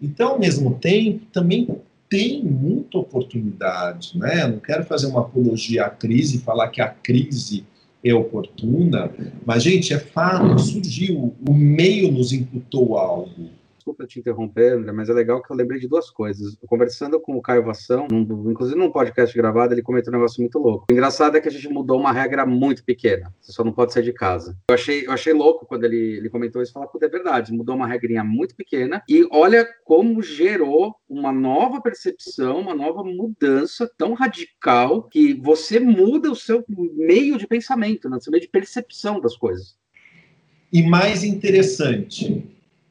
Então, 0.00 0.32
ao 0.32 0.38
mesmo 0.38 0.74
tempo, 0.74 1.24
também 1.32 1.66
tem 2.10 2.44
muita 2.44 2.98
oportunidade, 2.98 4.18
né? 4.18 4.46
Não 4.46 4.58
quero 4.58 4.84
fazer 4.84 5.06
uma 5.06 5.22
apologia 5.22 5.86
à 5.86 5.90
crise, 5.90 6.40
falar 6.40 6.68
que 6.68 6.82
a 6.82 6.88
crise 6.88 7.64
é 8.04 8.12
oportuna, 8.12 9.10
mas, 9.46 9.62
gente, 9.62 9.94
é 9.94 9.98
fato, 9.98 10.58
surgiu, 10.58 11.34
o 11.48 11.54
meio 11.54 12.12
nos 12.12 12.32
imputou 12.32 12.98
algo 12.98 13.48
desculpa 13.80 14.06
te 14.06 14.20
interromper, 14.20 14.74
André, 14.74 14.92
mas 14.92 15.08
é 15.08 15.12
legal 15.12 15.42
que 15.42 15.50
eu 15.50 15.56
lembrei 15.56 15.80
de 15.80 15.88
duas 15.88 16.10
coisas. 16.10 16.56
Conversando 16.66 17.18
com 17.18 17.36
o 17.36 17.42
Caio 17.42 17.64
Vação, 17.64 18.06
num, 18.10 18.50
inclusive 18.50 18.78
num 18.78 18.92
podcast 18.92 19.34
gravado, 19.36 19.72
ele 19.72 19.82
comentou 19.82 20.12
um 20.12 20.16
negócio 20.16 20.40
muito 20.40 20.58
louco. 20.58 20.86
O 20.90 20.92
engraçado 20.92 21.36
é 21.36 21.40
que 21.40 21.48
a 21.48 21.50
gente 21.50 21.68
mudou 21.68 21.98
uma 21.98 22.12
regra 22.12 22.44
muito 22.44 22.84
pequena. 22.84 23.34
Você 23.40 23.52
só 23.52 23.64
não 23.64 23.72
pode 23.72 23.92
sair 23.92 24.02
de 24.02 24.12
casa. 24.12 24.56
Eu 24.68 24.74
achei, 24.74 25.06
eu 25.06 25.12
achei 25.12 25.32
louco 25.32 25.66
quando 25.66 25.84
ele, 25.84 26.18
ele 26.18 26.28
comentou 26.28 26.62
isso 26.62 26.72
e 26.72 26.74
falou, 26.74 26.88
puta, 26.88 27.06
é 27.06 27.08
verdade, 27.08 27.52
mudou 27.52 27.74
uma 27.74 27.86
regrinha 27.86 28.22
muito 28.22 28.54
pequena 28.54 29.02
e 29.08 29.26
olha 29.32 29.66
como 29.84 30.22
gerou 30.22 30.94
uma 31.08 31.32
nova 31.32 31.80
percepção, 31.80 32.60
uma 32.60 32.74
nova 32.74 33.02
mudança 33.02 33.90
tão 33.96 34.12
radical 34.12 35.04
que 35.04 35.34
você 35.34 35.80
muda 35.80 36.30
o 36.30 36.36
seu 36.36 36.62
meio 36.68 37.38
de 37.38 37.46
pensamento, 37.46 38.08
né? 38.08 38.18
o 38.18 38.20
seu 38.20 38.30
meio 38.30 38.42
de 38.42 38.48
percepção 38.48 39.20
das 39.20 39.36
coisas. 39.36 39.78
E 40.72 40.82
mais 40.82 41.24
interessante, 41.24 42.46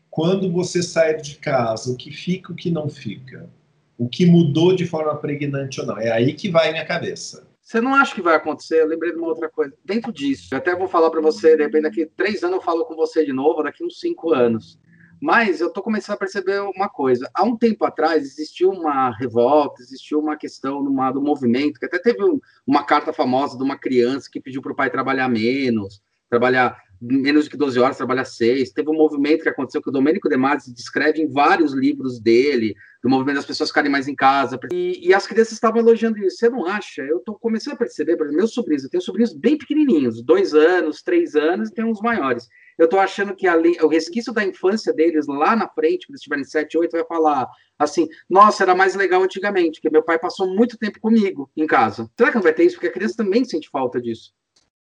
quando 0.10 0.52
você 0.52 0.82
sair 0.82 1.22
de 1.22 1.36
casa, 1.36 1.92
o 1.92 1.96
que 1.96 2.12
fica, 2.12 2.52
o 2.52 2.56
que 2.56 2.72
não 2.72 2.90
fica, 2.90 3.50
o 3.98 4.08
que 4.08 4.26
mudou 4.26 4.76
de 4.76 4.86
forma 4.86 5.16
pregnante 5.16 5.80
ou 5.80 5.88
não. 5.88 5.98
É 5.98 6.12
aí 6.12 6.34
que 6.34 6.50
vai 6.50 6.72
minha 6.72 6.86
cabeça. 6.86 7.48
Você 7.62 7.80
não 7.80 7.94
acha 7.94 8.16
que 8.16 8.22
vai 8.22 8.36
acontecer? 8.36 8.82
Eu 8.82 8.88
lembrei 8.88 9.12
de 9.12 9.18
uma 9.18 9.28
outra 9.28 9.48
coisa. 9.48 9.76
Dentro 9.86 10.12
disso, 10.12 10.48
eu 10.52 10.58
até 10.58 10.76
vou 10.76 10.88
falar 10.88 11.12
para 11.12 11.22
você, 11.22 11.56
de 11.56 11.64
repente, 11.64 11.84
daqui 11.84 12.06
três 12.18 12.44
anos 12.44 12.56
eu 12.56 12.62
falo 12.64 12.86
com 12.86 12.96
você 12.96 13.24
de 13.24 13.32
novo, 13.32 13.62
daqui 13.62 13.86
uns 13.86 14.00
cinco 14.00 14.34
anos. 14.34 14.80
Mas 15.22 15.60
eu 15.60 15.68
estou 15.68 15.84
começando 15.84 16.16
a 16.16 16.20
perceber 16.20 16.62
uma 16.62 16.90
coisa. 16.90 17.30
Há 17.32 17.44
um 17.44 17.56
tempo 17.56 17.86
atrás 17.86 18.24
existiu 18.24 18.72
uma 18.72 19.12
revolta, 19.12 19.84
existiu 19.84 20.20
uma 20.20 20.36
questão 20.36 20.82
numa, 20.82 21.12
do 21.12 21.22
movimento, 21.22 21.80
que 21.80 21.86
até 21.86 22.00
teve 22.00 22.24
um, 22.24 22.40
uma 22.66 22.84
carta 22.84 23.14
famosa 23.14 23.58
de 23.58 23.64
uma 23.64 23.78
criança 23.78 24.30
que 24.32 24.42
pediu 24.42 24.62
para 24.62 24.72
o 24.72 24.76
pai 24.76 24.90
trabalhar 24.90 25.28
menos, 25.28 26.02
trabalhar 26.28 26.82
menos 27.02 27.48
de 27.48 27.58
12 27.58 27.80
horas, 27.80 27.98
trabalha 27.98 28.26
seis. 28.26 28.72
Teve 28.72 28.90
um 28.90 28.94
movimento 28.94 29.44
que 29.44 29.50
aconteceu 29.50 29.82
que 29.82 29.90
o 29.90 29.92
Domênico 29.92 30.30
De 30.30 30.38
Masi 30.38 30.74
descreve 30.74 31.22
em 31.22 31.32
vários 31.32 31.74
livros 31.74 32.20
dele, 32.20 32.76
do 33.02 33.10
movimento 33.10 33.38
das 33.38 33.46
pessoas 33.46 33.70
ficarem 33.70 33.92
mais 33.92 34.08
em 34.08 34.16
casa. 34.16 34.60
E, 34.72 35.08
e 35.08 35.14
as 35.14 35.26
crianças 35.26 35.54
estavam 35.54 35.80
elogiando 35.80 36.18
isso. 36.20 36.38
Você 36.38 36.50
não 36.50 36.66
acha? 36.66 37.02
Eu 37.02 37.20
tô 37.20 37.36
começando 37.36 37.74
a 37.74 37.78
perceber, 37.78 38.18
por 38.18 38.26
exemplo, 38.26 38.40
meus 38.40 38.54
sobrinhos, 38.54 38.84
eu 38.84 38.90
tenho 38.90 39.02
sobrinhos 39.02 39.34
bem 39.34 39.58
pequenininhos, 39.58 40.22
dois 40.24 40.54
anos, 40.54 41.02
três 41.02 41.36
anos, 41.36 41.70
e 41.70 41.74
tem 41.74 41.86
uns 41.86 42.02
maiores. 42.02 42.48
Eu 42.78 42.88
tô 42.88 42.98
achando 42.98 43.36
que 43.36 43.48
ali, 43.48 43.78
o 43.82 43.88
resquício 43.88 44.34
da 44.34 44.44
infância 44.44 44.94
deles 44.94 45.28
lá 45.28 45.56
na 45.56 45.68
frente, 45.68 46.08
quando 46.08 46.16
eles 46.16 46.22
tiverem 46.22 46.44
7, 46.46 46.78
8, 46.78 46.92
vai 46.92 47.06
falar 47.06 47.48
assim: 47.78 48.08
nossa, 48.30 48.64
era 48.64 48.74
mais 48.74 48.96
legal 48.96 49.22
antigamente, 49.22 49.80
porque 49.80 49.92
meu 49.92 50.04
pai 50.04 50.18
passou 50.18 50.48
muito 50.48 50.78
tempo 50.78 51.00
comigo 51.00 51.50
em 51.58 51.68
casa. 51.68 52.10
Será 52.18 52.30
que 52.30 52.36
não 52.36 52.44
vai 52.44 52.54
ter 52.54 52.64
isso? 52.64 52.76
Porque 52.76 52.88
a 52.88 52.92
criança 52.92 53.18
também 53.18 53.44
sente 53.44 53.70
falta 53.70 54.02
disso 54.02 54.32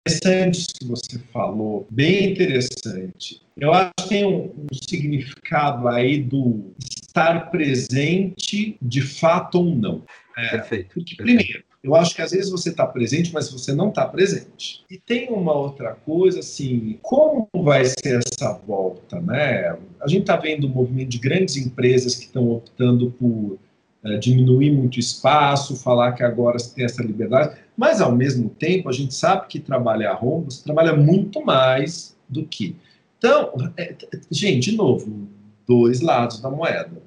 interessante 0.07 0.67
que 0.73 0.85
você 0.85 1.19
falou, 1.31 1.87
bem 1.91 2.31
interessante. 2.31 3.41
Eu 3.55 3.71
acho 3.73 3.91
que 3.99 4.09
tem 4.09 4.25
um, 4.25 4.45
um, 4.45 4.67
significado 4.73 5.87
aí 5.87 6.21
do 6.21 6.73
estar 6.79 7.51
presente 7.51 8.77
de 8.81 9.01
fato 9.01 9.59
ou 9.59 9.75
não. 9.75 10.03
É, 10.35 10.49
perfeito. 10.49 10.95
Porque, 10.95 11.15
primeiro, 11.15 11.63
eu 11.83 11.95
acho 11.95 12.15
que 12.15 12.21
às 12.21 12.31
vezes 12.31 12.49
você 12.49 12.69
está 12.69 12.85
presente, 12.85 13.31
mas 13.33 13.51
você 13.51 13.73
não 13.73 13.89
está 13.89 14.05
presente. 14.05 14.83
E 14.89 14.97
tem 14.97 15.29
uma 15.29 15.53
outra 15.53 15.93
coisa, 15.93 16.39
assim, 16.39 16.97
como 17.01 17.47
vai 17.53 17.85
ser 17.85 18.19
essa 18.25 18.53
volta, 18.65 19.19
né? 19.19 19.77
A 19.99 20.07
gente 20.07 20.21
está 20.21 20.35
vendo 20.35 20.65
o 20.65 20.69
movimento 20.69 21.09
de 21.09 21.19
grandes 21.19 21.57
empresas 21.57 22.15
que 22.15 22.25
estão 22.25 22.49
optando 22.49 23.11
por 23.11 23.59
é, 24.03 24.17
diminuir 24.17 24.71
muito 24.71 24.99
espaço, 24.99 25.75
falar 25.75 26.13
que 26.13 26.23
agora 26.23 26.57
você 26.57 26.73
tem 26.73 26.85
essa 26.85 27.03
liberdade, 27.03 27.55
mas 27.81 27.99
ao 27.99 28.11
mesmo 28.11 28.47
tempo 28.47 28.87
a 28.89 28.91
gente 28.91 29.11
sabe 29.15 29.47
que 29.47 29.59
trabalhar 29.59 30.19
você 30.21 30.63
trabalha 30.63 30.95
muito 30.95 31.43
mais 31.43 32.15
do 32.29 32.45
que. 32.45 32.75
Então, 33.17 33.51
é, 33.75 33.95
gente, 34.29 34.69
de 34.69 34.77
novo, 34.77 35.27
dois 35.67 35.99
lados 35.99 36.39
da 36.39 36.51
moeda. 36.51 37.01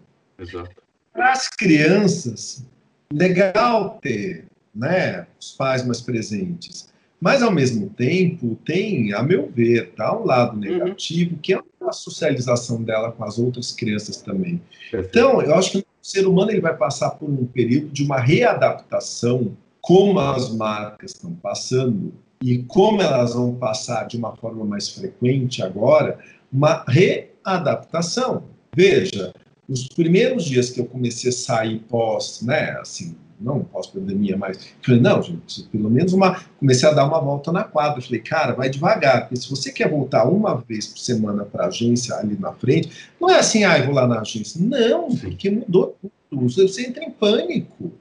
Para 1.12 1.31
as 1.31 1.49
crianças, 1.49 2.66
legal 3.12 4.01
ter 4.03 4.47
né, 4.75 5.29
os 5.41 5.53
pais 5.53 5.87
mais 5.87 6.01
presentes, 6.01 6.93
mas 7.20 7.41
ao 7.41 7.53
mesmo 7.53 7.89
tempo 7.91 8.59
tem, 8.64 9.12
a 9.14 9.22
meu 9.22 9.49
ver, 9.49 9.93
tá 9.93 10.18
um 10.18 10.25
lado 10.25 10.55
uhum. 10.55 10.59
negativo, 10.59 11.35
uhum. 11.35 11.39
que 11.41 11.55
é 11.55 11.61
a 11.83 11.93
socialização 11.93 12.83
dela 12.83 13.12
com 13.12 13.22
as 13.22 13.39
outras 13.39 13.70
crianças 13.70 14.16
também. 14.16 14.61
Perfeito. 14.91 15.16
Então, 15.16 15.41
eu 15.41 15.55
acho 15.55 15.70
que 15.70 15.79
o 15.79 15.85
ser 16.03 16.27
humano 16.27 16.51
ele 16.51 16.61
vai 16.61 16.77
passar 16.77 17.11
por 17.11 17.31
um 17.31 17.47
período 17.47 17.91
de 17.91 18.03
uma 18.03 18.18
readaptação, 18.18 19.57
como 19.85 20.18
as 20.18 20.51
marcas 20.51 21.11
estão 21.11 21.35
passando 21.35 22.14
e 22.43 22.62
como 22.62 23.03
elas 23.03 23.35
vão 23.35 23.55
passar 23.55 24.07
de 24.07 24.16
uma 24.16 24.35
forma 24.35 24.64
mais 24.64 24.89
frequente 24.89 25.62
agora, 25.62 26.18
uma 26.51 26.82
readaptação. 26.89 28.45
Veja, 28.74 29.35
os 29.68 29.87
primeiros 29.89 30.45
dias 30.47 30.70
que 30.70 30.80
eu 30.80 30.87
comecei 30.87 31.28
a 31.28 31.32
sair 31.35 31.80
pós, 31.80 32.41
né, 32.41 32.70
assim, 32.80 33.14
não 33.39 33.62
pós-pandemia, 33.62 34.39
mas 34.39 34.59
falei, 34.80 35.03
não, 35.03 35.22
gente, 35.22 35.64
pelo 35.64 35.91
menos 35.91 36.14
uma. 36.14 36.41
Comecei 36.59 36.89
a 36.89 36.93
dar 36.93 37.05
uma 37.05 37.20
volta 37.20 37.53
na 37.53 37.64
quadra. 37.64 38.01
Falei, 38.01 38.20
cara, 38.20 38.55
vai 38.55 38.70
devagar, 38.70 39.22
porque 39.22 39.37
se 39.37 39.51
você 39.51 39.70
quer 39.70 39.91
voltar 39.91 40.24
uma 40.24 40.57
vez 40.57 40.87
por 40.87 40.99
semana 40.99 41.45
para 41.45 41.64
a 41.64 41.68
agência 41.68 42.14
ali 42.16 42.39
na 42.41 42.53
frente, 42.53 43.11
não 43.20 43.28
é 43.28 43.39
assim, 43.39 43.64
ah, 43.64 43.78
eu 43.78 43.85
vou 43.85 43.95
lá 43.95 44.07
na 44.07 44.20
agência. 44.20 44.59
Não, 44.62 45.14
porque 45.14 45.51
mudou 45.51 45.95
tudo. 46.30 46.49
Você 46.49 46.87
entra 46.87 47.05
em 47.05 47.11
pânico. 47.11 47.93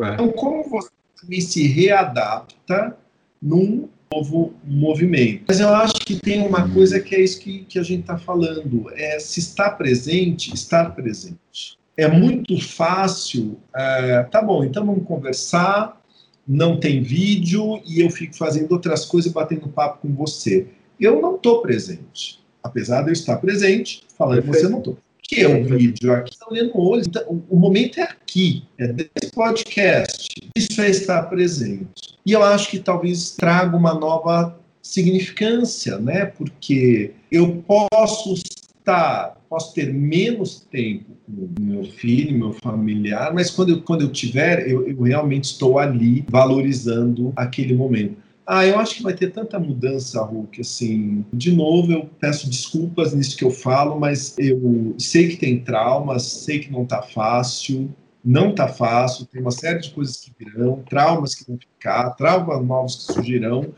É. 0.00 0.14
Então, 0.14 0.32
como 0.32 0.68
você 0.68 0.97
se 1.40 1.66
readapta 1.66 2.96
num 3.40 3.88
novo 4.12 4.54
movimento. 4.64 5.44
Mas 5.48 5.60
eu 5.60 5.68
acho 5.68 5.94
que 5.94 6.16
tem 6.16 6.46
uma 6.46 6.68
coisa 6.70 6.98
que 6.98 7.14
é 7.14 7.20
isso 7.20 7.40
que, 7.40 7.64
que 7.64 7.78
a 7.78 7.82
gente 7.82 8.00
está 8.00 8.16
falando: 8.16 8.90
é 8.94 9.18
se 9.18 9.40
estar 9.40 9.70
presente, 9.70 10.54
estar 10.54 10.94
presente 10.94 11.78
é 11.98 12.06
muito 12.06 12.58
fácil. 12.60 13.58
É, 13.74 14.22
tá 14.22 14.40
bom, 14.40 14.62
então 14.62 14.86
vamos 14.86 15.04
conversar. 15.04 16.00
Não 16.46 16.78
tem 16.78 17.02
vídeo 17.02 17.82
e 17.84 18.00
eu 18.00 18.08
fico 18.08 18.36
fazendo 18.36 18.70
outras 18.70 19.04
coisas, 19.04 19.32
batendo 19.32 19.68
papo 19.68 19.98
com 20.02 20.14
você. 20.14 20.68
Eu 20.98 21.20
não 21.20 21.34
estou 21.34 21.60
presente, 21.60 22.40
apesar 22.62 23.02
de 23.02 23.08
eu 23.08 23.12
estar 23.12 23.36
presente, 23.38 24.04
falando 24.16 24.42
com 24.42 24.52
você, 24.52 24.68
não 24.68 24.78
estou. 24.78 24.96
Que 25.28 25.42
é 25.42 25.48
um 25.48 25.62
vídeo 25.62 26.10
aqui, 26.12 26.32
estão 26.32 26.48
lendo 26.50 26.72
olhos. 26.74 27.06
Então, 27.06 27.44
o 27.50 27.56
momento 27.56 28.00
é 28.00 28.02
aqui, 28.02 28.64
é 28.78 28.88
desse 28.88 29.30
podcast. 29.32 30.26
Isso 30.56 30.80
é 30.80 30.88
estar 30.88 31.24
presente. 31.24 32.16
E 32.24 32.32
eu 32.32 32.42
acho 32.42 32.70
que 32.70 32.78
talvez 32.78 33.32
traga 33.32 33.76
uma 33.76 33.92
nova 33.92 34.58
significância, 34.82 35.98
né? 35.98 36.24
Porque 36.24 37.12
eu 37.30 37.62
posso 37.66 38.32
estar 38.32 39.38
posso 39.48 39.74
ter 39.74 39.92
menos 39.92 40.66
tempo 40.70 41.16
com 41.24 41.62
meu 41.62 41.84
filho, 41.84 42.38
meu 42.38 42.52
familiar, 42.52 43.32
mas 43.32 43.50
quando 43.50 43.70
eu, 43.70 43.82
quando 43.82 44.02
eu 44.02 44.12
tiver, 44.12 44.68
eu, 44.68 44.86
eu 44.86 45.00
realmente 45.00 45.44
estou 45.44 45.78
ali 45.78 46.24
valorizando 46.28 47.32
aquele 47.34 47.74
momento. 47.74 48.16
Ah, 48.50 48.64
eu 48.66 48.78
acho 48.78 48.94
que 48.94 49.02
vai 49.02 49.12
ter 49.12 49.30
tanta 49.30 49.58
mudança, 49.60 50.22
Hulk, 50.22 50.62
assim, 50.62 51.22
de 51.30 51.52
novo 51.52 51.92
eu 51.92 52.06
peço 52.18 52.48
desculpas 52.48 53.12
nisso 53.12 53.36
que 53.36 53.44
eu 53.44 53.50
falo, 53.50 54.00
mas 54.00 54.34
eu 54.38 54.94
sei 54.98 55.28
que 55.28 55.36
tem 55.36 55.62
traumas, 55.62 56.22
sei 56.22 56.58
que 56.58 56.72
não 56.72 56.86
tá 56.86 57.02
fácil, 57.02 57.94
não 58.24 58.54
tá 58.54 58.66
fácil, 58.66 59.26
tem 59.26 59.42
uma 59.42 59.50
série 59.50 59.80
de 59.80 59.90
coisas 59.90 60.16
que 60.16 60.32
virão, 60.38 60.82
traumas 60.88 61.34
que 61.34 61.46
vão 61.46 61.58
ficar, 61.58 62.12
traumas 62.12 62.64
novos 62.64 62.96
que 62.96 63.12
surgirão, 63.12 63.74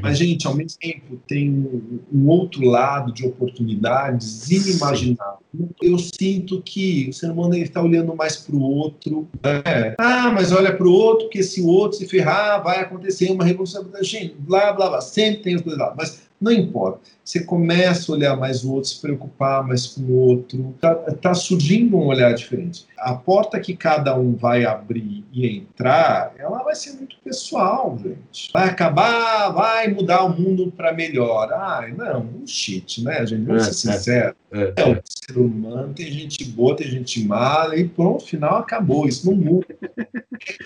mas, 0.00 0.18
gente, 0.18 0.46
ao 0.46 0.54
mesmo 0.54 0.78
tempo, 0.78 1.20
tem 1.26 1.50
um, 1.50 2.00
um 2.12 2.28
outro 2.28 2.64
lado 2.64 3.12
de 3.12 3.26
oportunidades 3.26 4.50
inimaginável. 4.50 5.38
Eu 5.82 5.98
sinto 5.98 6.62
que 6.62 7.08
o 7.10 7.12
ser 7.12 7.30
humano 7.30 7.54
está 7.54 7.82
olhando 7.82 8.14
mais 8.14 8.36
para 8.36 8.56
o 8.56 8.62
outro. 8.62 9.28
Né? 9.42 9.94
Ah, 9.98 10.30
mas 10.32 10.52
olha 10.52 10.74
para 10.74 10.86
o 10.86 10.92
outro, 10.92 11.26
porque 11.26 11.42
se 11.42 11.60
o 11.60 11.66
outro 11.66 11.98
se 11.98 12.06
ferrar, 12.06 12.62
vai 12.62 12.80
acontecer 12.80 13.30
uma 13.30 13.44
revolução. 13.44 13.86
Gente, 14.00 14.34
blá, 14.38 14.72
blá, 14.72 14.88
blá. 14.88 15.00
Sempre 15.00 15.42
tem 15.42 15.54
os 15.56 15.62
dois 15.62 15.78
lados. 15.78 15.96
Mas 15.96 16.22
não 16.40 16.52
importa. 16.52 17.00
Você 17.24 17.42
começa 17.42 18.12
a 18.12 18.14
olhar 18.14 18.36
mais 18.36 18.64
o 18.64 18.72
outro, 18.72 18.90
se 18.90 19.00
preocupar 19.00 19.66
mais 19.66 19.86
com 19.86 20.02
o 20.02 20.12
outro. 20.12 20.74
Está 20.74 20.94
tá 20.94 21.34
surgindo 21.34 21.96
um 21.96 22.06
olhar 22.06 22.34
diferente. 22.34 22.84
A 22.98 23.14
porta 23.14 23.58
que 23.58 23.74
cada 23.74 24.14
um 24.14 24.34
vai 24.34 24.64
abrir 24.64 25.24
e 25.32 25.46
entrar, 25.56 26.34
ela 26.38 26.62
vai 26.62 26.74
ser 26.74 26.92
muito 26.92 27.16
pessoal, 27.24 27.98
gente. 28.02 28.50
Vai 28.52 28.68
acabar, 28.68 29.50
vai 29.50 29.88
mudar 29.88 30.24
o 30.24 30.38
mundo 30.38 30.70
para 30.70 30.92
melhor. 30.92 31.50
Ah, 31.52 31.86
não, 31.96 32.20
um 32.20 32.46
shit, 32.46 33.02
né, 33.02 33.26
gente? 33.26 33.46
Vamos 33.46 33.68
é, 33.68 33.72
ser 33.72 33.88
é, 33.88 33.92
sinceros. 33.92 34.34
É, 34.52 34.72
é, 34.76 34.90
é, 34.90 35.02
ser 35.04 35.38
humano, 35.38 35.92
tem 35.94 36.06
gente 36.12 36.44
boa, 36.44 36.76
tem 36.76 36.88
gente 36.88 37.24
má, 37.24 37.70
e 37.74 37.88
pronto, 37.88 38.24
final 38.24 38.58
acabou. 38.58 39.08
Isso 39.08 39.26
não 39.30 39.36
muda. 39.36 39.66
É 39.82 40.04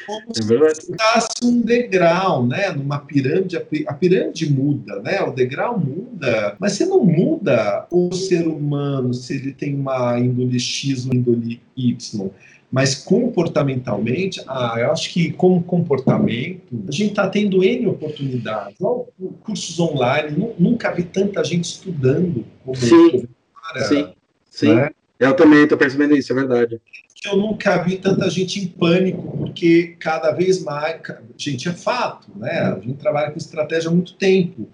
como 0.07 0.67
é 0.67 0.75
se 0.75 0.87
fosse 0.87 1.45
um 1.45 1.61
degrau, 1.61 2.47
né? 2.47 2.71
Numa 2.71 2.99
pirâmide, 2.99 3.57
a 3.57 3.95
pirâmide 3.95 4.53
muda, 4.53 5.01
né? 5.01 5.23
O 5.23 5.33
degrau 5.33 5.79
muda, 5.79 6.48
mas 6.59 6.73
você 6.73 6.87
não 6.87 7.05
muda 7.05 7.87
o 7.91 8.13
ser 8.13 8.47
humano 8.47 9.13
se 9.15 9.35
ele 9.35 9.53
tem 9.53 9.75
uma 9.75 10.19
índole 10.19 10.59
X 10.59 11.07
ou 11.07 11.15
índole 11.15 11.61
Y. 11.77 12.31
Mas 12.71 12.95
comportamentalmente, 12.95 14.43
ah, 14.47 14.75
eu 14.79 14.93
acho 14.93 15.11
que 15.11 15.33
como 15.33 15.63
comportamento, 15.63 16.85
a 16.87 16.93
gente 16.93 17.11
está 17.11 17.27
tendo 17.27 17.65
N 17.65 17.87
oportunidades. 17.87 18.77
cursos 19.43 19.81
online, 19.81 20.55
nunca 20.59 20.91
vi 20.91 21.05
tanta 21.05 21.43
gente 21.43 21.65
estudando 21.65 22.45
como 22.65 22.77
Sim, 22.77 23.27
sim, 23.89 24.09
sim. 24.51 24.75
Né? 24.75 24.91
Eu 25.19 25.35
também 25.35 25.63
estou 25.63 25.79
percebendo 25.79 26.15
isso, 26.15 26.31
é 26.33 26.37
verdade 26.37 26.81
eu 27.27 27.37
nunca 27.37 27.77
vi 27.79 27.97
tanta 27.97 28.29
gente 28.31 28.61
em 28.61 28.67
pânico, 28.67 29.37
porque 29.37 29.97
cada 29.99 30.31
vez 30.31 30.63
mais. 30.63 31.01
Gente, 31.37 31.69
é 31.69 31.73
fato, 31.73 32.29
né? 32.37 32.61
A 32.61 32.79
gente 32.79 32.95
trabalha 32.95 33.31
com 33.31 33.39
estratégia 33.39 33.91
há 33.91 33.93
muito 33.93 34.15
tempo. 34.15 34.69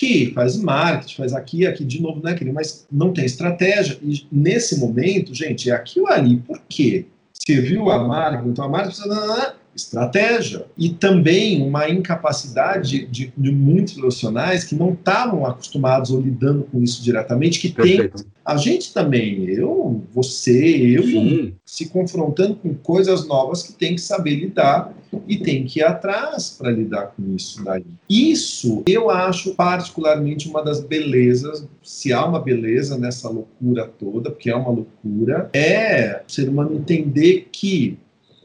Que 0.00 0.32
faz 0.32 0.56
marketing, 0.56 1.14
faz 1.14 1.34
aqui, 1.34 1.66
aqui 1.66 1.84
de 1.84 2.00
novo, 2.00 2.22
né, 2.24 2.32
querido? 2.32 2.54
Mas 2.54 2.86
não 2.90 3.12
tem 3.12 3.26
estratégia. 3.26 3.98
E 4.00 4.26
nesse 4.32 4.80
momento, 4.80 5.34
gente, 5.34 5.68
é 5.68 5.74
aqui 5.74 6.00
ou 6.00 6.08
ali. 6.08 6.38
Por 6.38 6.58
quê? 6.70 7.04
Você 7.34 7.60
viu 7.60 7.90
a 7.90 8.02
marca, 8.02 8.48
então 8.48 8.64
a 8.64 8.68
marca 8.70 8.86
precisa 8.86 9.56
estratégia. 9.74 10.66
E 10.76 10.90
também 10.90 11.62
uma 11.62 11.88
incapacidade 11.88 13.06
de, 13.06 13.32
de 13.36 13.52
muitos 13.52 13.94
profissionais 13.94 14.64
que 14.64 14.74
não 14.74 14.92
estavam 14.92 15.46
acostumados 15.46 16.10
ou 16.10 16.20
lidando 16.20 16.64
com 16.64 16.82
isso 16.82 17.02
diretamente, 17.02 17.60
que 17.60 17.70
Perfeito. 17.70 18.16
tem. 18.16 18.26
A 18.44 18.56
gente 18.56 18.92
também, 18.92 19.44
eu, 19.44 20.02
você, 20.12 20.96
eu, 20.96 21.04
Sim. 21.04 21.54
se 21.64 21.86
confrontando 21.88 22.56
com 22.56 22.74
coisas 22.74 23.26
novas 23.28 23.62
que 23.62 23.72
tem 23.72 23.94
que 23.94 24.00
saber 24.00 24.34
lidar 24.34 24.92
e 25.28 25.36
tem 25.36 25.64
que 25.64 25.80
ir 25.80 25.84
atrás 25.84 26.56
para 26.58 26.70
lidar 26.70 27.12
com 27.16 27.34
isso 27.36 27.62
daí. 27.62 27.84
Isso 28.08 28.82
eu 28.88 29.10
acho 29.10 29.54
particularmente 29.54 30.48
uma 30.48 30.64
das 30.64 30.80
belezas, 30.80 31.66
se 31.82 32.12
há 32.12 32.24
uma 32.24 32.40
beleza 32.40 32.98
nessa 32.98 33.28
loucura 33.28 33.86
toda, 33.86 34.30
porque 34.30 34.50
é 34.50 34.56
uma 34.56 34.70
loucura, 34.70 35.48
é 35.52 36.22
o 36.26 36.32
ser 36.32 36.48
humano 36.48 36.74
entender 36.74 37.48
que 37.52 37.98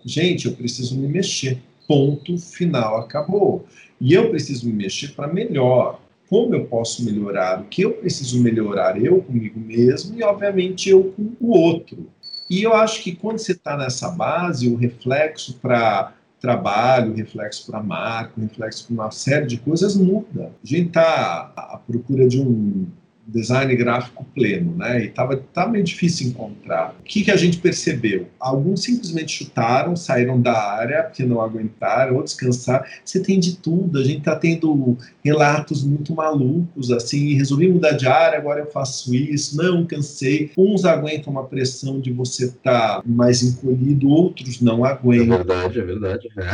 gente, 0.05 0.45
eu 0.45 0.53
preciso 0.53 0.97
me 0.97 1.07
mexer. 1.07 1.61
Ponto 1.87 2.37
final, 2.37 2.97
acabou. 2.97 3.65
E 3.99 4.13
eu 4.13 4.29
preciso 4.29 4.67
me 4.67 4.73
mexer 4.73 5.09
para 5.09 5.27
melhor. 5.27 5.99
como 6.27 6.55
eu 6.55 6.65
posso 6.65 7.05
melhorar, 7.05 7.61
o 7.61 7.65
que 7.65 7.83
eu 7.83 7.91
preciso 7.91 8.41
melhorar 8.41 8.99
eu 8.99 9.21
comigo 9.21 9.59
mesmo 9.59 10.17
e, 10.17 10.23
obviamente, 10.23 10.89
eu 10.89 11.13
com 11.15 11.31
o 11.39 11.51
outro. 11.51 12.09
E 12.49 12.63
eu 12.63 12.73
acho 12.73 13.03
que 13.03 13.15
quando 13.15 13.37
você 13.37 13.51
está 13.51 13.77
nessa 13.77 14.09
base, 14.09 14.67
o 14.67 14.75
reflexo 14.75 15.59
para 15.61 16.13
trabalho, 16.39 17.13
reflexo 17.13 17.65
para 17.65 17.81
marca, 17.81 18.39
reflexo 18.39 18.85
para 18.85 18.93
uma 18.93 19.11
série 19.11 19.47
de 19.47 19.57
coisas 19.57 19.95
muda. 19.95 20.51
A 20.63 20.67
gente 20.67 20.87
está 20.87 21.53
à 21.55 21.77
procura 21.77 22.27
de 22.27 22.39
um 22.39 22.87
design 23.27 23.75
gráfico 23.75 24.25
pleno, 24.35 24.75
né? 24.75 25.05
E 25.05 25.09
tava, 25.09 25.37
tava 25.37 25.71
meio 25.71 25.83
difícil 25.83 26.27
encontrar. 26.27 26.95
O 26.99 27.03
que, 27.03 27.23
que 27.23 27.31
a 27.31 27.35
gente 27.35 27.57
percebeu? 27.57 28.27
Alguns 28.39 28.83
simplesmente 28.83 29.43
chutaram, 29.43 29.95
saíram 29.95 30.39
da 30.39 30.53
área 30.53 31.03
porque 31.03 31.25
não 31.25 31.41
aguentaram, 31.41 32.15
ou 32.15 32.23
descansaram. 32.23 32.85
Você 33.03 33.19
tem 33.19 33.39
de 33.39 33.57
tudo. 33.57 33.99
A 33.99 34.03
gente 34.03 34.21
tá 34.21 34.35
tendo 34.35 34.97
relatos 35.23 35.83
muito 35.83 36.13
malucos, 36.13 36.91
assim, 36.91 37.33
resolvi 37.33 37.67
mudar 37.67 37.91
de 37.91 38.07
área, 38.07 38.37
agora 38.37 38.61
eu 38.61 38.67
faço 38.67 39.13
isso, 39.15 39.57
não, 39.57 39.85
cansei. 39.85 40.51
Uns 40.57 40.85
aguentam 40.85 41.33
uma 41.33 41.45
pressão 41.45 41.99
de 41.99 42.11
você 42.11 42.45
estar 42.45 42.97
tá 42.97 43.03
mais 43.05 43.41
encolhido, 43.41 44.09
outros 44.09 44.61
não 44.61 44.85
aguentam. 44.85 45.33
É 45.33 45.37
verdade, 45.37 45.79
é 45.79 45.83
verdade. 45.83 46.29
É. 46.37 46.53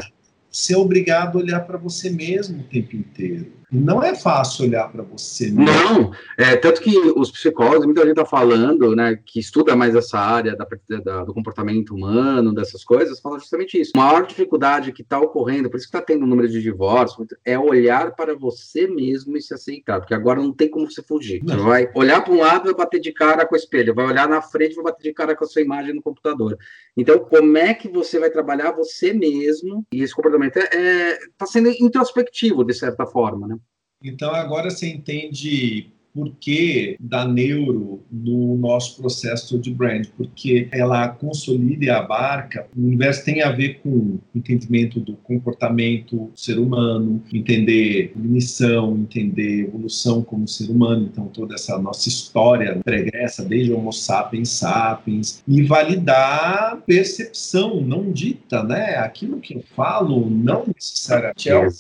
Ser 0.49 0.76
obrigado 0.76 1.38
a 1.38 1.41
olhar 1.41 1.59
para 1.61 1.78
você 1.78 2.09
mesmo 2.09 2.59
o 2.59 2.63
tempo 2.63 2.95
inteiro 2.95 3.61
não 3.72 4.03
é 4.03 4.13
fácil 4.13 4.65
olhar 4.65 4.91
para 4.91 5.01
você. 5.01 5.45
Mesmo. 5.45 5.63
Não, 5.63 6.11
é, 6.38 6.57
tanto 6.57 6.82
que 6.82 6.95
os 7.15 7.32
psicólogos, 7.32 7.86
muita 7.86 8.01
gente 8.01 8.11
está 8.11 8.26
falando, 8.26 8.93
né, 8.95 9.17
que 9.26 9.39
estuda 9.39 9.76
mais 9.76 9.95
essa 9.95 10.19
área 10.19 10.55
da, 10.55 10.67
da, 11.03 11.24
do 11.24 11.34
comportamento 11.34 11.95
humano, 11.95 12.53
dessas 12.53 12.84
coisas, 12.84 13.22
fala 13.22 13.39
justamente 13.39 13.80
isso. 13.80 13.91
A 13.95 13.99
maior 13.99 14.26
dificuldade 14.26 14.91
que 14.91 15.01
está 15.01 15.19
ocorrendo, 15.19 15.69
por 15.69 15.78
isso 15.78 15.89
que 15.89 15.95
está 15.95 16.05
tendo 16.05 16.26
um 16.26 16.28
número 16.28 16.49
de 16.49 16.61
divórcios, 16.61 17.28
é 17.45 17.57
olhar 17.57 18.13
para 18.13 18.36
você 18.36 18.88
mesmo 18.88 19.38
e 19.38 19.41
se 19.41 19.53
aceitar, 19.53 19.99
porque 19.99 20.13
agora 20.13 20.41
não 20.41 20.51
tem 20.51 20.69
como 20.69 20.89
você 20.89 21.01
fugir. 21.01 21.41
Não. 21.43 21.55
Você 21.55 21.63
vai 21.63 21.91
olhar 21.95 22.22
para 22.22 22.34
um 22.34 22.39
lado 22.39 22.63
e 22.65 22.74
vai 22.74 22.86
bater 22.86 22.99
de 22.99 23.13
cara 23.13 23.45
com 23.45 23.55
o 23.55 23.57
espelho, 23.57 23.95
vai 23.95 24.05
olhar 24.05 24.28
na 24.28 24.41
frente 24.41 24.74
e 24.74 24.76
vai 24.76 24.86
bater 24.86 25.03
de 25.03 25.13
cara 25.13 25.36
com 25.36 25.45
a 25.45 25.47
sua 25.47 25.61
imagem 25.61 25.93
no 25.93 26.01
computador. 26.01 26.57
Então, 26.97 27.19
como 27.19 27.57
é 27.57 27.74
que 27.74 27.88
você 27.88 28.19
vai 28.19 28.30
trabalhar 28.30 28.72
você 28.72 29.13
mesmo? 29.13 29.86
E 29.93 30.01
esse 30.01 30.13
comportamento 30.13 30.57
está 30.57 30.78
é, 30.78 31.11
é, 31.11 31.19
tá 31.38 31.45
sendo 31.45 31.69
introspectivo, 31.69 32.65
de 32.65 32.74
certa 32.74 33.05
forma, 33.05 33.47
né? 33.47 33.57
Então, 34.04 34.34
agora 34.34 34.70
você 34.70 34.88
entende 34.88 35.91
por 36.14 36.32
que 36.39 36.95
da 36.99 37.26
neuro 37.26 38.02
no 38.12 38.58
nosso 38.58 38.97
processo 38.97 39.58
de 39.58 39.72
brand, 39.72 40.08
porque 40.18 40.68
ela 40.72 41.08
consolida 41.08 41.86
e 41.86 41.89
abarca, 41.89 42.68
o 42.76 42.82
universo 42.82 43.26
tem 43.26 43.41
a 43.41 43.52
ver 43.52 43.80
com 43.82 44.20
entendimento 44.36 44.99
do 44.99 45.14
comportamento 45.18 46.16
do 46.16 46.32
ser 46.36 46.60
humano, 46.60 47.24
entender 47.34 48.12
missão, 48.16 48.95
entender 48.97 49.62
evolução 49.68 50.22
como 50.22 50.47
ser 50.47 50.70
humano, 50.70 51.10
então 51.12 51.28
toda 51.28 51.56
essa 51.56 51.78
nossa 51.80 52.10
história 52.10 52.80
pregressa 52.84 53.43
desde 53.43 53.72
Homo 53.72 53.91
sapiens 53.91 54.49
sapiens 54.49 55.41
e 55.47 55.64
validar 55.64 56.82
percepção 56.86 57.82
não 57.82 58.12
dita, 58.12 58.64
né? 58.64 58.97
Aquilo 58.97 59.39
que 59.39 59.56
eu 59.56 59.64
falo 59.76 60.30
não 60.30 60.66
necessariamente 60.68 61.49
é 61.49 61.58
o 61.58 61.72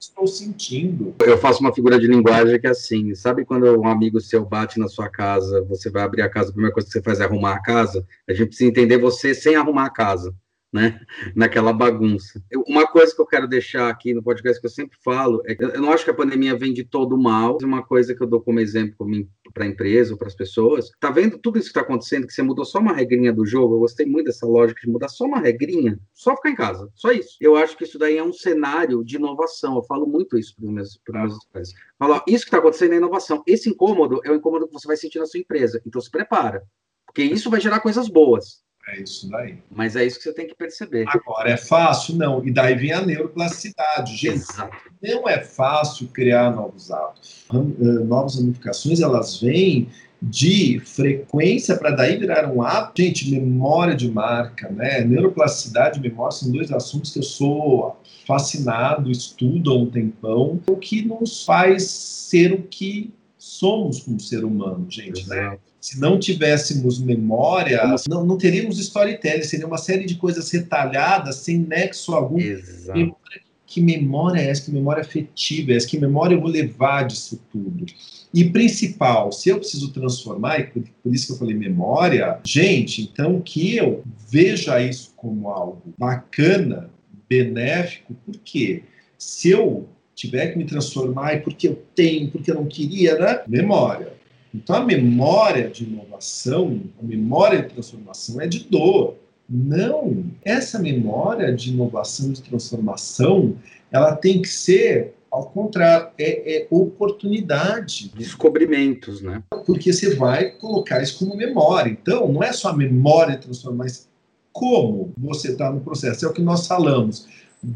estou 0.00 0.26
sentindo. 0.26 1.14
Eu 1.20 1.36
faço 1.36 1.60
uma 1.60 1.74
figura 1.74 2.00
de 2.00 2.06
linguagem 2.06 2.58
que 2.58 2.66
é 2.66 2.70
assim, 2.70 3.14
sabe 3.14 3.44
quando 3.44 3.66
um 3.78 3.86
amigo 3.86 4.20
seu 4.20 4.44
bate 4.44 4.78
na 4.78 4.88
sua 4.88 5.10
casa, 5.10 5.62
você 5.64 5.90
vai 5.90 6.02
abrir 6.02 6.22
a 6.22 6.28
casa, 6.28 6.48
a 6.48 6.52
primeira 6.52 6.72
coisa 6.72 6.88
que 6.88 6.92
você 6.92 7.02
faz 7.02 7.20
é 7.20 7.24
arrumar 7.24 7.54
a 7.54 7.62
casa? 7.62 8.04
A 8.28 8.32
gente 8.32 8.48
precisa 8.48 8.70
entender 8.70 8.96
você 8.96 9.34
sem 9.34 9.56
arrumar 9.56 9.86
a 9.86 9.90
casa, 9.90 10.34
né? 10.72 11.00
Naquela 11.34 11.72
bagunça. 11.72 12.42
Eu, 12.50 12.62
uma 12.66 12.86
coisa 12.86 13.14
que 13.14 13.20
eu 13.20 13.26
quero 13.26 13.48
deixar 13.48 13.88
aqui 13.88 14.14
no 14.14 14.22
podcast 14.22 14.60
que 14.60 14.66
eu 14.66 14.70
sempre 14.70 14.96
falo 15.02 15.42
é 15.44 15.54
que 15.54 15.64
eu 15.64 15.80
não 15.80 15.92
acho 15.92 16.04
que 16.04 16.10
a 16.10 16.14
pandemia 16.14 16.56
vem 16.56 16.72
de 16.72 16.84
todo 16.84 17.18
mal. 17.18 17.58
Uma 17.62 17.82
coisa 17.82 18.14
que 18.14 18.22
eu 18.22 18.26
dou 18.26 18.40
como 18.40 18.60
exemplo 18.60 19.06
para 19.52 19.64
a 19.64 19.66
empresa 19.66 20.12
ou 20.12 20.18
para 20.18 20.28
as 20.28 20.34
pessoas. 20.34 20.90
Tá 21.00 21.10
vendo 21.10 21.38
tudo 21.38 21.58
isso 21.58 21.66
que 21.66 21.78
está 21.78 21.80
acontecendo? 21.80 22.26
Que 22.26 22.32
você 22.32 22.42
mudou 22.42 22.64
só 22.64 22.78
uma 22.78 22.92
regrinha 22.92 23.32
do 23.32 23.44
jogo. 23.44 23.74
Eu 23.74 23.80
gostei 23.80 24.06
muito 24.06 24.26
dessa 24.26 24.46
lógica 24.46 24.80
de 24.80 24.90
mudar 24.90 25.08
só 25.08 25.24
uma 25.24 25.40
regrinha, 25.40 25.98
só 26.12 26.36
ficar 26.36 26.50
em 26.50 26.54
casa, 26.54 26.88
só 26.94 27.10
isso. 27.10 27.36
Eu 27.40 27.56
acho 27.56 27.76
que 27.76 27.84
isso 27.84 27.98
daí 27.98 28.16
é 28.16 28.22
um 28.22 28.32
cenário 28.32 29.04
de 29.04 29.16
inovação. 29.16 29.76
Eu 29.76 29.82
falo 29.82 30.06
muito 30.06 30.38
isso 30.38 30.54
para 30.54 30.66
os 30.66 30.72
meus, 30.72 31.00
meus 31.08 31.44
pais. 31.52 31.72
Falo, 31.98 32.22
isso 32.26 32.44
que 32.44 32.48
está 32.48 32.58
acontecendo 32.58 32.94
é 32.94 32.96
inovação. 32.96 33.42
Esse 33.46 33.68
incômodo 33.68 34.20
é 34.24 34.30
o 34.30 34.36
incômodo 34.36 34.68
que 34.68 34.72
você 34.72 34.86
vai 34.86 34.96
sentir 34.96 35.18
na 35.18 35.26
sua 35.26 35.40
empresa. 35.40 35.82
Então 35.84 36.00
se 36.00 36.10
prepara, 36.10 36.62
porque 37.06 37.22
isso 37.22 37.50
vai 37.50 37.60
gerar 37.60 37.80
coisas 37.80 38.08
boas. 38.08 38.62
É 38.88 39.00
isso 39.00 39.28
daí. 39.28 39.58
Mas 39.70 39.94
é 39.94 40.04
isso 40.04 40.18
que 40.18 40.24
você 40.24 40.32
tem 40.32 40.46
que 40.46 40.54
perceber. 40.54 41.04
Agora, 41.08 41.50
é 41.50 41.56
fácil? 41.56 42.16
Não. 42.16 42.44
E 42.44 42.50
daí 42.50 42.74
vem 42.74 42.92
a 42.92 43.04
neuroplasticidade. 43.04 44.16
Gente, 44.16 44.38
Exato. 44.38 44.76
não 45.02 45.28
é 45.28 45.40
fácil 45.40 46.08
criar 46.08 46.50
novos 46.50 46.90
hábitos. 46.90 47.44
Eh, 47.52 47.56
novas 48.04 48.36
ramificações, 48.36 49.00
elas 49.00 49.40
vêm 49.40 49.88
de 50.22 50.80
frequência 50.80 51.76
para 51.76 51.90
daí 51.90 52.18
virar 52.18 52.50
um 52.50 52.62
hábito. 52.62 53.02
Gente, 53.02 53.30
memória 53.30 53.94
de 53.94 54.10
marca, 54.10 54.68
né? 54.70 55.02
Neuroplasticidade 55.02 55.98
e 55.98 56.02
memória 56.02 56.32
são 56.32 56.50
dois 56.50 56.72
assuntos 56.72 57.12
que 57.12 57.18
eu 57.20 57.22
sou 57.22 57.96
fascinado, 58.26 59.10
estudo 59.10 59.70
há 59.70 59.76
um 59.76 59.86
tempão, 59.86 60.60
o 60.68 60.76
que 60.76 61.02
nos 61.02 61.44
faz 61.44 61.84
ser 61.84 62.52
o 62.52 62.62
que 62.62 63.12
somos 63.38 64.00
como 64.00 64.20
ser 64.20 64.44
humano, 64.44 64.86
gente, 64.88 65.28
né? 65.28 65.38
Exato. 65.38 65.52
né? 65.52 65.69
Se 65.80 65.98
não 65.98 66.18
tivéssemos 66.18 67.00
memória, 67.00 67.82
não, 68.08 68.24
não 68.24 68.36
teríamos 68.36 68.78
storytelling, 68.78 69.42
seria 69.42 69.66
uma 69.66 69.78
série 69.78 70.04
de 70.04 70.16
coisas 70.16 70.50
retalhadas, 70.50 71.36
sem 71.36 71.58
nexo 71.58 72.12
algum. 72.12 72.38
Exato. 72.38 73.16
Que 73.64 73.80
memória 73.80 74.40
é 74.40 74.50
essa? 74.50 74.64
Que 74.64 74.72
memória 74.72 75.00
afetiva 75.00 75.72
é 75.72 75.76
essa? 75.76 75.86
Que 75.86 75.98
memória 75.98 76.34
eu 76.34 76.40
vou 76.40 76.50
levar 76.50 77.04
disso 77.04 77.40
tudo? 77.50 77.86
E 78.34 78.44
principal, 78.44 79.32
se 79.32 79.48
eu 79.48 79.58
preciso 79.58 79.92
transformar, 79.92 80.58
e 80.58 80.64
por, 80.64 80.82
por, 81.02 81.14
isso 81.14 81.28
que 81.28 81.32
eu 81.32 81.38
falei 81.38 81.56
memória, 81.56 82.38
gente, 82.44 83.02
então 83.02 83.40
que 83.40 83.76
eu 83.76 84.02
veja 84.28 84.82
isso 84.82 85.12
como 85.16 85.48
algo 85.48 85.82
bacana, 85.96 86.90
benéfico, 87.28 88.12
por 88.26 88.36
quê? 88.44 88.82
Se 89.16 89.50
eu 89.50 89.88
tiver 90.16 90.48
que 90.48 90.58
me 90.58 90.64
transformar, 90.64 91.34
e 91.34 91.40
porque 91.40 91.68
eu 91.68 91.82
tenho, 91.94 92.28
porque 92.28 92.50
eu 92.50 92.56
não 92.56 92.66
queria, 92.66 93.16
né? 93.18 93.40
Memória. 93.46 94.19
Então, 94.54 94.76
a 94.76 94.84
memória 94.84 95.68
de 95.68 95.84
inovação, 95.84 96.80
a 97.00 97.04
memória 97.04 97.62
de 97.62 97.68
transformação 97.74 98.40
é 98.40 98.46
de 98.46 98.60
dor. 98.64 99.14
Não, 99.48 100.24
essa 100.44 100.78
memória 100.78 101.52
de 101.52 101.70
inovação, 101.70 102.32
de 102.32 102.42
transformação, 102.42 103.56
ela 103.90 104.14
tem 104.14 104.40
que 104.40 104.48
ser, 104.48 105.14
ao 105.30 105.46
contrário, 105.46 106.08
é, 106.18 106.56
é 106.56 106.66
oportunidade. 106.70 108.12
Descobrimentos, 108.14 109.20
né? 109.20 109.42
Porque 109.66 109.92
você 109.92 110.14
vai 110.14 110.50
colocar 110.50 111.02
isso 111.02 111.18
como 111.18 111.36
memória. 111.36 111.90
Então, 111.90 112.30
não 112.30 112.42
é 112.42 112.52
só 112.52 112.68
a 112.68 112.76
memória 112.76 113.36
de 113.36 113.42
transformação, 113.42 113.76
mas 113.76 114.10
como 114.52 115.12
você 115.16 115.52
está 115.52 115.70
no 115.70 115.80
processo. 115.80 116.24
É 116.24 116.28
o 116.28 116.32
que 116.32 116.42
nós 116.42 116.66
falamos. 116.66 117.26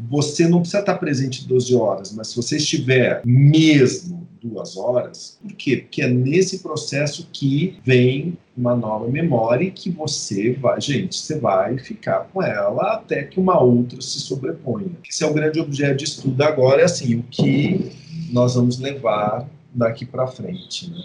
Você 0.09 0.47
não 0.47 0.59
precisa 0.59 0.79
estar 0.79 0.95
presente 0.95 1.47
12 1.47 1.75
horas, 1.75 2.13
mas 2.13 2.29
se 2.29 2.35
você 2.35 2.57
estiver 2.57 3.21
mesmo 3.25 4.25
duas 4.45 4.77
horas. 4.77 5.37
Por 5.41 5.53
quê? 5.53 5.77
Porque 5.77 6.01
é 6.01 6.07
nesse 6.07 6.59
processo 6.59 7.27
que 7.33 7.77
vem 7.83 8.37
uma 8.55 8.75
nova 8.75 9.07
memória 9.07 9.69
que 9.71 9.89
você 9.89 10.53
vai, 10.53 10.79
gente, 10.79 11.15
você 11.15 11.39
vai 11.39 11.77
ficar 11.77 12.29
com 12.31 12.41
ela 12.41 12.93
até 12.93 13.23
que 13.23 13.39
uma 13.39 13.59
outra 13.59 13.99
se 14.01 14.19
sobreponha. 14.19 14.91
Esse 15.07 15.23
é 15.23 15.27
o 15.27 15.33
grande 15.33 15.59
objeto 15.59 15.97
de 15.97 16.03
estudo 16.05 16.41
agora, 16.43 16.81
é 16.81 16.85
assim, 16.85 17.15
o 17.15 17.23
que 17.23 17.91
nós 18.31 18.55
vamos 18.55 18.79
levar 18.79 19.49
daqui 19.73 20.05
para 20.05 20.27
frente, 20.27 20.89
né? 20.89 20.97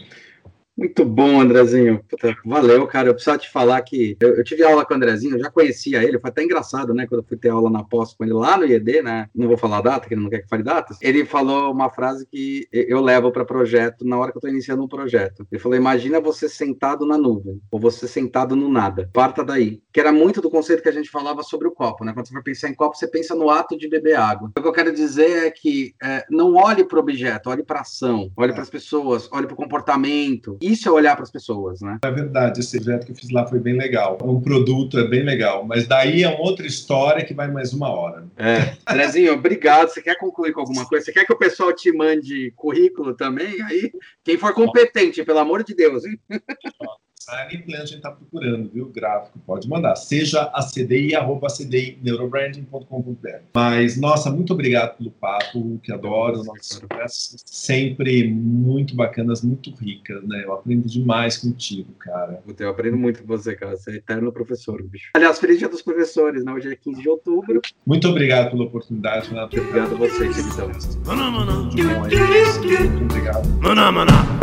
Muito 0.81 1.05
bom, 1.05 1.43
Andrezinho. 1.43 2.03
Puta, 2.09 2.35
valeu, 2.43 2.87
cara. 2.87 3.11
Eu 3.11 3.15
preciso 3.15 3.37
te 3.37 3.51
falar 3.51 3.83
que 3.83 4.17
eu, 4.19 4.37
eu, 4.37 4.43
tive 4.43 4.65
aula 4.65 4.83
com 4.83 4.95
o 4.95 4.97
Andrezinho, 4.97 5.37
eu 5.37 5.41
já 5.41 5.51
conhecia 5.51 6.03
ele, 6.03 6.19
foi 6.19 6.31
até 6.31 6.43
engraçado, 6.43 6.95
né? 6.95 7.07
Quando 7.07 7.21
eu 7.21 7.27
fui 7.29 7.37
ter 7.37 7.51
aula 7.51 7.69
na 7.69 7.85
pós 7.85 8.15
com 8.15 8.25
ele 8.25 8.33
lá 8.33 8.57
no 8.57 8.65
IED, 8.65 9.03
né? 9.03 9.29
Não 9.35 9.47
vou 9.47 9.59
falar 9.59 9.77
a 9.77 9.83
data, 9.83 10.09
que 10.09 10.15
ele 10.15 10.23
não 10.23 10.31
quer 10.31 10.39
que 10.39 10.49
fale 10.49 10.63
datas. 10.63 10.97
Ele 11.03 11.27
falou 11.27 11.71
uma 11.71 11.91
frase 11.91 12.27
que 12.27 12.67
eu 12.73 13.03
levo 13.03 13.31
para 13.31 13.45
projeto 13.45 14.07
na 14.07 14.17
hora 14.17 14.33
que 14.33 14.39
eu 14.39 14.41
estou 14.41 14.49
iniciando 14.49 14.83
um 14.83 14.89
projeto. 14.89 15.47
Ele 15.53 15.61
falou: 15.61 15.77
Imagina 15.77 16.19
você 16.19 16.49
sentado 16.49 17.05
na 17.05 17.19
nuvem, 17.19 17.61
ou 17.71 17.79
você 17.79 18.09
sentado 18.09 18.57
no 18.57 18.71
nada. 18.71 19.11
Parta 19.13 19.45
daí. 19.45 19.83
Que 19.93 20.01
era 20.01 20.11
muito 20.11 20.41
do 20.41 20.49
conceito 20.49 20.83
que 20.83 20.89
a 20.89 20.93
gente 20.93 21.11
falava 21.11 21.43
sobre 21.43 21.69
o 21.69 21.73
copo, 21.73 22.07
né? 22.07 22.15
Quando 22.15 22.27
você 22.27 22.33
vai 22.33 22.43
pensar 22.43 22.71
em 22.71 22.75
copo, 22.75 22.97
você 22.97 23.07
pensa 23.07 23.35
no 23.35 23.51
ato 23.51 23.77
de 23.77 23.87
beber 23.87 24.17
água. 24.17 24.51
O 24.57 24.63
que 24.63 24.67
eu 24.67 24.73
quero 24.73 24.95
dizer 24.95 25.47
é 25.47 25.51
que 25.51 25.95
é, 26.03 26.25
não 26.31 26.55
olhe 26.55 26.85
para 26.85 26.97
o 26.97 27.03
objeto, 27.03 27.51
olhe 27.51 27.63
para 27.63 27.81
a 27.81 27.83
ação, 27.83 28.31
olhe 28.35 28.53
é. 28.53 28.55
para 28.55 28.63
as 28.63 28.71
pessoas, 28.71 29.29
olhe 29.31 29.47
para 29.47 29.55
o 29.55 29.59
comportamento. 29.59 30.57
E 30.63 30.70
isso 30.73 30.89
é 30.89 30.93
olhar 30.93 31.15
para 31.15 31.25
as 31.25 31.31
pessoas, 31.31 31.81
né? 31.81 31.99
É 32.03 32.11
verdade, 32.11 32.61
esse 32.61 32.79
projeto 32.79 33.07
que 33.07 33.13
eu 33.13 33.17
fiz 33.17 33.31
lá 33.31 33.47
foi 33.47 33.59
bem 33.59 33.77
legal. 33.77 34.19
Um 34.23 34.41
produto 34.41 34.99
é 34.99 35.05
bem 35.05 35.23
legal, 35.23 35.65
mas 35.65 35.87
daí 35.87 36.23
é 36.23 36.29
uma 36.29 36.41
outra 36.41 36.67
história 36.67 37.25
que 37.25 37.35
vai 37.35 37.51
mais 37.51 37.73
uma 37.73 37.91
hora. 37.91 38.27
É. 38.37 38.77
Andrezinho, 38.87 39.33
obrigado. 39.33 39.89
Você 39.89 40.03
quer 40.03 40.17
concluir 40.17 40.53
com 40.53 40.61
alguma 40.61 40.87
coisa? 40.87 41.05
Você 41.05 41.13
quer 41.13 41.25
que 41.25 41.33
o 41.33 41.39
pessoal 41.39 41.73
te 41.73 41.93
mande 41.93 42.53
currículo 42.57 43.15
também? 43.15 43.61
Aí, 43.63 43.93
quem 44.25 44.37
for 44.37 44.53
competente, 44.53 45.25
pelo 45.25 45.39
amor 45.39 45.65
de 45.65 45.75
Deus, 45.75 46.05
hein? 46.05 46.19
Design 47.21 47.59
plan 47.65 47.77
a 47.77 47.85
gente 47.85 47.97
está 47.97 48.11
procurando, 48.11 48.71
viu? 48.71 48.87
Gráfico, 48.87 49.39
pode 49.47 49.69
mandar. 49.69 49.95
Seja 49.97 50.51
a 50.55 50.63
CDI, 50.63 51.15
arroba 51.15 51.49
cdineurobranding.com.br. 51.49 53.29
Mas, 53.55 54.01
nossa, 54.01 54.31
muito 54.31 54.53
obrigado 54.55 54.97
pelo 54.97 55.11
papo, 55.11 55.79
que 55.83 55.93
adoro. 55.93 56.43
Nossas 56.43 56.79
conversas 56.79 57.43
sempre 57.45 58.27
muito 58.29 58.97
bacanas, 58.97 59.43
muito 59.43 59.71
ricas, 59.75 60.27
né? 60.27 60.43
Eu 60.45 60.55
aprendo 60.55 60.89
demais 60.89 61.37
contigo, 61.37 61.93
cara. 61.99 62.43
Eu 62.59 62.71
aprendo 62.71 62.97
muito 62.97 63.21
com 63.23 63.27
você, 63.27 63.55
cara. 63.55 63.77
Você 63.77 63.93
é 63.93 63.95
eterno 63.97 64.33
professor, 64.33 64.83
bicho. 64.83 65.11
Aliás, 65.15 65.39
feliz 65.39 65.59
dia 65.59 65.69
dos 65.69 65.83
professores, 65.83 66.45
né? 66.45 66.53
Hoje 66.53 66.73
é 66.73 66.77
15 66.77 67.03
de 67.03 67.09
outubro. 67.09 67.61
Muito 67.87 68.09
obrigado 68.09 68.51
pela 68.51 68.65
oportunidade, 68.65 69.29
Renato. 69.29 69.61
Obrigado 69.61 69.95
a 69.95 69.99
você, 69.99 70.29
queridão. 70.29 70.69
Muito 72.91 73.05
obrigado. 73.05 74.40